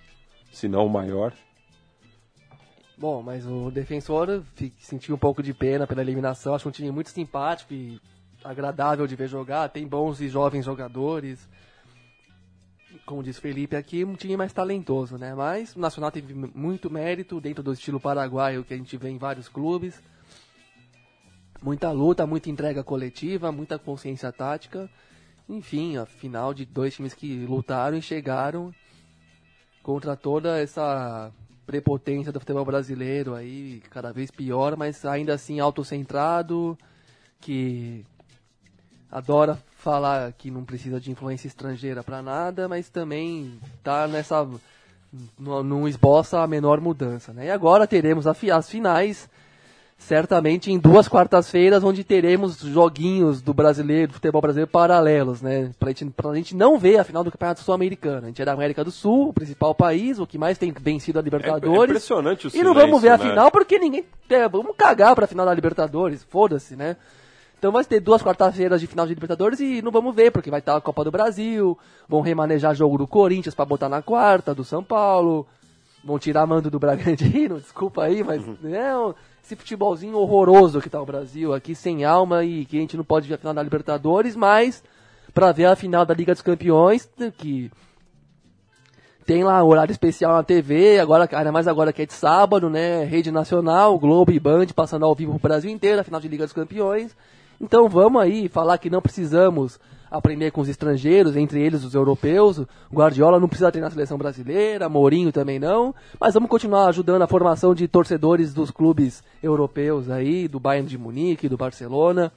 se 0.52 0.68
não 0.68 0.88
o 0.88 0.90
maior. 0.90 1.34
Bom, 2.98 3.22
mas 3.22 3.46
o 3.46 3.70
defensor 3.70 4.44
sentiu 4.80 5.14
um 5.14 5.20
pouco 5.20 5.44
de 5.44 5.54
pena 5.54 5.86
pela 5.86 6.02
eliminação. 6.02 6.56
Acho 6.56 6.68
um 6.68 6.72
time 6.72 6.90
muito 6.90 7.12
simpático 7.12 7.76
e 7.76 8.02
agradável 8.44 9.06
de 9.06 9.16
ver 9.16 9.28
jogar. 9.28 9.70
Tem 9.70 9.86
bons 9.86 10.20
e 10.20 10.28
jovens 10.28 10.66
jogadores. 10.66 11.48
Como 13.12 13.22
diz 13.22 13.38
Felipe 13.38 13.76
aqui, 13.76 14.06
um 14.06 14.16
time 14.16 14.38
mais 14.38 14.54
talentoso, 14.54 15.18
né? 15.18 15.36
Mas 15.36 15.76
o 15.76 15.80
Nacional 15.82 16.10
teve 16.10 16.34
muito 16.34 16.90
mérito 16.90 17.42
dentro 17.42 17.62
do 17.62 17.74
estilo 17.74 18.00
paraguaio 18.00 18.64
que 18.64 18.74
a 18.74 18.78
gente 18.78 18.96
vê 18.96 19.10
em 19.10 19.18
vários 19.18 19.50
clubes. 19.50 20.02
Muita 21.62 21.92
luta, 21.92 22.26
muita 22.26 22.50
entrega 22.50 22.86
coletiva, 22.86 23.52
muita 23.52 23.78
consciência 23.78 24.32
tática. 24.32 24.90
Enfim, 25.50 25.98
a 25.98 26.06
final 26.06 26.54
de 26.54 26.64
dois 26.64 26.96
times 26.96 27.14
que 27.14 27.46
lutaram 27.46 27.98
e 27.98 28.02
chegaram 28.02 28.74
contra 29.84 30.16
toda 30.16 30.58
essa 30.58 31.34
prepotência 31.66 32.32
do 32.32 32.40
futebol 32.40 32.64
brasileiro 32.64 33.36
aí, 33.36 33.84
cada 33.90 34.14
vez 34.14 34.32
pior, 34.32 34.78
mas 34.78 35.04
ainda 35.04 35.34
assim 35.34 35.60
autocentrado, 35.60 36.78
que 37.42 38.06
adora 39.12 39.62
falar 39.82 40.32
que 40.34 40.52
não 40.52 40.64
precisa 40.64 41.00
de 41.00 41.10
influência 41.10 41.48
estrangeira 41.48 42.04
para 42.04 42.22
nada, 42.22 42.68
mas 42.68 42.88
também 42.88 43.60
tá 43.84 44.08
nessa 44.08 44.48
não, 45.40 45.64
não 45.64 45.88
esboça 45.88 46.40
a 46.40 46.48
menor 46.48 46.80
mudança, 46.80 47.34
né? 47.34 47.48
E 47.48 47.52
agora 47.52 47.88
teremos 47.88 48.28
as 48.28 48.70
finais 48.70 49.30
certamente 49.98 50.72
em 50.72 50.80
duas 50.80 51.08
quartas-feiras, 51.08 51.84
onde 51.84 52.04
teremos 52.04 52.58
joguinhos 52.60 53.40
do 53.42 53.54
brasileiro, 53.54 54.08
do 54.08 54.14
futebol 54.16 54.42
brasileiro 54.42 54.70
paralelos, 54.70 55.42
né? 55.42 55.72
Pra 55.80 55.90
gente, 55.90 56.06
pra 56.06 56.34
gente 56.34 56.56
não 56.56 56.78
ver 56.80 56.98
a 57.00 57.04
final 57.04 57.24
do 57.24 57.32
Campeonato 57.32 57.62
Sul-Americano. 57.62 58.26
A 58.26 58.28
gente 58.28 58.42
é 58.42 58.46
da 58.46 58.54
América 58.54 58.84
do 58.84 58.92
Sul, 58.92 59.30
o 59.30 59.34
principal 59.34 59.76
país, 59.76 60.18
o 60.18 60.26
que 60.26 60.38
mais 60.40 60.58
tem 60.58 60.72
vencido 60.72 61.20
a 61.20 61.22
É, 61.22 61.24
é 61.24 61.26
Libertadores. 61.26 61.90
impressionante 61.92 62.48
o 62.48 62.50
e 62.50 62.64
não 62.64 62.72
silêncio, 62.74 62.74
vamos 62.74 63.02
ver 63.02 63.10
a 63.10 63.18
né? 63.18 63.30
final 63.30 63.52
porque 63.52 63.78
ninguém. 63.78 64.06
é, 64.30 64.48
vamos 64.48 64.76
cagar 64.76 65.16
pra 65.16 65.28
final 65.28 65.46
da 65.46 65.54
Libertadores, 65.54 66.24
foda-se, 66.24 66.76
né? 66.76 66.98
Então 67.62 67.72
vai 67.72 67.86
ter 67.86 68.00
duas 68.00 68.24
quartas-feiras 68.24 68.82
de 68.82 68.88
final 68.88 69.06
de 69.06 69.14
Libertadores 69.14 69.60
e 69.60 69.84
não 69.84 69.92
vamos 69.92 70.16
ver, 70.16 70.32
porque 70.32 70.50
vai 70.50 70.62
estar 70.62 70.76
a 70.76 70.82
Copa 70.82 71.04
do 71.04 71.12
Brasil, 71.12 71.78
vão 72.10 72.20
remanejar 72.20 72.74
jogo 72.74 72.98
do 72.98 73.06
Corinthians 73.06 73.54
pra 73.54 73.64
botar 73.66 73.88
na 73.88 74.02
quarta, 74.02 74.56
do 74.56 74.64
São 74.64 74.84
Paulo, 74.84 75.46
vão 76.04 76.18
tirar 76.18 76.48
mando 76.48 76.72
do 76.72 76.80
Bragantino, 76.80 77.60
desculpa 77.62 78.02
aí, 78.06 78.24
mas 78.24 78.42
é 78.64 78.98
um- 78.98 79.14
esse 79.44 79.56
futebolzinho 79.56 80.18
horroroso 80.18 80.82
que 80.82 80.90
tá 80.90 81.00
o 81.00 81.06
Brasil 81.06 81.54
aqui, 81.54 81.76
sem 81.76 82.04
alma 82.04 82.44
e 82.44 82.66
que 82.66 82.78
a 82.78 82.82
gente 82.82 82.98
não 82.98 83.04
pode 83.04 83.28
ver 83.28 83.36
a 83.36 83.38
final 83.38 83.54
da 83.54 83.62
Libertadores, 83.62 84.36
mas 84.36 84.84
pra 85.32 85.52
ver 85.52 85.66
a 85.66 85.76
final 85.76 86.04
da 86.04 86.16
Liga 86.16 86.34
dos 86.34 86.42
Campeões, 86.42 87.08
que 87.38 87.70
tem 89.24 89.44
lá 89.44 89.64
horário 89.64 89.92
especial 89.92 90.34
na 90.34 90.42
TV, 90.44 90.98
agora, 91.00 91.30
ainda 91.32 91.52
mais 91.52 91.68
agora 91.68 91.94
que 91.94 92.02
é 92.02 92.06
de 92.08 92.14
sábado, 92.14 92.72
né? 92.72 93.04
Rede 93.04 93.30
Nacional, 93.32 94.00
Globo 94.00 94.32
e 94.32 94.40
Band 94.40 94.66
passando 94.76 95.06
ao 95.06 95.14
vivo 95.14 95.34
pro 95.40 95.48
Brasil 95.50 95.70
inteiro, 95.70 96.02
a 96.02 96.04
final 96.04 96.20
de 96.20 96.28
Liga 96.28 96.44
dos 96.44 96.54
Campeões. 96.54 97.16
Então 97.62 97.88
vamos 97.88 98.20
aí 98.20 98.50
falar 98.50 98.80
que 98.80 98.90
não 98.90 99.04
precisamos 99.04 99.80
aprender 100.10 100.50
com 100.50 100.62
os 100.62 100.68
estrangeiros, 100.68 101.38
entre 101.38 101.62
eles 101.62 101.84
os 101.84 101.94
europeus. 101.94 102.66
Guardiola 102.92 103.40
não 103.40 103.48
precisa 103.48 103.72
treinar 103.72 103.90
a 103.90 103.94
seleção 103.94 104.18
brasileira, 104.18 104.90
Mourinho 104.90 105.32
também 105.32 105.60
não. 105.60 105.94
Mas 106.20 106.34
vamos 106.34 106.50
continuar 106.50 106.88
ajudando 106.88 107.22
a 107.22 107.28
formação 107.28 107.76
de 107.76 107.88
torcedores 107.88 108.52
dos 108.52 108.72
clubes 108.72 109.24
europeus 109.44 110.10
aí, 110.10 110.48
do 110.48 110.60
Bayern 110.60 110.90
de 110.90 110.98
Munique, 110.98 111.48
do 111.48 111.56
Barcelona 111.56 112.32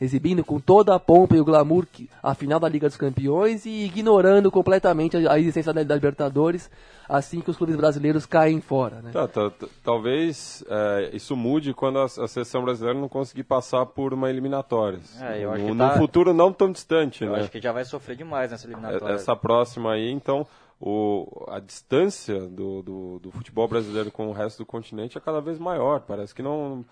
exibindo 0.00 0.44
com 0.44 0.60
toda 0.60 0.94
a 0.94 1.00
pompa 1.00 1.36
e 1.36 1.40
o 1.40 1.44
glamour 1.44 1.86
que- 1.90 2.08
a 2.22 2.34
final 2.34 2.60
da 2.60 2.68
Liga 2.68 2.86
dos 2.88 2.96
Campeões 2.96 3.66
e 3.66 3.84
ignorando 3.84 4.50
completamente 4.50 5.16
a, 5.26 5.38
existência 5.38 5.72
da, 5.72 5.82
Libertadores 5.94 6.70
assim 7.08 7.40
que 7.40 7.50
os 7.50 7.56
clubes 7.56 7.74
brasileiros 7.74 8.26
caem 8.26 8.60
fora, 8.60 9.00
né? 9.00 9.10
Tá, 9.12 9.26
tá, 9.26 9.48
tá, 9.50 9.66
talvez 9.82 10.62
é, 10.68 11.10
isso 11.14 11.34
mude 11.34 11.72
quando 11.72 11.98
a, 11.98 12.04
a 12.04 12.28
seleção 12.28 12.62
brasileira 12.62 12.98
não 12.98 13.08
conseguir 13.08 13.44
passar 13.44 13.86
por 13.86 14.12
uma 14.12 14.28
eliminatória. 14.30 15.00
É, 15.20 15.42
eu 15.42 15.50
acho 15.50 15.62
no, 15.62 15.68
que 15.70 15.74
no 15.74 15.88
tá- 15.88 15.96
futuro 15.96 16.34
não 16.34 16.52
tão 16.52 16.70
distante, 16.70 17.24
Eu 17.24 17.32
né? 17.32 17.40
acho 17.40 17.50
que 17.50 17.60
já 17.60 17.72
vai 17.72 17.84
sofrer 17.84 18.16
demais 18.16 18.50
nessa 18.50 18.66
eliminatória. 18.66 19.14
Essa 19.14 19.34
próxima 19.34 19.92
aí, 19.92 20.10
então, 20.10 20.46
o, 20.80 21.44
a 21.48 21.58
distância 21.58 22.38
do, 22.40 22.82
do, 22.82 23.18
do 23.20 23.30
futebol 23.32 23.66
brasileiro 23.66 24.10
com 24.12 24.28
o 24.28 24.32
resto 24.32 24.58
do 24.58 24.66
continente 24.66 25.16
é 25.18 25.20
cada 25.20 25.40
vez 25.40 25.58
maior. 25.58 26.00
Parece 26.00 26.34
que 26.34 26.42
não, 26.42 26.84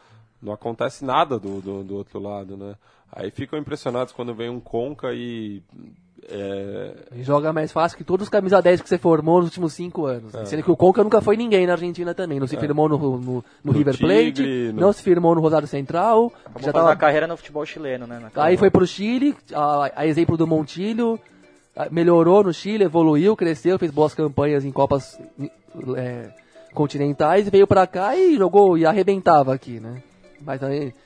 não 0.43 0.53
acontece 0.53 1.05
nada 1.05 1.39
do, 1.39 1.61
do, 1.61 1.85
do 1.85 1.95
outro 1.97 2.19
lado, 2.19 2.57
né? 2.57 2.75
Aí 3.13 3.31
ficam 3.31 3.59
impressionados 3.59 4.13
quando 4.13 4.35
vem 4.35 4.49
um 4.51 4.61
Conca 4.61 5.13
e. 5.15 5.63
é, 6.29 6.93
E 7.17 7.23
joga 7.23 7.53
mais 7.53 7.73
fácil 7.73 7.97
que 7.97 8.05
todos 8.05 8.25
os 8.25 8.29
camisa 8.29 8.61
10 8.61 8.83
que 8.83 8.89
você 8.89 8.99
formou 8.99 9.37
nos 9.39 9.47
últimos 9.47 9.73
cinco 9.73 10.05
anos. 10.07 10.35
É. 10.35 10.45
Sendo 10.45 10.63
que 10.63 10.71
o 10.71 10.77
Conca 10.77 11.03
nunca 11.03 11.21
foi 11.23 11.37
ninguém 11.37 11.67
na 11.67 11.73
Argentina 11.73 12.13
também. 12.15 12.39
Não 12.41 12.47
se 12.47 12.57
firmou 12.57 12.89
no, 12.89 12.99
no, 12.99 13.19
no 13.19 13.45
No 13.65 13.73
River 13.73 13.97
Plate, 13.99 14.33
Tigre, 14.35 14.73
no- 14.73 14.81
não 14.83 14.93
se 14.93 15.03
firmou 15.03 15.35
no 15.35 15.41
Rosário 15.41 15.67
Central. 15.69 16.33
Acabou 16.45 16.63
já 16.63 16.73
tava 16.73 16.93
a 16.93 16.97
carreira 16.97 17.27
no 17.27 17.37
futebol 17.37 17.65
chileno, 17.65 18.07
né? 18.07 18.21
Aí 18.35 18.57
foi 18.57 18.71
pro 18.71 18.87
Chile, 18.87 19.35
a, 19.55 19.91
a 19.97 20.07
exemplo 20.07 20.37
do 20.37 20.47
Montilho, 20.47 21.19
melhorou 21.91 22.43
no 22.45 22.53
Chile, 22.53 22.85
evoluiu, 22.85 23.35
cresceu, 23.37 23.79
fez 23.79 23.91
boas 23.91 24.15
campanhas 24.15 24.65
em 24.65 24.73
Copas 24.73 25.19
é, 25.97 26.31
continentais, 26.75 27.49
veio 27.49 27.67
pra 27.67 27.87
cá 27.87 28.17
e 28.17 28.37
jogou 28.37 28.77
e 28.77 28.85
arrebentava 28.85 29.55
aqui, 29.55 29.79
né? 29.81 30.03
Mas 30.41 30.63
aí, 30.63 30.89
É, 30.89 31.06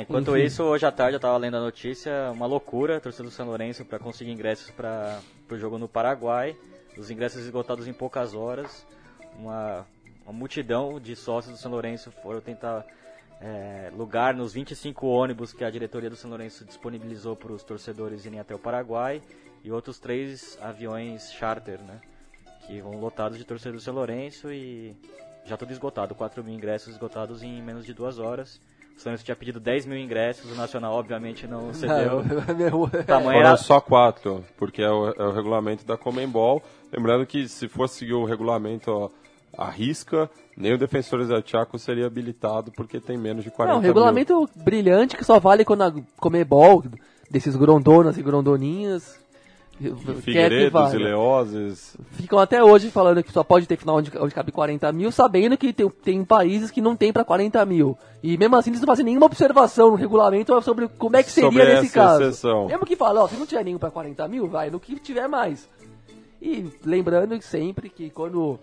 enquanto 0.00 0.36
Enfim. 0.36 0.46
isso, 0.46 0.62
hoje 0.62 0.86
à 0.86 0.90
tarde 0.90 1.16
eu 1.16 1.20
tava 1.20 1.36
lendo 1.36 1.56
a 1.56 1.60
notícia, 1.60 2.30
uma 2.32 2.46
loucura, 2.46 3.00
torcida 3.00 3.24
do 3.24 3.30
São 3.30 3.46
Lourenço 3.46 3.84
para 3.84 3.98
conseguir 3.98 4.30
ingressos 4.30 4.70
para 4.70 5.20
o 5.50 5.58
jogo 5.58 5.76
no 5.78 5.86
Paraguai, 5.86 6.56
os 6.96 7.10
ingressos 7.10 7.42
esgotados 7.42 7.86
em 7.86 7.92
poucas 7.92 8.34
horas, 8.34 8.86
uma, 9.36 9.86
uma 10.24 10.32
multidão 10.32 10.98
de 10.98 11.14
sócios 11.14 11.54
do 11.54 11.60
São 11.60 11.70
Lourenço 11.70 12.10
foram 12.22 12.40
tentar 12.40 12.86
é, 13.40 13.90
lugar 13.94 14.34
nos 14.34 14.52
25 14.52 15.06
ônibus 15.06 15.52
que 15.52 15.64
a 15.64 15.70
diretoria 15.70 16.08
do 16.08 16.16
São 16.16 16.30
Lourenço 16.30 16.64
disponibilizou 16.64 17.36
para 17.36 17.52
os 17.52 17.62
torcedores 17.62 18.24
irem 18.24 18.40
até 18.40 18.54
o 18.54 18.58
Paraguai 18.58 19.20
e 19.62 19.70
outros 19.70 19.98
três 19.98 20.58
aviões 20.62 21.32
charter, 21.32 21.80
né, 21.82 22.00
que 22.66 22.80
vão 22.80 22.98
lotados 22.98 23.36
de 23.36 23.44
torcedores 23.44 23.82
do 23.82 23.84
São 23.84 23.94
Lourenço 23.94 24.50
e 24.50 24.96
já 25.44 25.56
tudo 25.56 25.72
esgotado, 25.72 26.14
4 26.14 26.42
mil 26.42 26.54
ingressos 26.54 26.94
esgotados 26.94 27.42
em 27.42 27.60
menos 27.60 27.84
de 27.84 27.92
duas 27.92 28.18
horas. 28.18 28.60
O 29.00 29.04
Lourenço 29.04 29.24
tinha 29.24 29.34
pedido 29.36 29.58
10 29.58 29.86
mil 29.86 29.98
ingressos, 29.98 30.50
o 30.50 30.54
Nacional 30.54 30.92
obviamente 30.94 31.46
não 31.46 31.72
cedeu. 31.74 32.22
meu, 32.56 32.82
O 32.82 32.90
tamanho 32.90 33.32
Foram 33.38 33.48
era... 33.48 33.56
só 33.56 33.80
quatro, 33.80 34.44
porque 34.56 34.82
é 34.82 34.90
o, 34.90 35.08
é 35.10 35.24
o 35.26 35.32
regulamento 35.32 35.84
da 35.84 35.96
Comembol. 35.96 36.62
Lembrando 36.92 37.26
que 37.26 37.48
se 37.48 37.68
fosse 37.68 37.96
seguir 38.00 38.12
o 38.14 38.24
regulamento 38.24 39.10
à 39.56 39.68
risca, 39.68 40.30
nem 40.56 40.72
o 40.72 40.78
Defensores 40.78 41.28
del 41.28 41.42
Chaco 41.44 41.78
seria 41.78 42.06
habilitado, 42.06 42.70
porque 42.72 43.00
tem 43.00 43.18
menos 43.18 43.42
de 43.44 43.50
40 43.50 43.74
Não, 43.74 43.80
mil. 43.80 43.88
regulamento 43.90 44.48
brilhante 44.56 45.16
que 45.16 45.24
só 45.24 45.40
vale 45.40 45.64
quando 45.64 45.82
a 45.82 45.92
Comebol, 46.18 46.84
desses 47.30 47.56
grondonas 47.56 48.16
e 48.18 48.22
grondoninhas, 48.22 49.18
Figueiredos 50.22 50.72
valha. 50.72 50.94
e 50.96 51.02
Leoses. 51.02 51.96
Ficam 52.12 52.38
até 52.38 52.62
hoje 52.62 52.90
falando 52.90 53.22
que 53.22 53.32
só 53.32 53.42
pode 53.42 53.66
ter 53.66 53.76
final 53.76 53.96
onde, 53.96 54.12
onde 54.18 54.34
cabe 54.34 54.52
40 54.52 54.92
mil, 54.92 55.10
sabendo 55.10 55.56
que 55.56 55.72
tem, 55.72 55.88
tem 55.88 56.24
países 56.24 56.70
que 56.70 56.80
não 56.80 56.94
tem 56.94 57.12
pra 57.12 57.24
40 57.24 57.64
mil. 57.66 57.96
E 58.22 58.36
mesmo 58.38 58.56
assim 58.56 58.70
eles 58.70 58.80
não 58.80 58.86
fazem 58.86 59.04
nenhuma 59.04 59.26
observação 59.26 59.90
no 59.90 59.96
regulamento 59.96 60.60
sobre 60.62 60.86
como 60.88 61.16
é 61.16 61.22
que 61.22 61.30
seria 61.30 61.50
Sobre 61.50 61.64
nesse 61.64 61.92
caso. 61.92 62.22
exceção. 62.22 62.66
Mesmo 62.66 62.86
que 62.86 62.94
fala, 62.96 63.24
ó, 63.24 63.28
se 63.28 63.36
não 63.36 63.46
tiver 63.46 63.64
nenhum 63.64 63.78
pra 63.78 63.90
40 63.90 64.28
mil, 64.28 64.46
vai 64.48 64.70
no 64.70 64.78
que 64.78 64.98
tiver 65.00 65.26
mais. 65.28 65.68
E 66.40 66.66
lembrando 66.84 67.40
sempre 67.42 67.88
que 67.88 68.10
quando 68.10 68.58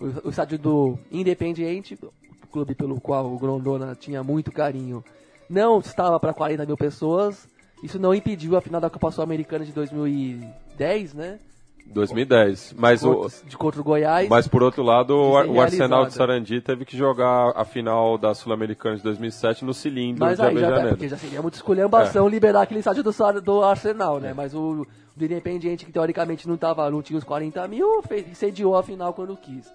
o, 0.00 0.06
o 0.24 0.30
estádio 0.30 0.58
do 0.58 0.98
Independiente, 1.10 1.98
o 2.02 2.46
clube 2.50 2.74
pelo 2.74 3.00
qual 3.00 3.26
o 3.26 3.38
Grondona 3.38 3.94
tinha 3.94 4.22
muito 4.22 4.50
carinho, 4.50 5.04
não 5.48 5.78
estava 5.78 6.18
para 6.18 6.32
40 6.32 6.64
mil 6.66 6.76
pessoas, 6.76 7.46
isso 7.82 7.98
não 7.98 8.14
impediu 8.14 8.56
a 8.56 8.60
final 8.60 8.80
da 8.80 8.90
Copa 8.90 9.10
Sul-Americana 9.10 9.64
de 9.64 9.72
2010, 9.72 11.14
né? 11.14 11.38
2010. 11.86 12.74
Mas, 12.78 13.04
o, 13.04 13.14
Contra, 13.14 13.48
de 13.48 13.56
contra 13.56 13.80
o 13.80 13.84
Goiás. 13.84 14.28
mas 14.28 14.48
por 14.48 14.62
outro 14.62 14.82
lado, 14.82 15.14
o, 15.14 15.42
de 15.42 15.48
o 15.50 15.60
Arsenal 15.60 16.06
de 16.06 16.14
Sarandi 16.14 16.60
teve 16.60 16.84
que 16.84 16.96
jogar 16.96 17.52
a 17.54 17.64
final 17.64 18.16
da 18.16 18.34
Sul-Americana 18.34 18.96
de 18.96 19.02
2007 19.02 19.64
no 19.64 19.74
cilindro 19.74 20.24
Mas 20.24 20.38
de 20.38 20.44
aí 20.44 20.58
já, 20.58 20.88
porque 20.88 21.08
já 21.08 21.16
seria 21.18 21.42
muita 21.42 21.58
esculhambação 21.58 22.28
liberar 22.28 22.62
aquele 22.62 22.80
estádio 22.80 23.02
do, 23.02 23.40
do 23.42 23.62
Arsenal, 23.62 24.18
né? 24.18 24.32
Mas 24.34 24.54
o 24.54 24.86
do 25.16 25.24
Independiente, 25.24 25.84
que 25.84 25.92
teoricamente 25.92 26.48
não, 26.48 26.56
tava, 26.56 26.90
não 26.90 27.00
tinha 27.02 27.18
os 27.18 27.24
40 27.24 27.68
mil, 27.68 28.02
fez, 28.02 28.36
sediou 28.36 28.76
a 28.76 28.82
final 28.82 29.12
quando 29.12 29.36
quis. 29.36 29.72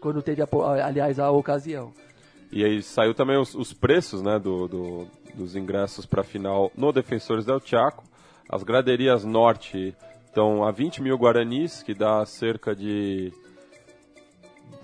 Quando 0.00 0.22
teve, 0.22 0.42
a 0.42 0.48
aliás, 0.86 1.18
a 1.18 1.30
ocasião. 1.30 1.92
E 2.52 2.64
aí 2.64 2.82
saiu 2.82 3.14
também 3.14 3.36
os, 3.38 3.54
os 3.54 3.72
preços 3.72 4.20
né, 4.22 4.38
do, 4.38 4.68
do- 4.68 5.06
dos 5.34 5.56
ingressos 5.56 6.04
para 6.04 6.20
a 6.20 6.24
final 6.24 6.70
no 6.76 6.92
Defensores 6.92 7.44
del 7.46 7.58
Chaco. 7.64 8.04
As 8.48 8.62
graderias 8.62 9.24
norte 9.24 9.96
estão 10.26 10.62
a 10.62 10.70
20 10.70 11.00
mil 11.02 11.16
guaranis, 11.16 11.82
que 11.82 11.94
dá 11.94 12.24
cerca 12.26 12.76
de. 12.76 13.32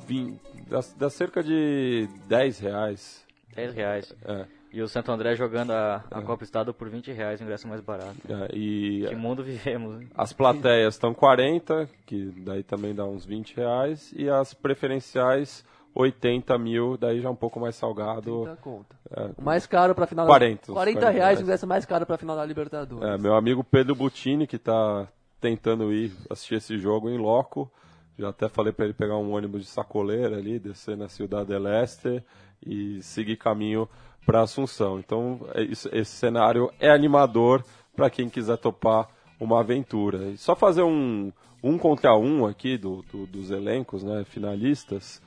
20, 0.06 0.40
dá, 0.68 0.80
dá 0.96 1.10
cerca 1.10 1.42
de 1.42 2.08
10 2.26 2.58
reais. 2.60 3.24
10 3.54 3.74
reais. 3.74 4.14
É, 4.24 4.46
E 4.72 4.80
o 4.80 4.88
Santo 4.88 5.10
André 5.12 5.34
jogando 5.36 5.72
a, 5.72 5.96
a 6.10 6.22
Copa 6.22 6.44
Estado 6.44 6.72
por 6.72 6.88
20 6.88 7.12
reais, 7.12 7.40
o 7.40 7.44
ingresso 7.44 7.68
mais 7.68 7.80
barato. 7.80 8.16
é, 8.28 8.56
e 8.56 9.04
Que 9.08 9.14
mundo 9.16 9.42
vivemos? 9.44 10.00
né? 10.00 10.06
as 10.16 10.32
plateias 10.32 10.94
estão 10.94 11.12
40, 11.12 11.88
que 12.06 12.32
daí 12.38 12.62
também 12.62 12.94
dá 12.94 13.04
uns 13.04 13.26
20 13.26 13.54
reais. 13.56 14.12
E 14.16 14.28
as 14.30 14.54
preferenciais 14.54 15.64
80 15.98 16.56
mil, 16.58 16.96
daí 16.96 17.20
já 17.20 17.28
um 17.30 17.34
pouco 17.34 17.58
mais 17.58 17.74
salgado. 17.74 18.42
30 18.44 18.56
conta. 18.62 18.96
É, 19.10 19.30
O 19.36 19.42
mais 19.42 19.66
caro 19.66 19.94
pra 19.94 20.06
final 20.06 20.26
40, 20.26 20.66
da... 20.66 20.72
uns 20.72 20.74
40 20.74 21.00
40 21.00 21.10
reais 21.18 21.40
reais. 21.40 21.64
mais 21.64 21.84
caro 21.84 22.06
pra 22.06 22.16
final 22.16 22.36
da 22.36 22.44
Libertadores. 22.44 23.04
É, 23.08 23.18
meu 23.18 23.34
amigo 23.34 23.64
Pedro 23.64 23.94
Butini, 23.94 24.46
que 24.46 24.56
está 24.56 25.08
tentando 25.40 25.92
ir 25.92 26.12
assistir 26.30 26.54
esse 26.56 26.78
jogo 26.78 27.10
em 27.10 27.18
loco. 27.18 27.70
Já 28.18 28.30
até 28.30 28.48
falei 28.48 28.72
para 28.72 28.84
ele 28.84 28.94
pegar 28.94 29.16
um 29.16 29.32
ônibus 29.32 29.62
de 29.62 29.68
sacoleira 29.68 30.36
ali, 30.36 30.58
descer 30.58 30.96
na 30.96 31.08
Cidade 31.08 31.48
del 31.48 31.66
Este 31.68 32.22
e 32.64 33.00
seguir 33.02 33.36
caminho 33.36 33.88
para 34.26 34.40
Assunção. 34.42 34.98
Então, 34.98 35.40
é 35.54 35.62
esse 35.62 36.04
cenário 36.12 36.70
é 36.80 36.90
animador 36.90 37.64
para 37.96 38.10
quem 38.10 38.28
quiser 38.28 38.56
topar 38.58 39.08
uma 39.40 39.60
aventura. 39.60 40.30
E 40.30 40.36
só 40.36 40.56
fazer 40.56 40.82
um, 40.82 41.32
um 41.62 41.78
contra 41.78 42.16
um 42.16 42.44
aqui 42.44 42.76
do, 42.76 43.02
do- 43.10 43.26
dos 43.26 43.50
elencos 43.52 44.02
né, 44.02 44.24
finalistas, 44.24 45.22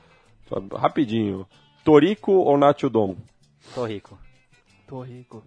rapidinho. 0.74 1.48
Torico 1.84 2.32
ou 2.32 2.58
Nacho 2.58 2.90
Dom? 2.90 3.16
Tô 3.74 3.86
rico. 3.86 4.18
Tô 4.88 5.02
rico. 5.02 5.44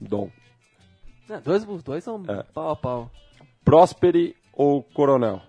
Dom. 0.00 0.30
É, 1.28 1.38
dois, 1.40 1.68
os 1.68 1.82
dois 1.82 2.02
são 2.04 2.22
É. 2.28 2.42
pau 2.42 2.70
a 2.70 2.76
pau. 2.76 3.10
Prosperi 3.64 4.34
ou 4.52 4.82
Coronel? 4.82 5.42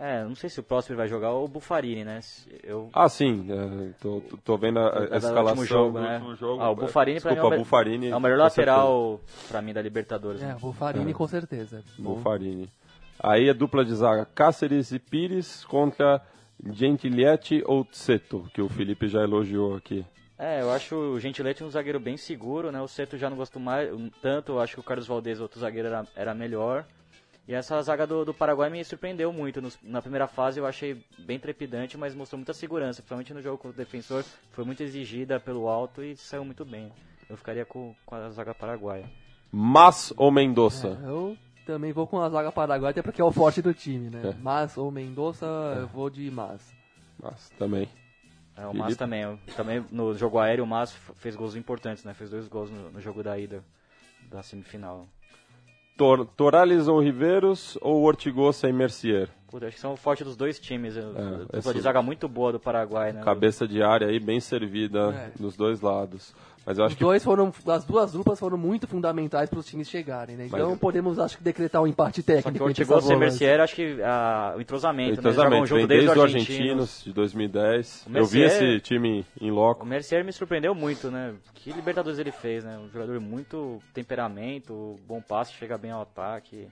É, 0.00 0.22
não 0.22 0.34
sei 0.36 0.48
se 0.48 0.60
o 0.60 0.62
ele 0.92 0.96
vai 0.96 1.08
jogar 1.08 1.32
ou 1.32 1.44
o 1.44 1.48
Bufarini, 1.48 2.04
né? 2.04 2.20
Eu, 2.62 2.88
Ah, 2.92 3.08
sim. 3.08 3.46
é, 3.50 3.92
tô, 4.00 4.20
tô- 4.44 4.56
vendo 4.56 4.78
a, 4.78 4.82
a 4.96 5.04
É 5.04 5.08
do 5.08 5.16
escalação 5.16 5.42
último 5.58 5.64
jogo, 5.64 5.98
do 5.98 6.04
né? 6.04 6.14
último 6.18 6.36
jogo. 6.36 6.62
Ah, 6.62 6.70
o 6.70 6.76
Bufarini 6.76 7.20
pra 7.20 7.32
mim 7.32 7.38
é 7.38 7.42
o, 7.42 7.50
Bufarini. 7.58 8.08
é 8.08 8.16
o 8.16 8.20
melhor 8.20 8.38
lateral 8.38 9.20
pra 9.48 9.60
mim 9.60 9.72
da 9.72 9.82
Libertadores. 9.82 10.40
É, 10.40 10.46
né? 10.46 10.54
o 10.56 10.60
Bufarini 10.60 11.12
com 11.12 11.26
certeza. 11.26 11.82
Bufarini. 11.98 12.70
Aí 13.18 13.50
a 13.50 13.52
dupla 13.52 13.84
de 13.84 13.92
zaga 13.94 14.24
Cáceres 14.24 14.92
e 14.92 15.00
Pires 15.00 15.64
contra 15.64 16.22
Gentiletti 16.72 17.62
ou 17.66 17.84
Tseto, 17.84 18.48
que 18.52 18.60
o 18.60 18.68
Felipe 18.68 19.08
já 19.08 19.22
elogiou 19.22 19.74
aqui. 19.76 20.04
É, 20.38 20.60
eu 20.62 20.70
acho 20.70 20.94
o 20.94 21.18
Gentilete 21.20 21.64
um 21.64 21.70
zagueiro 21.70 21.98
bem 21.98 22.16
seguro, 22.16 22.70
né? 22.70 22.80
O 22.80 22.86
Seto 22.86 23.16
já 23.18 23.28
não 23.28 23.36
gosto 23.36 23.58
mais 23.58 23.88
tanto, 24.22 24.52
eu 24.52 24.60
acho 24.60 24.74
que 24.74 24.80
o 24.80 24.84
Carlos 24.84 25.06
Valdez, 25.06 25.40
outro 25.40 25.58
zagueiro, 25.58 25.88
era, 25.88 26.06
era 26.14 26.34
melhor. 26.34 26.84
E 27.46 27.54
essa 27.54 27.80
zaga 27.82 28.06
do, 28.06 28.24
do 28.26 28.34
Paraguai 28.34 28.68
me 28.70 28.84
surpreendeu 28.84 29.32
muito. 29.32 29.60
Nos- 29.60 29.78
na 29.82 30.00
primeira 30.02 30.28
fase 30.28 30.60
eu 30.60 30.66
achei 30.66 31.02
bem 31.18 31.38
trepidante, 31.40 31.96
mas 31.96 32.14
mostrou 32.14 32.38
muita 32.38 32.52
segurança, 32.52 33.00
principalmente 33.00 33.32
no 33.34 33.40
jogo 33.42 33.56
contra 33.58 33.74
o 33.74 33.84
defensor. 33.84 34.22
Foi 34.52 34.64
muito 34.64 34.82
exigida 34.82 35.40
pelo 35.40 35.66
alto 35.66 36.02
e 36.04 36.14
saiu 36.16 36.44
muito 36.44 36.64
bem. 36.64 36.92
Eu 37.28 37.36
ficaria 37.36 37.64
com, 37.64 37.94
com 38.06 38.14
a 38.14 38.28
zaga 38.30 38.54
paraguaia. 38.54 39.10
Mas 39.50 40.12
ou 40.16 40.30
Mendonça? 40.30 41.00
É, 41.02 41.08
eu 41.08 41.36
também 41.72 41.92
vou 41.92 42.06
com 42.06 42.18
a 42.20 42.28
zaga 42.30 42.50
paraguaia, 42.50 42.90
até 42.90 43.02
porque 43.02 43.20
é 43.20 43.24
o 43.24 43.30
forte 43.30 43.60
do 43.60 43.74
time, 43.74 44.08
né? 44.08 44.30
É. 44.30 44.34
Mas 44.42 44.76
ou 44.78 44.90
Mendonça, 44.90 45.44
eu 45.78 45.86
vou 45.86 46.08
de 46.08 46.30
Mas. 46.30 46.74
Mas 47.22 47.50
também. 47.58 47.88
É, 48.56 48.66
o? 48.66 48.74
Mas 48.74 48.96
também. 48.96 49.38
também 49.54 49.84
no 49.90 50.14
jogo 50.14 50.38
aéreo 50.38 50.64
o 50.64 50.66
Mas 50.66 50.92
fez 51.16 51.36
gols 51.36 51.54
importantes, 51.54 52.04
né? 52.04 52.14
Fez 52.14 52.30
dois 52.30 52.48
gols 52.48 52.70
no, 52.70 52.90
no 52.90 53.00
jogo 53.00 53.22
da 53.22 53.38
ida 53.38 53.62
da 54.30 54.42
semifinal. 54.42 55.06
Tor 55.96 56.24
Torales 56.26 56.86
ou 56.88 57.00
Riveiros 57.00 57.76
ou 57.82 58.02
Ortigosa 58.02 58.68
e 58.68 58.72
Mercier? 58.72 59.28
Puta, 59.50 59.66
acho 59.66 59.74
que 59.76 59.80
são 59.80 59.92
o 59.94 59.96
forte 59.96 60.22
dos 60.24 60.36
dois 60.36 60.58
times. 60.60 60.96
É, 60.96 61.00
esse- 61.00 61.46
dupla 61.52 61.74
de 61.74 61.80
zaga 61.80 62.00
muito 62.02 62.28
boa 62.28 62.52
do 62.52 62.60
Paraguai, 62.60 63.12
né? 63.12 63.22
Cabeça 63.22 63.66
de 63.66 63.82
área 63.82 64.06
aí 64.08 64.18
bem 64.20 64.40
servida 64.40 65.10
É. 65.12 65.32
dos 65.42 65.56
dois 65.56 65.80
lados. 65.80 66.34
Mas 66.68 66.76
eu 66.76 66.84
acho 66.84 66.92
Os 66.92 66.98
que 66.98 67.02
dois 67.04 67.24
foram, 67.24 67.50
as 67.68 67.82
duas 67.82 68.12
duplas 68.12 68.38
foram 68.38 68.58
muito 68.58 68.86
fundamentais 68.86 69.48
para 69.48 69.58
os 69.58 69.64
times 69.64 69.88
chegarem, 69.88 70.36
né? 70.36 70.44
Então 70.48 70.70
Mas- 70.72 70.78
podemos, 70.78 71.18
acho 71.18 71.38
que, 71.38 71.42
decretar 71.42 71.80
um 71.82 71.86
empate 71.86 72.20
Só 72.20 72.26
que 72.26 72.26
técnico 72.42 72.62
o 72.62 72.70
entre 72.70 72.82
Ortigosa 72.82 72.98
essas 72.98 73.10
e 73.10 73.14
volantes. 73.14 73.40
Mercier, 73.40 73.60
acho 73.62 73.74
que 73.74 74.02
ah, 74.02 74.52
o 74.54 74.60
entrosamento, 74.60 75.08
né? 75.12 75.16
Jogam 75.16 75.30
entrosamento 75.30 75.66
junto 75.66 75.78
vem 75.78 75.86
desde 75.86 76.06
desde 76.06 76.18
os 76.20 76.24
os 76.28 76.34
argentinos 76.34 77.02
de 77.04 77.12
2010. 77.14 78.06
O 78.06 78.18
Eu 78.18 78.26
vi 78.26 78.40
Mercier- 78.40 78.62
esse 78.74 78.80
time 78.82 79.24
em 79.40 79.50
O 79.50 79.54
loco. 79.54 79.86
Mercier 79.86 80.22
me 80.22 80.30
surpreendeu 80.30 80.74
muito, 80.74 81.10
né? 81.10 81.34
Que 81.54 81.72
Libertadores 81.72 82.18
ele 82.18 82.32
fez, 82.32 82.62
né? 82.64 82.76
Um 82.78 82.90
jogador 82.90 83.18
muito 83.18 83.80
temperamento, 83.94 85.00
bom 85.08 85.22
passe, 85.22 85.54
chega 85.54 85.78
bem 85.78 85.90
ao 85.90 86.02
ataque. 86.02 86.68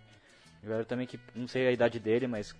Um 0.62 0.66
jogador 0.66 0.84
também 0.84 1.06
que, 1.06 1.18
não 1.34 1.48
sei 1.48 1.68
a 1.68 1.72
idade 1.72 1.98
dele, 1.98 2.26
mas 2.26 2.54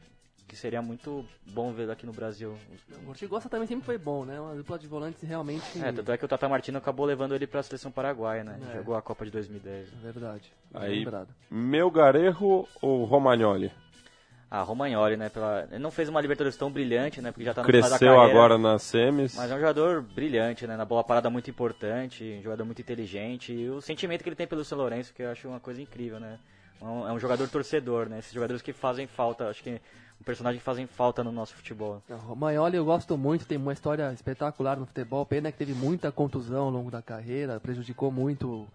que 0.46 0.54
seria 0.56 0.80
muito 0.80 1.24
bom 1.52 1.72
ver 1.72 1.90
aqui 1.90 2.06
no 2.06 2.12
Brasil. 2.12 2.56
O 3.04 3.08
Ortigosa 3.08 3.48
também 3.48 3.66
sempre 3.66 3.84
foi 3.84 3.98
bom, 3.98 4.24
né? 4.24 4.40
Uma 4.40 4.54
dupla 4.54 4.78
de 4.78 4.86
volantes 4.86 5.22
realmente... 5.22 5.64
É, 5.82 5.90
tanto 5.92 6.12
é 6.12 6.16
que 6.16 6.24
o 6.24 6.28
Tata 6.28 6.48
Martino 6.48 6.78
acabou 6.78 7.04
levando 7.04 7.34
ele 7.34 7.46
pra 7.46 7.62
seleção 7.62 7.90
paraguaia, 7.90 8.44
né? 8.44 8.58
É. 8.70 8.76
Jogou 8.76 8.94
a 8.94 9.02
Copa 9.02 9.24
de 9.24 9.30
2010. 9.32 9.88
Verdade. 10.02 10.52
Aí- 10.72 11.00
Lembrado. 11.00 11.28
Melgarejo 11.50 12.66
ou 12.80 13.04
Romagnoli? 13.04 13.72
Ah, 14.48 14.62
Romagnoli, 14.62 15.16
né? 15.16 15.28
Pela... 15.28 15.66
Ele 15.70 15.80
não 15.80 15.90
fez 15.90 16.08
uma 16.08 16.20
Libertadores 16.20 16.56
tão 16.56 16.70
brilhante, 16.70 17.20
né? 17.20 17.32
Porque 17.32 17.44
já 17.44 17.52
tá 17.52 17.62
no 17.62 17.66
final 17.66 17.82
da 17.82 17.88
Cresceu 17.98 18.14
carreira. 18.14 18.30
agora 18.38 18.56
nas 18.58 18.82
semis. 18.82 19.34
Mas 19.34 19.50
é 19.50 19.54
um 19.54 19.58
jogador 19.58 20.02
brilhante, 20.02 20.66
né? 20.68 20.76
Na 20.76 20.84
bola 20.84 21.02
parada 21.02 21.28
muito 21.28 21.50
importante, 21.50 22.36
um 22.38 22.42
jogador 22.42 22.64
muito 22.64 22.80
inteligente. 22.80 23.52
E 23.52 23.68
o 23.68 23.80
sentimento 23.80 24.22
que 24.22 24.28
ele 24.28 24.36
tem 24.36 24.46
pelo 24.46 24.64
São 24.64 24.78
Lourenço, 24.78 25.12
que 25.12 25.22
eu 25.24 25.30
acho 25.30 25.48
uma 25.48 25.58
coisa 25.58 25.82
incrível, 25.82 26.20
né? 26.20 26.38
É 26.80 26.84
um, 26.84 27.08
é 27.08 27.12
um 27.12 27.18
jogador 27.18 27.48
torcedor, 27.48 28.08
né? 28.08 28.20
Esses 28.20 28.32
jogadores 28.32 28.62
que 28.62 28.72
fazem 28.72 29.08
falta, 29.08 29.48
acho 29.48 29.64
que 29.64 29.80
um 30.20 30.24
personagem 30.24 30.58
que 30.58 30.64
fazem 30.64 30.86
falta 30.86 31.22
no 31.22 31.30
nosso 31.30 31.54
futebol. 31.54 32.02
Romagnoli 32.08 32.76
eu 32.76 32.84
gosto 32.84 33.16
muito, 33.16 33.46
tem 33.46 33.58
uma 33.58 33.72
história 33.72 34.12
espetacular 34.12 34.78
no 34.78 34.86
futebol. 34.86 35.24
Pena 35.26 35.52
que 35.52 35.58
teve 35.58 35.72
muita 35.72 36.10
contusão 36.10 36.64
ao 36.64 36.70
longo 36.70 36.90
da 36.90 37.02
carreira, 37.02 37.60
prejudicou 37.60 38.10
muito. 38.10 38.66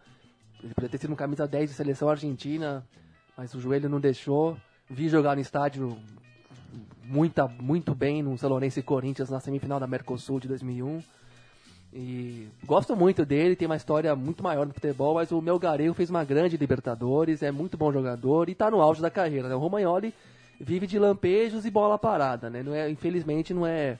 Ele 0.63 0.73
poderia 0.73 0.89
ter 0.89 0.97
sido 0.99 1.13
um 1.13 1.15
camisa 1.15 1.47
10 1.47 1.69
de 1.69 1.75
seleção 1.75 2.09
argentina, 2.09 2.85
mas 3.35 3.53
o 3.53 3.59
joelho 3.59 3.89
não 3.89 3.99
deixou. 3.99 4.55
Vi 4.89 5.09
jogar 5.09 5.35
no 5.35 5.41
estádio 5.41 5.97
muita, 7.03 7.47
muito 7.47 7.93
bem 7.95 8.21
no 8.21 8.37
São 8.37 8.49
Lourenço 8.49 8.79
e 8.79 8.83
Corinthians 8.83 9.29
na 9.29 9.39
semifinal 9.39 9.79
da 9.79 9.87
Mercosul 9.87 10.39
de 10.39 10.47
2001. 10.47 11.01
E 11.93 12.47
gosto 12.65 12.95
muito 12.95 13.25
dele, 13.25 13.55
tem 13.55 13.65
uma 13.65 13.75
história 13.75 14.15
muito 14.15 14.41
maior 14.41 14.65
no 14.65 14.73
futebol, 14.73 15.15
mas 15.15 15.29
o 15.31 15.41
Melgarejo 15.41 15.93
fez 15.93 16.09
uma 16.09 16.23
grande 16.23 16.55
Libertadores, 16.55 17.43
é 17.43 17.51
muito 17.51 17.77
bom 17.77 17.91
jogador 17.91 18.47
e 18.47 18.53
está 18.53 18.71
no 18.71 18.81
auge 18.81 19.01
da 19.01 19.09
carreira. 19.09 19.49
Né? 19.49 19.55
O 19.55 19.59
Romagnoli 19.59 20.13
vive 20.61 20.87
de 20.87 20.97
lampejos 20.99 21.65
e 21.65 21.71
bola 21.71 21.97
parada, 21.97 22.49
né? 22.49 22.61
Não 22.63 22.73
é, 22.73 22.89
infelizmente 22.89 23.53
não 23.53 23.65
é 23.65 23.97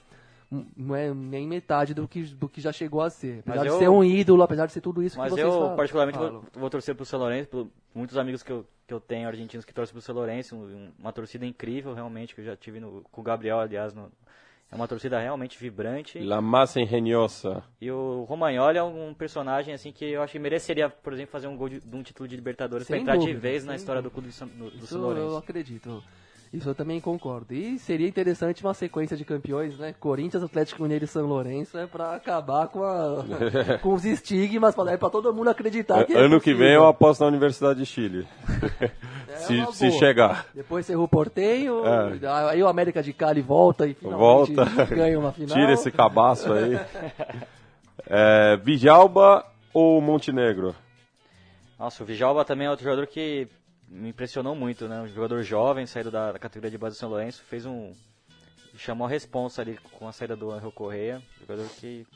não 0.76 0.94
é 0.94 1.14
nem 1.14 1.46
metade 1.48 1.94
do 1.94 2.06
que, 2.06 2.22
do 2.24 2.46
que 2.46 2.60
já 2.60 2.70
chegou 2.72 3.00
a 3.00 3.08
ser. 3.08 3.38
Apesar 3.40 3.54
Mas 3.56 3.62
de 3.62 3.68
eu- 3.68 3.78
ser 3.78 3.88
um 3.88 4.04
ídolo, 4.04 4.42
apesar 4.42 4.66
de 4.66 4.72
ser 4.72 4.82
tudo 4.82 5.02
isso 5.02 5.16
Mas 5.16 5.28
que 5.32 5.36
vocês 5.40 5.46
eu, 5.46 5.58
falam- 5.60 5.76
particularmente, 5.76 6.18
falam. 6.18 6.32
vou, 6.32 6.44
vou 6.56 6.68
torcer 6.70 6.94
pro 6.94 7.06
São 7.06 7.18
Lourenço, 7.18 7.48
por 7.48 7.68
muitos 7.94 8.18
amigos 8.18 8.42
que 8.42 8.52
eu, 8.52 8.66
que 8.86 8.92
eu 8.92 9.00
tenho 9.00 9.26
argentinos 9.26 9.64
que 9.64 9.72
torcem 9.72 9.94
pro 9.94 10.02
São 10.02 10.14
Lourenço, 10.14 10.54
um- 10.54 10.90
uma 10.98 11.10
torcida 11.10 11.46
incrível, 11.46 11.94
realmente, 11.94 12.34
que 12.34 12.42
eu 12.42 12.44
já 12.44 12.54
tive 12.54 12.80
no- 12.80 13.02
com 13.10 13.22
o 13.22 13.24
Gabriel, 13.24 13.60
aliás, 13.60 13.94
no- 13.94 14.12
é 14.70 14.76
uma 14.76 14.86
torcida 14.86 15.18
realmente 15.18 15.58
vibrante. 15.58 16.18
La 16.18 16.42
massa 16.42 16.82
engenhosa. 16.82 17.62
E 17.80 17.90
o 17.90 18.24
Romagnoli 18.28 18.76
é 18.76 18.82
um 18.82 19.14
personagem 19.14 19.72
assim 19.72 19.90
que 19.90 20.04
eu 20.04 20.20
acho 20.22 20.32
que 20.32 20.38
mereceria, 20.38 20.90
por 20.90 21.14
exemplo, 21.14 21.32
fazer 21.32 21.46
um 21.46 21.56
gol 21.56 21.70
de, 21.70 21.80
de 21.80 21.96
um 21.96 22.02
título 22.02 22.28
de 22.28 22.36
Libertadores 22.36 22.86
Sem 22.86 22.96
pra 22.96 23.00
entrar 23.00 23.14
de 23.16 23.20
dúvida, 23.32 23.40
vez 23.40 23.64
na 23.64 23.74
história 23.74 24.02
do 24.02 24.10
clube 24.10 24.28
do 24.28 24.34
São, 24.34 24.46
do, 24.48 24.68
do 24.70 24.76
Isso 24.76 24.86
São 24.88 24.98
eu 25.00 25.04
Lourenço. 25.06 25.36
acredito. 25.38 26.04
Isso 26.52 26.68
eu 26.68 26.74
também 26.74 27.00
concordo. 27.00 27.54
E 27.54 27.78
seria 27.78 28.06
interessante 28.06 28.62
uma 28.62 28.74
sequência 28.74 29.16
de 29.16 29.24
campeões, 29.24 29.78
né? 29.78 29.94
Corinthians, 29.98 30.42
Atlético 30.42 30.82
Mineiro 30.82 31.06
e 31.06 31.08
São 31.08 31.24
Lourenço, 31.26 31.78
é 31.78 31.86
pra 31.86 32.14
acabar 32.14 32.68
com, 32.68 32.84
a, 32.84 33.24
com 33.80 33.94
os 33.94 34.04
estigmas, 34.04 34.74
pra, 34.74 34.92
é 34.92 34.98
pra 34.98 35.08
todo 35.08 35.32
mundo 35.32 35.48
acreditar 35.48 36.04
que 36.04 36.12
é 36.12 36.18
ano 36.18 36.38
que 36.38 36.52
vem 36.52 36.74
eu 36.74 36.86
aposto 36.86 37.22
na 37.22 37.28
Universidade 37.28 37.78
de 37.78 37.86
Chile. 37.86 38.26
É 39.32 39.36
se, 39.36 39.66
se 39.72 39.90
chegar. 39.92 40.44
Depois 40.54 40.84
Cerro 40.84 41.08
Portenho, 41.08 41.82
É. 41.86 42.50
aí 42.50 42.62
o 42.62 42.68
América 42.68 43.02
de 43.02 43.14
Cali 43.14 43.40
volta 43.40 43.86
e 43.86 43.94
finalmente 43.94 44.54
Volta. 44.54 44.84
ganha 44.94 45.18
uma 45.18 45.32
final. 45.32 45.56
Tira 45.56 45.72
esse 45.72 45.90
cabaço 45.90 46.52
aí. 46.52 46.78
É, 48.06 48.58
Vijalba 48.58 49.42
ou 49.72 50.02
Montenegro? 50.02 50.74
Nossa, 51.78 52.02
o 52.02 52.06
Vijalba 52.06 52.44
também 52.44 52.66
é 52.66 52.70
outro 52.70 52.84
jogador 52.84 53.06
que 53.06 53.48
me 53.92 54.08
impressionou 54.08 54.54
muito, 54.54 54.88
né? 54.88 55.02
Um 55.02 55.08
jogador 55.08 55.42
jovem, 55.42 55.86
saído 55.86 56.10
da, 56.10 56.32
da 56.32 56.38
categoria 56.38 56.70
de 56.70 56.78
base 56.78 56.96
do 56.96 56.98
São 56.98 57.10
Lourenço, 57.10 57.42
fez 57.44 57.66
um... 57.66 57.92
chamou 58.74 59.06
a 59.06 59.10
responsa 59.10 59.60
ali 59.60 59.78
com 59.98 60.08
a 60.08 60.12
saída 60.12 60.34
do 60.34 60.50
Angel 60.50 60.72
Correia, 60.72 61.22
jogador 61.40 61.68
que... 61.78 62.06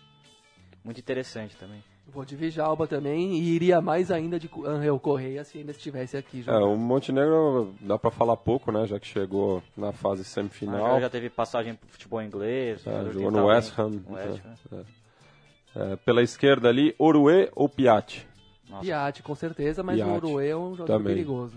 muito 0.83 0.99
interessante 0.99 1.55
também. 1.57 1.83
Vou 2.09 2.25
de 2.25 2.37
Vijalba 2.37 2.87
também 2.87 3.35
e 3.35 3.55
iria 3.57 3.81
mais 3.81 4.13
ainda 4.13 4.39
de 4.39 4.49
Angel 4.65 4.99
Correia 5.01 5.43
se 5.43 5.59
ainda 5.59 5.73
estivesse 5.73 6.17
aqui. 6.17 6.39
É, 6.39 6.43
jogando. 6.45 6.73
o 6.73 6.77
Montenegro 6.77 7.75
dá 7.81 7.99
pra 7.99 8.13
falar 8.13 8.37
pouco, 8.37 8.71
né? 8.71 8.87
Já 8.87 9.01
que 9.01 9.09
chegou 9.09 9.61
na 9.77 9.93
fase 9.93 10.25
semifinal. 10.25 11.01
já 11.01 11.11
teve 11.11 11.29
passagem 11.29 11.75
pro 11.75 11.89
futebol 11.89 12.23
inglês. 12.23 12.87
É, 12.87 13.11
jogou 13.11 13.33
no 13.33 13.47
West. 13.47 13.77
Ham. 13.77 14.03
No 14.09 14.15
West 14.15 14.41
Ham. 14.73 14.85
É, 15.75 15.97
pela 15.97 16.23
esquerda 16.23 16.69
ali, 16.69 16.95
Oruê 16.97 17.51
ou 17.57 17.69
Piatti? 17.69 18.27
Nossa. 18.69 18.83
Piatti, 18.85 19.23
com 19.23 19.35
certeza, 19.35 19.83
mas 19.83 19.97
Piatti. 19.97 20.11
o 20.11 20.15
Uruê 20.31 20.49
é 20.49 20.57
um 20.57 20.75
jogador 20.75 20.99
Também. 20.99 21.15
perigoso. 21.15 21.57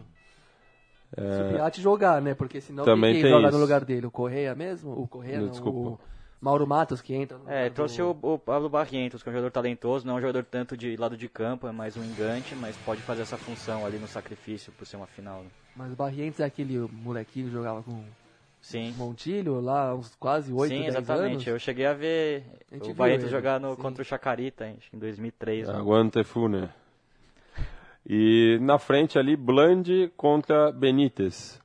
Se 1.15 1.41
o 1.41 1.49
Piatti 1.55 1.81
jogar, 1.81 2.21
né? 2.21 2.35
Porque 2.35 2.61
senão 2.61 2.85
Também 2.85 3.13
quem 3.13 3.23
tem 3.23 3.31
joga 3.31 3.47
isso. 3.47 3.57
no 3.57 3.61
lugar 3.63 3.83
dele? 3.83 4.05
O 4.05 4.11
Correia 4.11 4.53
mesmo? 4.53 4.91
O 4.93 5.07
Correia 5.07 5.37
Não, 5.37 5.45
não, 5.45 5.51
desculpa. 5.51 5.79
o 5.79 5.99
Mauro 6.39 6.67
Matos 6.67 7.01
que 7.01 7.15
entra. 7.15 7.37
no 7.37 7.49
É, 7.49 7.67
trouxe 7.71 7.97
do- 7.97 8.15
o, 8.21 8.33
o 8.35 8.39
Pablo 8.39 8.69
Barrientos, 8.69 9.23
que 9.23 9.27
é 9.29 9.31
um 9.31 9.33
jogador 9.33 9.51
talentoso, 9.51 10.05
não 10.05 10.13
é 10.13 10.17
um 10.17 10.21
jogador 10.21 10.43
tanto 10.45 10.77
de 10.77 10.95
lado 10.95 11.17
de 11.17 11.27
campo, 11.27 11.67
é 11.67 11.71
mais 11.71 11.97
um 11.97 12.03
engante, 12.03 12.53
mas 12.55 12.77
pode 12.77 13.01
fazer 13.01 13.23
essa 13.23 13.37
função 13.37 13.83
ali 13.85 13.97
no 13.97 14.07
sacrifício 14.07 14.71
por 14.73 14.85
ser 14.85 14.97
uma 14.97 15.07
final. 15.07 15.41
né? 15.41 15.49
Mas 15.75 15.91
o 15.91 15.95
Barrientes 15.95 16.39
é 16.39 16.45
aquele 16.45 16.77
molequinho 16.77 17.47
que 17.47 17.51
jogava 17.53 17.81
com 17.81 18.03
Sim. 18.61 18.93
Montilho 18.95 19.59
lá, 19.61 19.95
uns 19.95 20.13
quase 20.15 20.53
8, 20.53 20.69
Sim, 20.71 20.81
10 20.83 20.89
exatamente. 20.89 21.31
anos. 21.33 21.47
Eu 21.47 21.57
cheguei 21.59 21.85
a 21.87 21.93
ver 21.93 22.43
A 22.71 22.85
o 22.85 22.93
Barreto 22.93 23.21
ele, 23.21 23.29
jogar 23.31 23.59
no, 23.59 23.73
sim. 23.75 23.81
contra 23.81 24.01
o 24.03 24.05
Chacarita 24.05 24.67
em 24.67 24.77
em 24.93 24.99
2003. 24.99 25.67
né? 25.67 25.73
Aguante 25.75 26.23
Fune. 26.23 26.69
E 28.05 28.57
na 28.61 28.79
frente 28.79 29.19
ali, 29.19 29.35
Bland 29.35 30.11
contra 30.17 30.71
Benítez. 30.71 31.59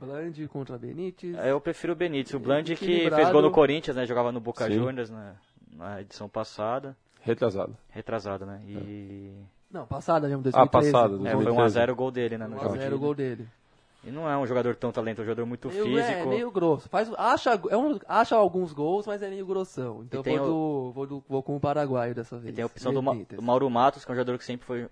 Bland 0.00 0.46
contra 0.48 0.76
Benítez. 0.78 1.34
É, 1.36 1.50
Eu 1.50 1.60
prefiro 1.60 1.92
o 1.92 1.96
Benítez. 1.96 2.34
O 2.34 2.38
Bland 2.38 2.74
que 2.76 3.08
fez 3.10 3.30
gol 3.30 3.42
no 3.42 3.50
Corinthians, 3.50 3.96
né? 3.96 4.06
Jogava 4.06 4.30
no 4.30 4.40
Boca 4.40 4.66
Sim. 4.66 4.74
Juniors 4.74 5.10
na, 5.10 5.34
na 5.76 6.00
edição 6.00 6.28
passada. 6.28 6.96
Retrasado. 7.22 7.76
Retrasada, 7.90 8.44
né? 8.44 8.60
E. 8.66 9.32
Não, 9.70 9.86
passada 9.86 10.28
mesmo, 10.28 10.40
Ah, 10.52 10.66
2013. 10.66 10.92
passada, 10.92 11.14
os 11.14 11.26
É, 11.26 11.32
foi 11.32 11.44
2013. 11.44 11.78
1x0 11.80 11.90
o 11.92 11.96
gol 11.96 12.10
dele, 12.10 12.38
né? 12.38 12.46
no 12.46 12.56
1 12.56 12.60
a 12.60 12.68
0 12.68 12.82
jogo. 12.82 12.96
o 12.96 12.98
gol 12.98 13.14
dele. 13.14 13.48
E 14.06 14.10
não 14.10 14.28
é 14.30 14.36
um 14.36 14.46
jogador 14.46 14.76
tão 14.76 14.92
talentoso, 14.92 15.22
é 15.22 15.24
um 15.24 15.28
jogador 15.30 15.46
muito 15.48 15.68
Meio, 15.68 15.84
físico. 15.84 16.02
é, 16.12 16.26
meio 16.26 16.50
grosso. 16.50 16.88
Faz, 16.90 17.10
acha, 17.16 17.58
é 17.70 17.76
um, 17.76 17.98
acha 18.06 18.36
alguns 18.36 18.72
gols, 18.74 19.06
mas 19.06 19.22
é 19.22 19.30
meio 19.30 19.46
grossão. 19.46 20.04
Então 20.04 20.22
vou, 20.22 20.38
do, 20.38 20.92
vou, 20.92 21.06
do- 21.06 21.24
vou 21.26 21.42
com 21.42 21.56
o 21.56 21.60
paraguaio 21.60 22.14
dessa 22.14 22.36
vez. 22.36 22.52
E 22.52 22.54
tem 22.54 22.62
a 22.62 22.66
opção 22.66 22.92
do, 22.92 23.02
Ma- 23.02 23.12
Benítez. 23.14 23.40
do 23.40 23.44
Mauro 23.44 23.68
Matos, 23.70 24.04
que 24.04 24.10
é 24.10 24.12
um 24.12 24.16
jogador 24.16 24.36
que 24.38 24.44
sempre 24.44 24.66
foi 24.66 24.86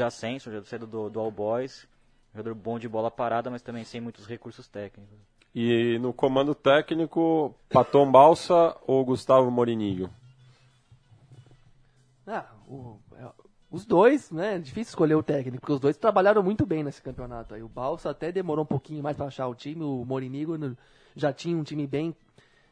de 0.00 0.04
ascenso, 0.04 0.50
já 0.50 0.62
saiu 0.64 0.86
do, 0.86 1.10
do 1.10 1.20
All 1.20 1.30
Boys. 1.30 1.86
Jogador 2.32 2.54
bom 2.54 2.78
de 2.78 2.88
bola 2.88 3.10
parada, 3.10 3.50
mas 3.50 3.60
também 3.60 3.84
sem 3.84 4.00
muitos 4.00 4.26
recursos 4.26 4.66
técnicos. 4.66 5.18
E 5.54 5.98
no 5.98 6.12
comando 6.12 6.54
técnico, 6.54 7.54
Patom 7.68 8.10
Balsa 8.10 8.76
ou 8.86 9.04
Gustavo 9.04 9.50
Morininho? 9.50 10.08
Ah, 12.26 12.46
o- 12.68 12.98
é, 13.16 13.28
os 13.70 13.84
dois, 13.84 14.30
né? 14.30 14.58
Difícil 14.58 14.90
escolher 14.92 15.16
o 15.16 15.22
técnico, 15.22 15.60
porque 15.60 15.72
os 15.72 15.80
dois 15.80 15.96
trabalharam 15.96 16.42
muito 16.42 16.64
bem 16.64 16.82
nesse 16.84 17.02
campeonato. 17.02 17.54
Aí 17.54 17.62
o 17.62 17.68
Balsa 17.68 18.10
até 18.10 18.30
demorou 18.32 18.62
um 18.62 18.66
pouquinho 18.68 19.02
mais 19.02 19.16
para 19.16 19.26
achar 19.26 19.48
o 19.48 19.54
time. 19.54 19.82
O 19.82 20.04
Morinigo 20.04 20.56
já 21.16 21.32
tinha 21.32 21.56
um 21.56 21.64
time 21.64 21.86
bem 21.86 22.14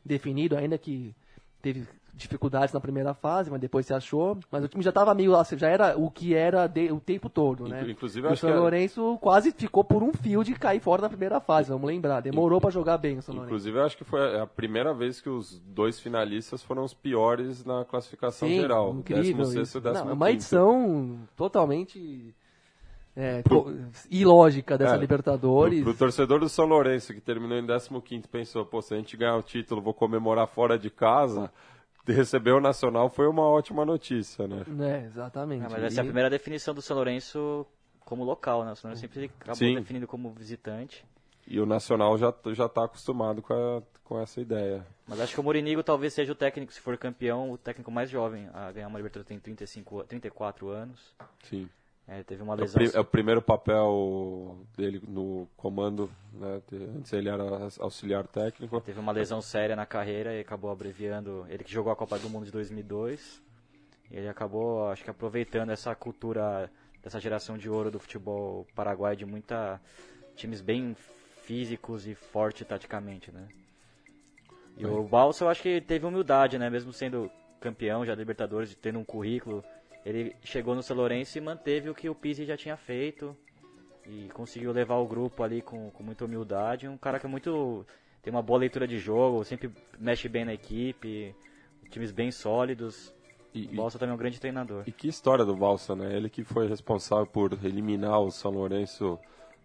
definido, 0.04 0.56
ainda 0.56 0.78
que 0.78 1.14
teve 1.60 1.86
dificuldades 2.14 2.72
na 2.74 2.80
primeira 2.80 3.14
fase, 3.14 3.50
mas 3.50 3.60
depois 3.60 3.86
se 3.86 3.94
achou. 3.94 4.36
Mas 4.50 4.64
o 4.64 4.68
time 4.68 4.82
já 4.82 4.90
estava 4.90 5.14
meio, 5.14 5.36
assim, 5.36 5.56
já 5.56 5.68
era 5.68 5.96
o 5.96 6.10
que 6.10 6.34
era 6.34 6.66
de- 6.66 6.90
o 6.90 6.98
tempo 6.98 7.28
todo, 7.28 7.68
né? 7.68 7.78
Inclu- 7.80 7.90
inclusive, 7.92 8.26
o 8.26 8.30
acho 8.30 8.40
São 8.46 8.56
Lourenço 8.58 9.18
quase 9.20 9.52
ficou 9.52 9.84
por 9.84 10.02
um 10.02 10.12
fio 10.12 10.42
de 10.42 10.54
cair 10.54 10.80
fora 10.80 11.02
na 11.02 11.08
primeira 11.08 11.38
fase, 11.40 11.70
vamos 11.70 11.86
lembrar. 11.86 12.20
Demorou 12.20 12.60
para 12.60 12.70
jogar 12.70 12.98
bem 12.98 13.18
o 13.18 13.22
São 13.22 13.34
Lourenço. 13.34 13.50
Inclusive, 13.54 13.78
eu 13.78 13.84
acho 13.84 13.96
que 13.96 14.04
foi 14.04 14.40
a 14.40 14.46
primeira 14.46 14.92
vez 14.92 15.20
que 15.20 15.28
os 15.28 15.60
dois 15.60 16.00
finalistas 16.00 16.62
foram 16.62 16.82
os 16.82 16.92
piores 16.92 17.64
na 17.64 17.84
classificação 17.84 18.48
Sim, 18.48 18.56
geral. 18.60 18.94
incrível 18.94 19.44
16º 19.44 19.62
isso. 19.62 19.78
e 19.78 19.80
Não, 19.80 19.92
15º. 19.92 20.10
é 20.10 20.12
uma 20.12 20.30
edição 20.32 21.18
totalmente 21.36 22.34
é, 23.16 23.42
co- 23.42 23.72
ilógica 24.10 24.78
dessa 24.78 24.94
É, 24.94 24.98
Libertadores. 24.98 25.82
Pro, 25.82 25.90
pro 25.92 25.98
torcedor 25.98 26.38
do 26.40 26.48
São 26.48 26.66
Lourenço, 26.66 27.12
que 27.12 27.20
terminou 27.20 27.58
em 27.58 27.66
15º, 27.66 28.28
pensou, 28.28 28.64
pô, 28.64 28.80
se 28.80 28.94
a 28.94 28.96
gente 28.96 29.16
ganhar 29.16 29.36
o 29.36 29.42
título, 29.42 29.80
vou 29.82 29.92
comemorar 29.94 30.46
fora 30.46 30.78
de 30.78 30.88
casa. 30.88 31.50
Receber 32.12 32.52
o 32.52 32.60
Nacional 32.60 33.08
foi 33.08 33.26
uma 33.28 33.42
ótima 33.42 33.84
notícia, 33.84 34.46
né? 34.48 34.64
É, 34.80 35.04
exatamente. 35.06 35.64
Ah, 35.64 35.68
mas 35.70 35.82
essa 35.84 36.00
é 36.00 36.02
a 36.02 36.04
primeira 36.04 36.30
definição 36.30 36.74
do 36.74 36.80
São 36.82 36.96
Lourenço 36.96 37.66
como 38.00 38.24
local, 38.24 38.64
né? 38.64 38.72
O 38.72 38.76
São 38.76 38.88
Lourenço 38.90 39.00
sempre 39.02 39.30
acabou 39.40 39.56
Sim. 39.56 39.74
definindo 39.74 40.06
como 40.06 40.30
visitante. 40.32 41.04
E 41.46 41.58
o 41.60 41.64
Nacional 41.66 42.16
já, 42.18 42.32
já 42.52 42.68
tá 42.68 42.84
acostumado 42.84 43.40
com, 43.40 43.54
a- 43.54 43.82
com 44.04 44.20
essa 44.20 44.40
ideia. 44.40 44.86
Mas 45.06 45.18
acho 45.20 45.32
que 45.34 45.40
o 45.40 45.42
Morinigo 45.42 45.82
talvez 45.82 46.12
seja 46.12 46.32
o 46.32 46.34
técnico, 46.34 46.72
se 46.72 46.80
for 46.80 46.96
campeão, 46.98 47.50
o 47.50 47.56
técnico 47.56 47.90
mais 47.90 48.10
jovem 48.10 48.48
a 48.52 48.70
ganhar 48.70 48.88
uma 48.88 48.98
Libertadores 48.98 49.28
tem 49.28 49.38
35, 49.38 50.00
a- 50.00 50.04
34 50.04 50.68
anos. 50.68 51.14
Sim. 51.44 51.68
É, 52.10 52.22
teve 52.22 52.42
uma 52.42 52.54
É 52.54 52.56
o, 52.56 52.60
lesão. 52.60 52.82
é 52.94 53.00
o 53.00 53.04
primeiro 53.04 53.42
papel 53.42 54.56
dele 54.74 55.02
no 55.06 55.46
comando, 55.58 56.10
né? 56.32 56.62
Antes 56.96 57.12
ele 57.12 57.28
era 57.28 57.68
auxiliar 57.80 58.26
técnico. 58.26 58.80
Teve 58.80 58.98
uma 58.98 59.12
lesão 59.12 59.42
séria 59.42 59.76
na 59.76 59.84
carreira 59.84 60.34
e 60.34 60.40
acabou 60.40 60.70
abreviando. 60.70 61.44
Ele 61.50 61.62
que 61.62 61.70
jogou 61.70 61.92
a 61.92 61.96
Copa 61.96 62.18
do 62.18 62.30
Mundo 62.30 62.46
de 62.46 62.52
2002. 62.52 63.42
E 64.10 64.16
ele 64.16 64.28
acabou, 64.28 64.88
acho 64.88 65.04
que 65.04 65.10
aproveitando 65.10 65.68
essa 65.68 65.94
cultura 65.94 66.70
dessa 67.02 67.20
geração 67.20 67.58
de 67.58 67.68
ouro 67.68 67.90
do 67.90 68.00
futebol 68.00 68.66
paraguai 68.74 69.14
de 69.14 69.26
muita 69.26 69.78
times 70.34 70.62
bem 70.62 70.96
físicos 71.42 72.06
e 72.06 72.14
forte 72.14 72.64
taticamente, 72.64 73.30
né? 73.30 73.48
E 74.78 74.86
o 74.86 75.02
Balsa 75.02 75.44
eu 75.44 75.48
acho 75.50 75.60
que 75.60 75.80
teve 75.80 76.06
humildade, 76.06 76.58
né? 76.58 76.70
Mesmo 76.70 76.90
sendo 76.92 77.30
campeão 77.60 78.06
já 78.06 78.14
da 78.14 78.20
Libertadores, 78.20 78.74
tendo 78.76 78.98
um 78.98 79.04
currículo, 79.04 79.62
ele 80.08 80.34
chegou 80.42 80.74
no 80.74 80.82
São 80.82 80.96
Lourenço 80.96 81.36
e 81.36 81.40
manteve 81.40 81.90
o 81.90 81.94
que 81.94 82.08
o 82.08 82.14
Pizzi 82.14 82.46
já 82.46 82.56
tinha 82.56 82.76
feito 82.76 83.36
e 84.06 84.28
conseguiu 84.32 84.72
levar 84.72 84.96
o 84.96 85.06
grupo 85.06 85.42
ali 85.42 85.60
com, 85.60 85.90
com 85.90 86.02
muita 86.02 86.24
humildade. 86.24 86.88
Um 86.88 86.96
cara 86.96 87.20
que 87.20 87.26
é 87.26 87.28
muito 87.28 87.84
tem 88.22 88.32
uma 88.32 88.40
boa 88.42 88.58
leitura 88.58 88.88
de 88.88 88.98
jogo, 88.98 89.44
sempre 89.44 89.70
mexe 89.98 90.26
bem 90.28 90.46
na 90.46 90.54
equipe, 90.54 91.34
times 91.90 92.10
bem 92.10 92.30
sólidos. 92.30 93.14
E, 93.54 93.66
O 93.66 93.76
Balsa 93.76 93.98
também 93.98 94.12
é 94.12 94.14
um 94.14 94.18
grande 94.18 94.40
treinador. 94.40 94.84
e 94.86 94.92
que 94.92 95.08
história 95.08 95.44
do 95.44 95.54
Balsa, 95.54 95.94
né? 95.94 96.16
Ele 96.16 96.30
que 96.30 96.42
foi 96.42 96.66
responsável 96.66 97.26
por 97.26 97.52
eliminar 97.62 98.20
o 98.20 98.30
São 98.30 98.50
Lourenço 98.50 99.18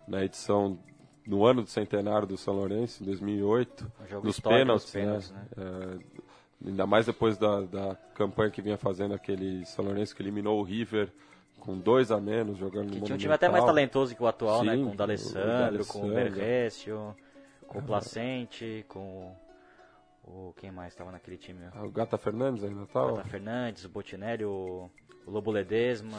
na 0.07 0.23
edição 0.25 0.77
no 1.25 1.45
ano 1.45 1.61
do 1.63 1.69
centenário 1.69 2.27
do 2.27 2.37
São 2.37 2.53
Lourenço, 2.53 3.01
em 3.01 3.05
2008, 3.05 3.91
Um 4.11 4.21
nos 4.21 4.39
pênaltis, 4.41 4.91
pênaltis, 4.91 5.31
né? 5.31 5.47
É, 5.57 6.23
ainda 6.65 6.85
mais 6.85 7.05
depois 7.05 7.37
da, 7.37 7.61
da 7.61 7.95
campanha 8.15 8.49
que 8.51 8.61
vinha 8.61 8.77
fazendo 8.77 9.13
aquele 9.13 9.65
São 9.65 9.83
Lourenço 9.85 10.15
que 10.15 10.21
eliminou 10.21 10.59
o 10.59 10.63
River 10.63 11.11
com 11.59 11.77
dois 11.77 12.11
a 12.11 12.19
menos, 12.19 12.57
jogando 12.57 12.85
no 12.87 12.91
Que 12.91 13.01
tinha 13.01 13.15
um 13.15 13.17
time 13.17 13.33
até 13.33 13.47
mais 13.47 13.63
talentoso 13.63 14.15
que 14.15 14.21
o 14.21 14.27
atual, 14.27 14.63
né? 14.63 14.75
Sim, 14.75 14.83
Com 14.85 14.91
o 14.91 14.95
D'Alessandro, 14.95 15.85
com 15.85 16.07
o. 16.07 16.13
Berrécio, 16.13 17.15
com 17.67 17.79
o 17.79 17.83
Placente, 17.83 18.85
com 18.89 19.33
o... 20.25 20.53
Quem 20.57 20.71
mais 20.71 20.93
estava 20.93 21.11
naquele 21.11 21.37
time? 21.37 21.65
Ah, 21.73 21.83
O 21.85 21.91
Gata 21.91 22.17
Fernandes 22.17 22.63
ainda 22.63 22.81
O 22.81 22.83
estava. 22.83 23.13
Tata 23.15 23.29
Fernandes, 23.29 23.85
o 23.85 23.89
Botinelli, 23.89 24.43
o, 24.45 24.89
o 25.25 25.31
Lobo 25.31 25.51
Ledesma. 25.51 26.17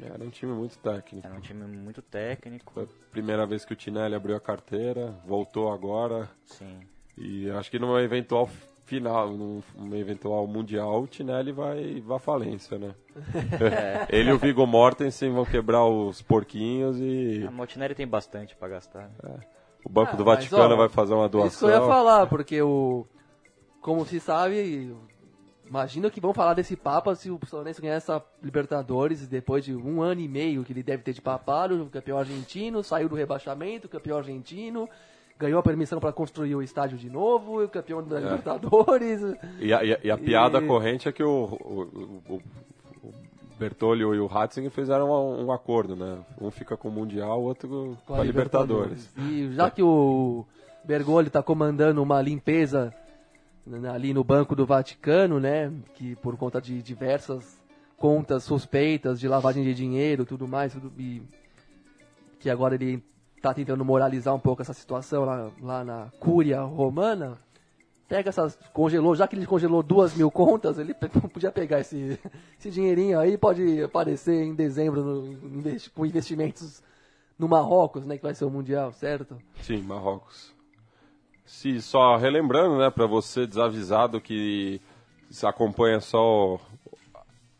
Era 0.00 0.22
um 0.22 0.30
time 0.30 0.52
muito 0.52 0.78
técnico. 0.78 1.26
Era 1.26 1.36
um 1.36 1.40
time 1.40 1.64
muito 1.66 2.00
técnico. 2.02 2.72
Foi 2.72 2.84
a 2.84 3.10
primeira 3.10 3.44
vez 3.46 3.64
que 3.64 3.72
o 3.72 3.76
Tinelli 3.76 4.14
abriu 4.14 4.36
a 4.36 4.40
carteira, 4.40 5.10
voltou 5.24 5.72
agora. 5.72 6.30
Sim. 6.44 6.80
E 7.16 7.50
acho 7.50 7.68
que 7.70 7.78
numa 7.80 8.00
eventual 8.00 8.48
final, 8.88 9.28
num, 9.30 9.62
num 9.76 9.94
eventual 9.96 10.46
mundial, 10.46 11.02
o 11.02 11.06
Tinelli 11.06 11.52
vai, 11.52 12.00
vai 12.00 12.16
à 12.16 12.20
falência, 12.20 12.78
né? 12.78 12.94
Ele 14.08 14.30
e 14.30 14.32
o 14.32 14.38
Viggo 14.38 14.66
Mortensen 14.66 15.30
vão 15.30 15.44
quebrar 15.44 15.84
os 15.84 16.22
porquinhos 16.22 16.98
e 16.98 17.44
A 17.46 17.50
Botinelli 17.50 17.94
tem 17.94 18.06
bastante 18.06 18.56
pra 18.56 18.68
gastar. 18.68 19.10
o 19.84 19.88
Banco 19.88 20.12
Ah, 20.12 20.16
do 20.16 20.24
mas, 20.24 20.36
Vaticano 20.36 20.74
ó, 20.74 20.76
vai 20.76 20.88
fazer 20.88 21.14
uma 21.14 21.26
Isso 21.26 21.30
que 21.30 21.36
eu 21.36 21.40
doação. 21.42 21.70
ia 21.70 21.80
falar, 21.82 22.26
porque 22.26 22.60
o. 22.62 23.06
Como 23.80 24.04
se 24.04 24.18
sabe, 24.18 24.94
imagina 25.66 26.10
que 26.10 26.20
vão 26.20 26.32
falar 26.34 26.54
desse 26.54 26.74
Papa 26.76 27.14
se 27.14 27.30
o 27.30 27.38
Lourenço 27.52 27.80
ganhar 27.80 27.94
essa 27.94 28.24
Libertadores 28.42 29.26
depois 29.28 29.64
de 29.64 29.74
um 29.74 30.02
ano 30.02 30.20
e 30.20 30.28
meio 30.28 30.64
que 30.64 30.72
ele 30.72 30.82
deve 30.82 31.02
ter 31.02 31.12
de 31.12 31.22
papado, 31.22 31.84
o 31.84 31.90
campeão 31.90 32.18
argentino, 32.18 32.82
saiu 32.82 33.08
do 33.08 33.14
rebaixamento, 33.14 33.88
campeão 33.88 34.18
argentino, 34.18 34.88
ganhou 35.38 35.60
a 35.60 35.62
permissão 35.62 36.00
para 36.00 36.12
construir 36.12 36.54
o 36.54 36.62
estádio 36.62 36.98
de 36.98 37.08
novo, 37.08 37.62
o 37.62 37.68
campeão 37.68 38.02
da 38.02 38.18
Libertadores. 38.20 39.20
E 39.60 39.72
a, 39.72 39.84
e 39.84 39.92
a- 39.94 40.00
e 40.04 40.10
a 40.10 40.18
piada 40.18 40.58
E- 40.58 40.66
corrente 40.66 41.08
é 41.08 41.12
que 41.12 41.22
o, 41.22 41.28
o, 41.28 42.22
o, 42.34 42.42
e 44.14 44.20
o 44.20 44.26
Ratzinger 44.26 44.70
fizeram 44.70 45.10
um, 45.10 45.46
um 45.46 45.52
acordo, 45.52 45.96
né? 45.96 46.18
Um 46.40 46.50
fica 46.50 46.76
com 46.76 46.88
o 46.88 46.92
Mundial, 46.92 47.40
o 47.40 47.44
outro 47.44 47.96
com, 48.06 48.14
a 48.14 48.22
Libertadores. 48.24 49.10
E 49.16 49.50
já 49.52 49.70
que 49.70 49.82
o 49.82 50.44
Bergoli 50.84 51.26
está 51.28 51.42
comandando 51.42 52.02
uma 52.02 52.20
limpeza 52.22 52.94
ali 53.92 54.14
no 54.14 54.24
Banco 54.24 54.54
do 54.56 54.64
Vaticano, 54.64 55.38
né, 55.38 55.70
que 55.94 56.16
por 56.16 56.36
conta 56.36 56.60
de 56.60 56.80
diversas 56.82 57.58
contas 57.98 58.44
suspeitas 58.44 59.18
de 59.20 59.28
lavagem 59.28 59.62
de 59.64 59.74
dinheiro, 59.74 60.24
tudo 60.24 60.46
mais, 60.48 60.72
tudo, 60.72 60.90
e 60.98 61.20
que 62.40 62.48
agora 62.48 62.76
ele 62.76 63.02
está 63.38 63.54
tentando 63.54 63.84
moralizar 63.84 64.34
um 64.34 64.38
pouco 64.38 64.62
essa 64.62 64.72
situação 64.72 65.24
lá, 65.24 65.50
lá 65.60 65.84
na 65.84 66.12
Cúria 66.20 66.60
Romana. 66.60 67.38
Pega 68.08 68.30
essas, 68.30 68.58
congelou, 68.72 69.14
já 69.14 69.28
que 69.28 69.36
ele 69.36 69.46
congelou 69.46 69.82
duas 69.82 70.14
mil 70.14 70.30
contas, 70.30 70.78
ele 70.78 70.94
podia 71.32 71.52
pegar 71.52 71.80
esse, 71.80 72.18
esse 72.58 72.70
dinheirinho 72.70 73.18
aí, 73.18 73.36
pode 73.36 73.82
aparecer 73.82 74.44
em 74.44 74.54
dezembro 74.54 75.02
no, 75.02 75.76
com 75.94 76.06
investimentos 76.06 76.82
no 77.38 77.46
Marrocos, 77.46 78.04
né, 78.04 78.16
que 78.16 78.22
vai 78.22 78.34
ser 78.34 78.44
o 78.44 78.50
Mundial, 78.50 78.92
certo? 78.92 79.36
Sim, 79.60 79.82
Marrocos. 79.82 80.54
Se 81.44 81.80
só 81.80 82.16
relembrando, 82.16 82.78
né, 82.78 82.90
para 82.90 83.06
você 83.06 83.46
desavisado 83.46 84.20
que 84.20 84.80
acompanha 85.42 86.00
só 86.00 86.58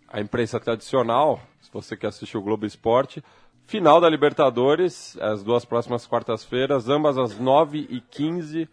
a 0.08 0.20
imprensa 0.20 0.58
tradicional, 0.58 1.40
se 1.60 1.70
você 1.70 1.96
quer 1.96 2.08
assistir 2.08 2.36
o 2.36 2.42
Globo 2.42 2.66
Esporte, 2.66 3.22
final 3.68 4.00
da 4.00 4.08
Libertadores, 4.08 5.16
as 5.20 5.42
duas 5.44 5.62
próximas 5.62 6.06
quartas-feiras, 6.06 6.88
ambas 6.88 7.18
às 7.18 7.38
9h15, 7.38 8.66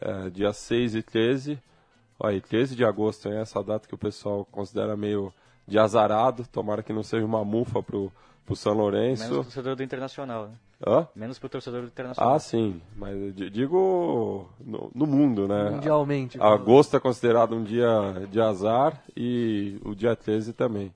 eh, 0.00 0.30
dia 0.30 0.54
6 0.54 0.94
e 0.94 1.02
13. 1.02 1.58
Olha, 2.18 2.32
aí, 2.32 2.40
13 2.40 2.74
de 2.74 2.82
agosto, 2.82 3.28
hein, 3.28 3.36
essa 3.36 3.62
data 3.62 3.86
que 3.86 3.94
o 3.94 3.98
pessoal 3.98 4.46
considera 4.50 4.96
meio 4.96 5.32
de 5.66 5.78
azarado, 5.78 6.46
tomara 6.50 6.82
que 6.82 6.94
não 6.94 7.02
seja 7.02 7.26
uma 7.26 7.44
mufa 7.44 7.82
pro, 7.82 8.10
pro 8.46 8.56
São 8.56 8.72
Menos 8.72 8.82
Lourenço. 8.82 9.26
pro 9.26 9.42
torcedor 9.44 9.76
do 9.76 9.82
Internacional, 9.82 10.48
né? 10.48 10.54
Hã? 10.84 11.06
Menos 11.14 11.38
pro 11.38 11.48
torcedor 11.50 11.82
do 11.82 11.88
Internacional. 11.88 12.34
Ah, 12.34 12.38
sim, 12.38 12.80
mas 12.96 13.34
digo 13.34 14.48
no, 14.58 14.90
no 14.94 15.06
mundo, 15.06 15.46
né? 15.46 15.70
Mundialmente. 15.70 16.40
Agosto 16.40 16.96
é 16.96 17.00
considerado 17.00 17.54
um 17.54 17.62
dia 17.62 18.26
de 18.30 18.40
azar 18.40 18.98
e 19.14 19.78
o 19.84 19.94
dia 19.94 20.16
13 20.16 20.54
também. 20.54 20.90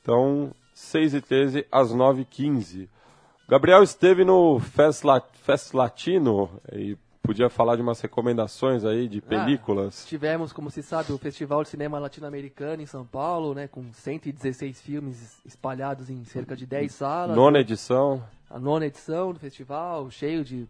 Então, 0.00 0.52
6 0.80 1.14
e 1.14 1.20
13 1.20 1.66
às 1.70 1.92
9 1.92 2.22
e 2.22 2.24
15 2.24 2.88
Gabriel 3.48 3.82
esteve 3.82 4.24
no 4.24 4.58
Fest, 4.60 5.02
La- 5.04 5.20
Fest 5.20 5.74
Latino 5.74 6.48
e 6.72 6.96
podia 7.22 7.50
falar 7.50 7.76
de 7.76 7.82
umas 7.82 8.00
recomendações 8.00 8.84
aí 8.84 9.08
de 9.08 9.20
películas. 9.20 10.04
Tivemos, 10.06 10.52
como 10.52 10.70
se 10.70 10.82
sabe, 10.82 11.12
o 11.12 11.18
Festival 11.18 11.62
de 11.64 11.68
Cinema 11.68 11.98
Latino-Americano 11.98 12.80
em 12.80 12.86
São 12.86 13.04
Paulo, 13.04 13.52
né, 13.54 13.66
com 13.68 13.92
116 13.92 14.80
filmes 14.80 15.40
espalhados 15.44 16.08
em 16.10 16.24
cerca 16.24 16.56
de 16.56 16.64
10 16.64 16.92
salas. 16.92 17.36
Nona 17.36 17.58
edição. 17.60 18.22
A 18.48 18.58
nona 18.58 18.86
edição 18.86 19.32
do 19.32 19.38
festival, 19.40 20.10
cheio 20.10 20.44
de. 20.44 20.66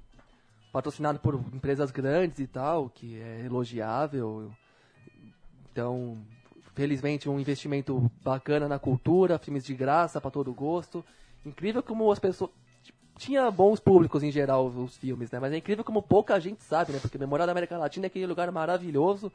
patrocinado 0.72 1.18
por 1.18 1.34
empresas 1.52 1.90
grandes 1.90 2.38
e 2.40 2.46
tal, 2.46 2.88
que 2.88 3.18
é 3.20 3.44
elogiável. 3.44 4.50
Então, 5.70 6.16
felizmente, 6.80 7.28
um 7.28 7.38
investimento 7.38 8.10
bacana 8.24 8.66
na 8.66 8.78
cultura, 8.78 9.38
filmes 9.38 9.64
de 9.64 9.74
graça 9.74 10.18
para 10.18 10.30
todo 10.30 10.50
gosto. 10.54 11.04
Incrível 11.44 11.82
como 11.82 12.10
as 12.10 12.18
pessoas. 12.18 12.50
tinha 13.18 13.50
bons 13.50 13.78
públicos 13.78 14.22
em 14.22 14.30
geral 14.30 14.66
os 14.68 14.96
filmes, 14.96 15.30
né? 15.30 15.38
Mas 15.38 15.52
é 15.52 15.58
incrível 15.58 15.84
como 15.84 16.00
pouca 16.00 16.40
gente 16.40 16.62
sabe, 16.64 16.92
né? 16.92 16.98
Porque 17.02 17.18
Memória 17.18 17.44
da 17.44 17.52
América 17.52 17.76
Latina 17.76 18.06
é 18.06 18.08
aquele 18.08 18.26
lugar 18.26 18.50
maravilhoso. 18.50 19.30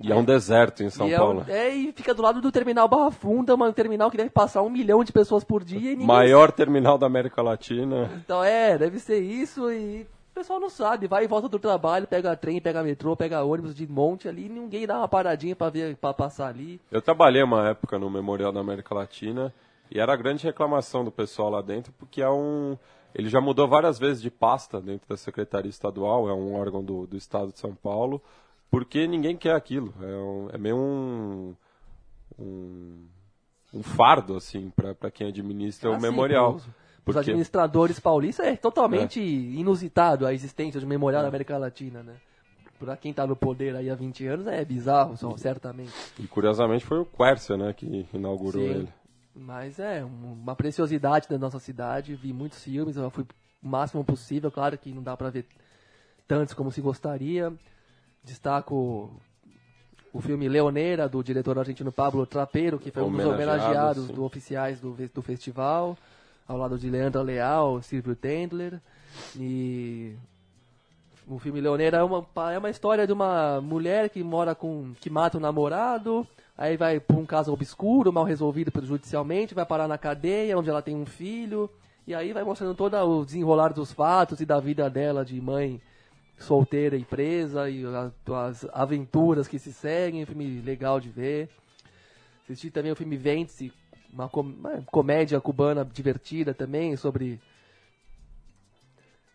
E 0.00 0.10
é 0.10 0.14
um 0.14 0.24
deserto 0.24 0.82
em 0.82 0.88
São 0.88 1.06
e 1.06 1.12
é, 1.12 1.18
Paulo. 1.18 1.44
um- 1.46 1.50
é, 1.50 1.68
e 1.74 1.92
fica 1.92 2.14
do 2.14 2.22
lado 2.22 2.40
do 2.40 2.50
terminal 2.50 2.88
Barra 2.88 3.10
Funda, 3.10 3.54
um 3.54 3.72
terminal 3.72 4.10
que 4.10 4.16
deve 4.16 4.30
passar 4.30 4.62
um 4.62 4.70
milhão 4.70 5.04
de 5.04 5.12
pessoas 5.12 5.44
por 5.44 5.62
dia 5.62 5.94
Maior 5.96 6.50
terminal 6.50 6.96
da 6.96 7.06
América 7.06 7.42
Latina. 7.42 8.10
Então 8.24 8.42
é, 8.42 8.78
deve 8.78 8.98
ser 8.98 9.20
isso 9.20 9.70
e 9.70 10.06
pessoal 10.36 10.60
não 10.60 10.68
sabe, 10.68 11.06
vai 11.06 11.24
e 11.24 11.26
volta 11.26 11.48
do 11.48 11.58
trabalho, 11.58 12.06
pega 12.06 12.36
trem, 12.36 12.60
pega 12.60 12.82
metrô, 12.82 13.16
pega 13.16 13.42
ônibus 13.42 13.74
de 13.74 13.86
monte 13.86 14.28
ali, 14.28 14.48
ninguém 14.48 14.86
dá 14.86 14.98
uma 14.98 15.08
paradinha 15.08 15.56
pra 15.56 15.70
ver 15.70 15.96
para 15.96 16.12
passar 16.12 16.48
ali. 16.48 16.78
Eu 16.92 17.00
trabalhei 17.00 17.42
uma 17.42 17.68
época 17.70 17.98
no 17.98 18.10
Memorial 18.10 18.52
da 18.52 18.60
América 18.60 18.94
Latina 18.94 19.52
e 19.90 19.98
era 19.98 20.12
a 20.12 20.16
grande 20.16 20.44
reclamação 20.44 21.02
do 21.04 21.10
pessoal 21.10 21.48
lá 21.50 21.62
dentro, 21.62 21.92
porque 21.98 22.20
é 22.20 22.28
um. 22.28 22.76
Ele 23.14 23.30
já 23.30 23.40
mudou 23.40 23.66
várias 23.66 23.98
vezes 23.98 24.20
de 24.20 24.30
pasta 24.30 24.78
dentro 24.78 25.08
da 25.08 25.16
Secretaria 25.16 25.70
Estadual, 25.70 26.28
é 26.28 26.34
um 26.34 26.54
órgão 26.54 26.84
do, 26.84 27.06
do 27.06 27.16
Estado 27.16 27.50
de 27.50 27.58
São 27.58 27.74
Paulo, 27.74 28.20
porque 28.70 29.06
ninguém 29.06 29.36
quer 29.38 29.54
aquilo. 29.54 29.94
É, 30.02 30.06
um- 30.06 30.48
é 30.52 30.58
meio 30.58 30.76
um. 30.76 31.54
um, 32.38 33.06
um 33.72 33.82
fardo, 33.82 34.36
assim, 34.36 34.70
para 34.70 35.10
quem 35.10 35.28
administra 35.28 35.90
o 35.90 35.94
Assim, 35.94 36.02
memorial. 36.02 36.60
Pros- 37.06 37.14
Os 37.16 37.20
Porque- 37.20 37.30
administradores 37.30 38.00
paulistas 38.00 38.46
é 38.46 38.56
totalmente 38.56 39.20
inusitado 39.20 40.26
a 40.26 40.34
existência 40.34 40.80
de 40.80 40.84
um 40.84 40.88
memorial 40.88 41.22
da 41.22 41.28
América 41.28 41.56
Latina, 41.56 42.02
né? 42.02 42.14
Pra 42.80 42.96
quem 42.96 43.12
tá 43.12 43.24
no 43.26 43.36
poder 43.36 43.74
aí 43.76 43.88
há 43.88 43.94
20 43.94 44.26
anos 44.26 44.46
é 44.48 44.62
bizarro, 44.64 45.16
só, 45.16 45.34
certamente. 45.36 45.92
E 46.18 46.26
curiosamente 46.26 46.84
foi 46.84 46.98
o 46.98 47.06
Quercia, 47.06 47.56
né, 47.56 47.72
que 47.72 48.06
inaugurou 48.12 48.60
Sim. 48.62 48.68
ele. 48.68 48.88
Mas 49.34 49.78
é 49.78 50.04
um- 50.04 50.32
uma 50.42 50.54
preciosidade 50.56 51.28
da 51.28 51.38
nossa 51.38 51.58
cidade. 51.60 52.14
Vi 52.16 52.32
muitos 52.32 52.62
filmes, 52.62 52.96
eu 52.96 53.08
fui 53.08 53.24
o 53.62 53.68
máximo 53.68 54.04
possível. 54.04 54.50
Claro 54.50 54.76
que 54.76 54.92
não 54.92 55.02
dá 55.02 55.16
pra 55.16 55.30
ver 55.30 55.46
tantos 56.26 56.52
como 56.54 56.70
se 56.72 56.80
gostaria. 56.80 57.52
Destaco 58.24 59.10
o 60.12 60.20
filme 60.20 60.48
Leoneira, 60.48 61.08
do 61.08 61.22
diretor 61.22 61.58
argentino 61.58 61.92
Pablo 61.92 62.26
Trapeiro, 62.26 62.78
que 62.78 62.90
foi 62.90 63.02
um 63.02 63.10
dos 63.12 63.24
Homenageado, 63.24 63.52
homenageados 63.62 64.06
sim. 64.06 64.12
do 64.14 64.24
oficiais 64.24 64.80
do, 64.80 64.96
do 65.14 65.22
festival, 65.22 65.96
ao 66.46 66.56
lado 66.56 66.78
de 66.78 66.88
Leandro 66.88 67.22
Leal, 67.22 67.82
Silvio 67.82 68.14
Tendler. 68.14 68.80
E 69.36 70.14
o 71.26 71.38
filme 71.38 71.60
Leoneira 71.60 71.98
é 71.98 72.02
uma, 72.02 72.26
é 72.52 72.58
uma 72.58 72.70
história 72.70 73.06
de 73.06 73.12
uma 73.12 73.60
mulher 73.60 74.08
que 74.08 74.22
mora 74.22 74.54
com. 74.54 74.92
que 75.00 75.10
mata 75.10 75.38
o 75.38 75.40
namorado, 75.40 76.26
aí 76.56 76.76
vai 76.76 77.00
por 77.00 77.16
um 77.16 77.26
caso 77.26 77.52
obscuro, 77.52 78.12
mal 78.12 78.24
resolvido 78.24 78.70
judicialmente, 78.84 79.54
vai 79.54 79.66
parar 79.66 79.88
na 79.88 79.98
cadeia, 79.98 80.56
onde 80.56 80.70
ela 80.70 80.82
tem 80.82 80.94
um 80.94 81.06
filho, 81.06 81.68
e 82.06 82.14
aí 82.14 82.32
vai 82.32 82.44
mostrando 82.44 82.74
todo 82.74 82.96
o 82.96 83.24
desenrolar 83.24 83.72
dos 83.72 83.92
fatos 83.92 84.40
e 84.40 84.46
da 84.46 84.60
vida 84.60 84.88
dela 84.88 85.24
de 85.24 85.40
mãe 85.40 85.80
solteira 86.38 86.96
e 86.96 87.04
presa, 87.04 87.68
e 87.68 87.82
as 88.48 88.66
aventuras 88.72 89.48
que 89.48 89.58
se 89.58 89.72
seguem, 89.72 90.22
um 90.22 90.26
filme 90.26 90.60
legal 90.60 91.00
de 91.00 91.08
ver. 91.08 91.48
Assisti 92.44 92.70
também 92.70 92.92
o 92.92 92.96
filme 92.96 93.16
Vence, 93.16 93.72
uma, 94.16 94.28
com- 94.28 94.82
comédia 94.86 95.40
cubana 95.40 95.84
divertida 95.84 96.54
também, 96.54 96.96
sobre 96.96 97.38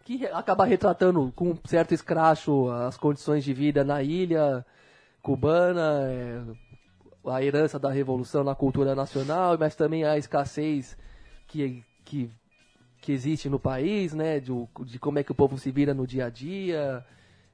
que 0.03 0.25
acaba 0.27 0.65
retratando 0.65 1.31
com 1.35 1.51
um 1.51 1.57
certo 1.65 1.93
escracho 1.93 2.69
as 2.69 2.97
condições 2.97 3.43
de 3.43 3.53
vida 3.53 3.83
na 3.83 4.01
ilha 4.01 4.65
cubana, 5.21 6.01
é, 6.09 6.41
a 7.29 7.43
herança 7.43 7.77
da 7.77 7.91
revolução 7.91 8.43
na 8.43 8.55
cultura 8.55 8.95
nacional, 8.95 9.55
mas 9.59 9.75
também 9.75 10.03
a 10.03 10.17
escassez 10.17 10.97
que, 11.47 11.83
que, 12.03 12.31
que 12.99 13.11
existe 13.11 13.47
no 13.47 13.59
país, 13.59 14.13
né, 14.13 14.39
de, 14.39 14.51
de 14.85 14.97
como 14.97 15.19
é 15.19 15.23
que 15.23 15.31
o 15.31 15.35
povo 15.35 15.57
se 15.59 15.69
vira 15.69 15.93
no 15.93 16.07
dia 16.07 16.25
a 16.25 16.29
dia, 16.31 17.05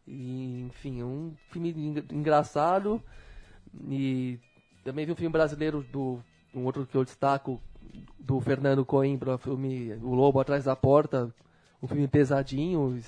e, 0.08 0.62
enfim, 0.70 1.04
um 1.04 1.34
filme 1.50 1.72
en- 1.72 2.16
engraçado, 2.16 3.04
e 3.90 4.40
também 4.86 5.06
vi 5.06 5.12
um 5.12 5.16
filme 5.16 5.34
brasileiro 5.34 5.84
do 5.92 6.24
um 6.58 6.66
outro 6.66 6.86
que 6.86 6.96
eu 6.96 7.04
destaco 7.04 7.62
do 8.20 8.40
Fernando 8.40 8.84
Coimbra, 8.86 9.38
filme 9.38 9.94
O 10.02 10.14
Lobo 10.14 10.40
Atrás 10.40 10.66
da 10.66 10.76
Porta, 10.76 11.34
um 11.82 11.88
filme 11.88 12.08
pesadinho, 12.08 13.00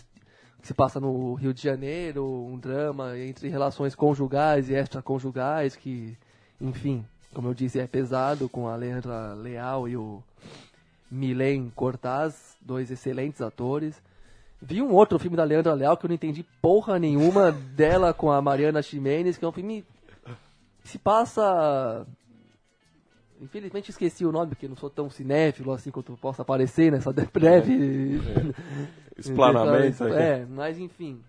que 0.61 0.67
se 0.67 0.73
passa 0.73 0.99
no 0.99 1.33
Rio 1.33 1.53
de 1.53 1.61
Janeiro, 1.61 2.25
um 2.25 2.57
drama 2.57 3.17
entre 3.17 3.49
relações 3.49 3.95
conjugais 3.95 4.69
e 4.69 4.73
extraconjugais, 4.73 5.75
que, 5.75 6.17
enfim, 6.59 7.05
como 7.33 7.47
eu 7.47 7.53
disse, 7.53 7.79
é 7.79 7.87
pesado, 7.87 8.47
com 8.49 8.67
a 8.67 8.75
Leandra 8.75 9.33
Leal 9.33 9.87
e 9.87 9.97
o 9.97 10.23
Milen 11.09 11.71
Cortaz, 11.75 12.55
dois 12.61 12.91
excelentes 12.91 13.41
atores. 13.41 14.01
Vi 14.61 14.81
um 14.81 14.93
outro 14.93 15.17
filme 15.17 15.37
da 15.37 15.43
Leandra 15.43 15.73
Leal 15.73 15.95
que 15.95 16.05
eu 16.05 16.09
não 16.09 16.15
entendi 16.15 16.45
porra 16.61 16.99
nenhuma 16.99 17.51
dela 17.51 18.13
com 18.13 18.31
a 18.31 18.41
Mariana 18.41 18.81
Ximenes, 18.81 19.37
que 19.37 19.45
é 19.45 19.47
um 19.47 19.53
filme 19.53 19.85
que 20.81 20.89
se 20.89 20.99
passa 20.99 22.05
Infelizmente 23.41 23.89
esqueci 23.89 24.25
o 24.25 24.31
nome, 24.31 24.49
porque 24.49 24.67
não 24.67 24.75
sou 24.75 24.89
tão 24.89 25.09
cinéfilo 25.09 25.71
assim 25.71 25.91
quanto 25.91 26.17
possa 26.17 26.41
aparecer 26.41 26.91
nessa 26.91 27.11
breve 27.11 28.19
Explanamento 29.17 30.03
aqui. 30.03 30.13
É, 30.13 30.45
mas 30.49 30.77
enfim. 30.77 31.21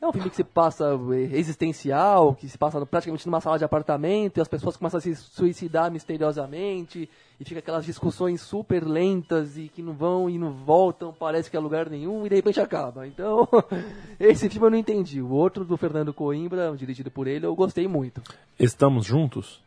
É 0.00 0.08
um 0.08 0.12
filme 0.12 0.30
que 0.30 0.36
se 0.36 0.44
passa 0.44 0.98
eh, 1.12 1.36
existencial, 1.36 2.34
que 2.34 2.48
se 2.48 2.56
passa 2.56 2.84
praticamente 2.86 3.26
numa 3.26 3.38
sala 3.38 3.58
de 3.58 3.66
apartamento 3.66 4.38
e 4.38 4.40
as 4.40 4.48
pessoas 4.48 4.74
começam 4.74 4.96
a 4.96 5.00
se 5.00 5.14
suicidar 5.14 5.90
misteriosamente 5.90 7.06
e 7.38 7.44
fica 7.44 7.58
aquelas 7.58 7.84
discussões 7.84 8.40
super 8.40 8.82
lentas 8.82 9.58
e 9.58 9.68
que 9.68 9.82
não 9.82 9.92
vão 9.92 10.30
e 10.30 10.38
não 10.38 10.52
voltam, 10.52 11.12
parece 11.12 11.50
que 11.50 11.56
é 11.56 11.60
lugar 11.60 11.90
nenhum 11.90 12.24
e 12.24 12.30
de 12.30 12.36
repente 12.36 12.58
acaba. 12.58 13.06
Então, 13.06 13.46
esse 14.18 14.48
filme 14.48 14.68
eu 14.68 14.70
não 14.70 14.78
entendi. 14.78 15.20
O 15.20 15.32
outro 15.32 15.66
do 15.66 15.76
Fernando 15.76 16.14
Coimbra, 16.14 16.74
dirigido 16.74 17.10
por 17.10 17.26
ele, 17.26 17.44
eu 17.44 17.54
gostei 17.54 17.86
muito. 17.86 18.22
Estamos 18.58 19.04
juntos? 19.04 19.60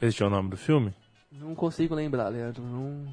Este 0.00 0.22
é 0.22 0.26
o 0.26 0.30
nome 0.30 0.50
do 0.50 0.56
filme? 0.56 0.94
Não 1.32 1.54
consigo 1.56 1.94
lembrar, 1.94 2.28
Leandro. 2.28 2.62
Não... 2.62 3.08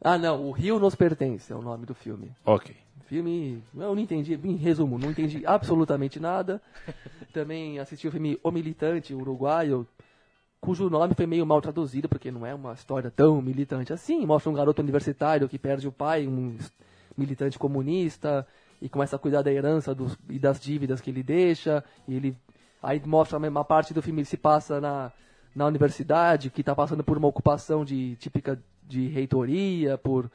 Ah, 0.00 0.16
não, 0.16 0.46
O 0.46 0.50
Rio 0.50 0.78
Nos 0.78 0.94
Pertence 0.94 1.52
é 1.52 1.56
o 1.56 1.60
nome 1.60 1.84
do 1.84 1.94
filme. 1.94 2.32
Ok. 2.44 2.74
Filme, 3.06 3.62
eu 3.74 3.94
não 3.94 3.98
entendi, 3.98 4.34
em 4.42 4.56
resumo, 4.56 4.98
não 4.98 5.10
entendi 5.10 5.46
absolutamente 5.46 6.18
nada. 6.18 6.62
Também 7.32 7.78
assisti 7.78 8.08
o 8.08 8.10
filme 8.10 8.38
O 8.42 8.50
Militante, 8.50 9.14
uruguaio, 9.14 9.86
cujo 10.60 10.88
nome 10.88 11.14
foi 11.14 11.26
meio 11.26 11.44
mal 11.44 11.60
traduzido, 11.60 12.08
porque 12.08 12.30
não 12.30 12.46
é 12.46 12.54
uma 12.54 12.72
história 12.72 13.10
tão 13.10 13.40
militante 13.42 13.92
assim. 13.92 14.24
Mostra 14.24 14.50
um 14.50 14.54
garoto 14.54 14.80
universitário 14.80 15.48
que 15.48 15.58
perde 15.58 15.86
o 15.86 15.92
pai, 15.92 16.26
um 16.26 16.56
militante 17.16 17.58
comunista, 17.58 18.46
e 18.80 18.88
começa 18.88 19.14
a 19.14 19.18
cuidar 19.18 19.42
da 19.42 19.52
herança 19.52 19.94
dos, 19.94 20.18
e 20.28 20.38
das 20.38 20.58
dívidas 20.58 21.00
que 21.00 21.10
ele 21.10 21.22
deixa. 21.22 21.84
E 22.08 22.14
ele 22.14 22.36
aí 22.82 23.00
mostra 23.04 23.38
uma 23.38 23.64
parte 23.64 23.92
do 23.92 24.02
filme 24.02 24.22
que 24.22 24.28
se 24.28 24.36
passa 24.36 24.80
na, 24.80 25.12
na 25.56 25.64
universidade, 25.64 26.50
que 26.50 26.60
está 26.60 26.74
passando 26.74 27.02
por 27.02 27.16
uma 27.16 27.26
ocupação 27.26 27.82
de 27.82 28.14
típica 28.16 28.62
de 28.86 29.08
reitoria, 29.08 29.96
por 29.96 30.30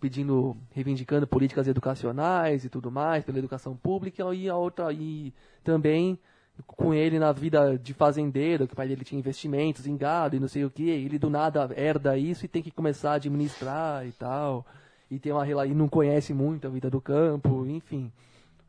pedindo, 0.00 0.56
reivindicando 0.72 1.26
políticas 1.26 1.66
educacionais 1.66 2.64
e 2.64 2.68
tudo 2.68 2.88
mais, 2.88 3.24
pela 3.24 3.40
educação 3.40 3.76
pública, 3.76 4.32
e 4.32 4.48
a 4.48 4.56
outra, 4.56 4.92
e 4.92 5.34
também 5.64 6.16
com 6.64 6.94
ele 6.94 7.18
na 7.18 7.32
vida 7.32 7.76
de 7.76 7.92
fazendeiro, 7.92 8.68
que 8.68 8.72
o 8.72 8.76
pai 8.76 8.86
dele 8.86 9.04
tinha 9.04 9.18
investimentos 9.18 9.84
em 9.84 9.96
gado 9.96 10.36
e 10.36 10.40
não 10.40 10.46
sei 10.46 10.64
o 10.64 10.70
que, 10.70 10.88
ele 10.88 11.18
do 11.18 11.28
nada 11.28 11.68
herda 11.76 12.16
isso 12.16 12.44
e 12.44 12.48
tem 12.48 12.62
que 12.62 12.70
começar 12.70 13.10
a 13.10 13.14
administrar 13.14 14.06
e 14.06 14.12
tal, 14.12 14.64
e 15.10 15.18
tem 15.18 15.32
uma 15.32 15.66
e 15.66 15.74
não 15.74 15.88
conhece 15.88 16.32
muito 16.32 16.68
a 16.68 16.70
vida 16.70 16.88
do 16.88 17.00
campo, 17.00 17.66
enfim. 17.66 18.12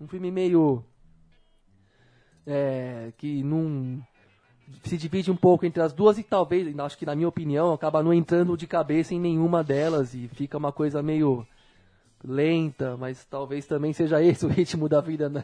Um 0.02 0.08
filme 0.08 0.32
meio 0.32 0.84
é, 2.48 3.14
que 3.16 3.44
não 3.44 4.02
se 4.84 4.98
divide 4.98 5.32
um 5.32 5.36
pouco 5.36 5.66
entre 5.66 5.82
as 5.82 5.94
duas 5.94 6.18
e 6.18 6.24
talvez, 6.24 6.78
acho 6.80 6.98
que 6.98 7.06
na 7.06 7.16
minha 7.16 7.28
opinião, 7.28 7.74
acaba 7.74 8.04
não 8.04 8.14
entrando 8.14 8.58
de 8.58 8.68
cabeça 8.68 9.14
em 9.14 9.20
nenhuma 9.20 9.64
delas 9.64 10.14
e 10.14 10.28
fica 10.28 10.58
uma 10.58 10.72
coisa 10.72 11.02
meio 11.02 11.46
lenta, 12.24 12.98
mas 12.98 13.24
talvez 13.26 13.66
também 13.66 13.94
seja 13.94 14.22
esse 14.22 14.46
o 14.46 14.50
ritmo 14.52 14.90
da 14.90 15.02
vida 15.02 15.30
né, 15.30 15.44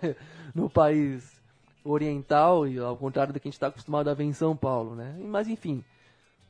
no 0.54 0.70
país 0.70 1.42
oriental 1.84 2.68
e 2.68 2.80
ao 2.80 2.96
contrário 2.96 3.34
do 3.34 3.40
que 3.40 3.48
a 3.48 3.50
gente 3.50 3.56
está 3.56 3.68
acostumado 3.68 4.10
a 4.10 4.14
ver 4.14 4.24
em 4.24 4.34
São 4.34 4.56
Paulo, 4.56 4.96
né? 4.96 5.16
Mas 5.26 5.48
enfim, 5.48 5.84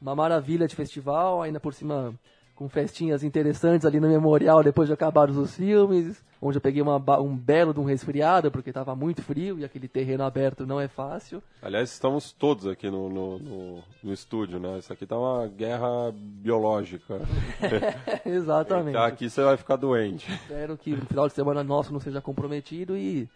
uma 0.02 0.16
maravilha 0.16 0.68
de 0.68 0.76
festival, 0.76 1.42
ainda 1.42 1.60
por 1.60 1.74
cima 1.74 2.14
com 2.56 2.70
festinhas 2.70 3.24
interessantes 3.24 3.86
ali 3.86 4.00
no 4.00 4.08
memorial 4.08 4.64
depois 4.64 4.88
de 4.88 4.94
acabados 4.94 5.38
os 5.38 5.56
filmes, 5.56 6.24
onde 6.42 6.58
eu 6.58 6.62
peguei 6.62 6.82
uma 6.82 6.98
um 7.20 7.36
belo 7.36 7.74
de 7.74 7.80
um 7.80 7.84
resfriado 7.84 8.52
porque 8.52 8.70
estava 8.70 8.96
muito 8.96 9.22
frio 9.22 9.60
e 9.60 9.66
aquele 9.66 9.88
terreno 9.88 10.24
aberto 10.24 10.66
não 10.66 10.80
é 10.80 10.88
fácil. 10.88 11.42
Aliás, 11.62 11.92
estamos 11.92 12.32
todos 12.32 12.68
aqui 12.68 12.90
no, 12.90 13.10
no, 13.10 13.40
no, 13.40 13.84
no 14.04 14.14
estúdio, 14.14 14.60
né? 14.60 14.78
Isso 14.78 14.94
aqui 14.94 15.06
tá 15.06 15.18
uma 15.18 15.48
guerra 15.48 16.12
biológica. 16.14 17.22
Exatamente. 18.26 18.94
Tá 18.94 19.08
aqui 19.08 19.30
você 19.30 19.44
vai 19.44 19.58
ficar 19.58 19.76
doente. 19.76 20.32
Espero 20.32 20.78
que 20.78 20.92
no 20.92 21.06
final 21.06 21.28
de 21.28 21.34
semana 21.34 21.64
nosso 21.64 21.92
não 21.92 22.00
seja 22.00 22.22
comprometido 22.22 22.96
e 22.96 23.28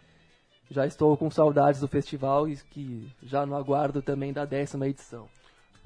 já 0.70 0.86
estou 0.86 1.16
com 1.16 1.30
saudades 1.30 1.80
do 1.80 1.88
festival 1.88 2.48
e 2.48 2.56
que 2.56 3.10
já 3.22 3.46
no 3.46 3.56
aguardo 3.56 4.02
também 4.02 4.32
da 4.32 4.44
décima 4.44 4.86
edição. 4.86 5.26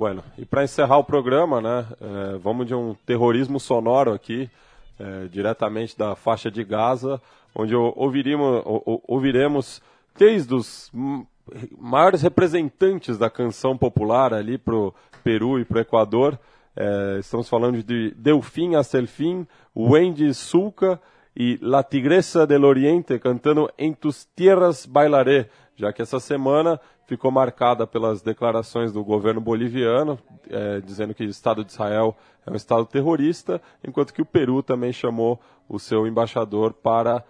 Bueno, 0.02 0.24
e 0.36 0.44
para 0.44 0.64
encerrar 0.64 0.98
o 0.98 1.04
programa, 1.04 1.60
né, 1.60 1.86
eh, 2.00 2.36
vamos 2.42 2.66
de 2.66 2.74
um 2.74 2.92
terrorismo 3.06 3.60
sonoro 3.60 4.12
aqui, 4.12 4.50
eh, 4.98 5.28
diretamente 5.30 5.96
da 5.96 6.16
faixa 6.16 6.50
de 6.50 6.64
Gaza, 6.64 7.22
onde 7.54 7.76
o- 7.76 7.92
ouviríamos, 7.94 8.62
o- 8.66 8.82
o- 8.84 9.02
ouviremos 9.06 9.80
três 10.12 10.44
dos 10.44 10.90
maiores 11.78 12.20
representantes 12.20 13.16
da 13.16 13.30
canção 13.30 13.78
popular 13.78 14.34
ali 14.34 14.58
pro 14.58 14.92
Peru 15.22 15.60
e 15.60 15.64
pro 15.64 15.78
Equador. 15.78 16.36
Eh, 16.74 17.18
estamos 17.20 17.48
falando 17.48 17.80
de 17.80 18.10
Delfim 18.16 18.74
Acelfim, 18.74 19.46
Wendy 19.76 20.34
Sulca 20.34 21.00
e 21.36 21.60
La 21.62 21.84
Tigresa 21.84 22.44
del 22.44 22.64
Oriente 22.64 23.20
cantando 23.20 23.70
En 23.78 23.94
tus 23.94 24.24
tierras 24.34 24.84
bailaré, 24.84 25.48
já 25.76 25.92
que 25.92 26.02
essa 26.02 26.18
semana 26.18 26.80
ficou 27.12 27.30
marcada 27.30 27.86
pelas 27.86 28.22
declarações 28.22 28.90
do 28.90 29.04
governo 29.04 29.38
boliviano, 29.38 30.18
eh, 30.48 30.80
dizendo 30.82 31.12
que 31.12 31.22
o 31.22 31.28
Estado 31.28 31.62
de 31.62 31.70
Israel 31.70 32.16
é 32.46 32.50
um 32.50 32.56
Estado 32.56 32.86
terrorista, 32.86 33.60
enquanto 33.86 34.14
que 34.14 34.22
o 34.22 34.24
Peru 34.24 34.62
também 34.62 34.94
chamou 34.94 35.38
o 35.68 35.78
seu 35.78 36.06
embaixador 36.06 36.72
para 36.72 37.22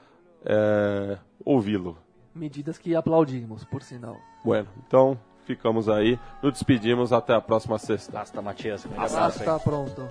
eh, 0.45 1.19
ouvi-lo. 1.45 1.99
Medidas 2.33 2.79
que 2.79 2.95
aplaudimos, 2.95 3.65
por 3.65 3.83
sinal. 3.83 4.17
Bueno, 4.45 4.69
então 4.87 5.19
ficamos 5.45 5.89
aí, 5.89 6.17
nos 6.41 6.53
despedimos, 6.53 7.13
até 7.13 7.35
a 7.35 7.41
próxima 7.41 7.77
sexta. 7.77 8.13
Basta, 8.13 8.41
Matias. 8.41 8.87
Abraço 8.87 9.19
aí. 9.19 9.31
está 9.31 9.59
pronto. 9.59 10.03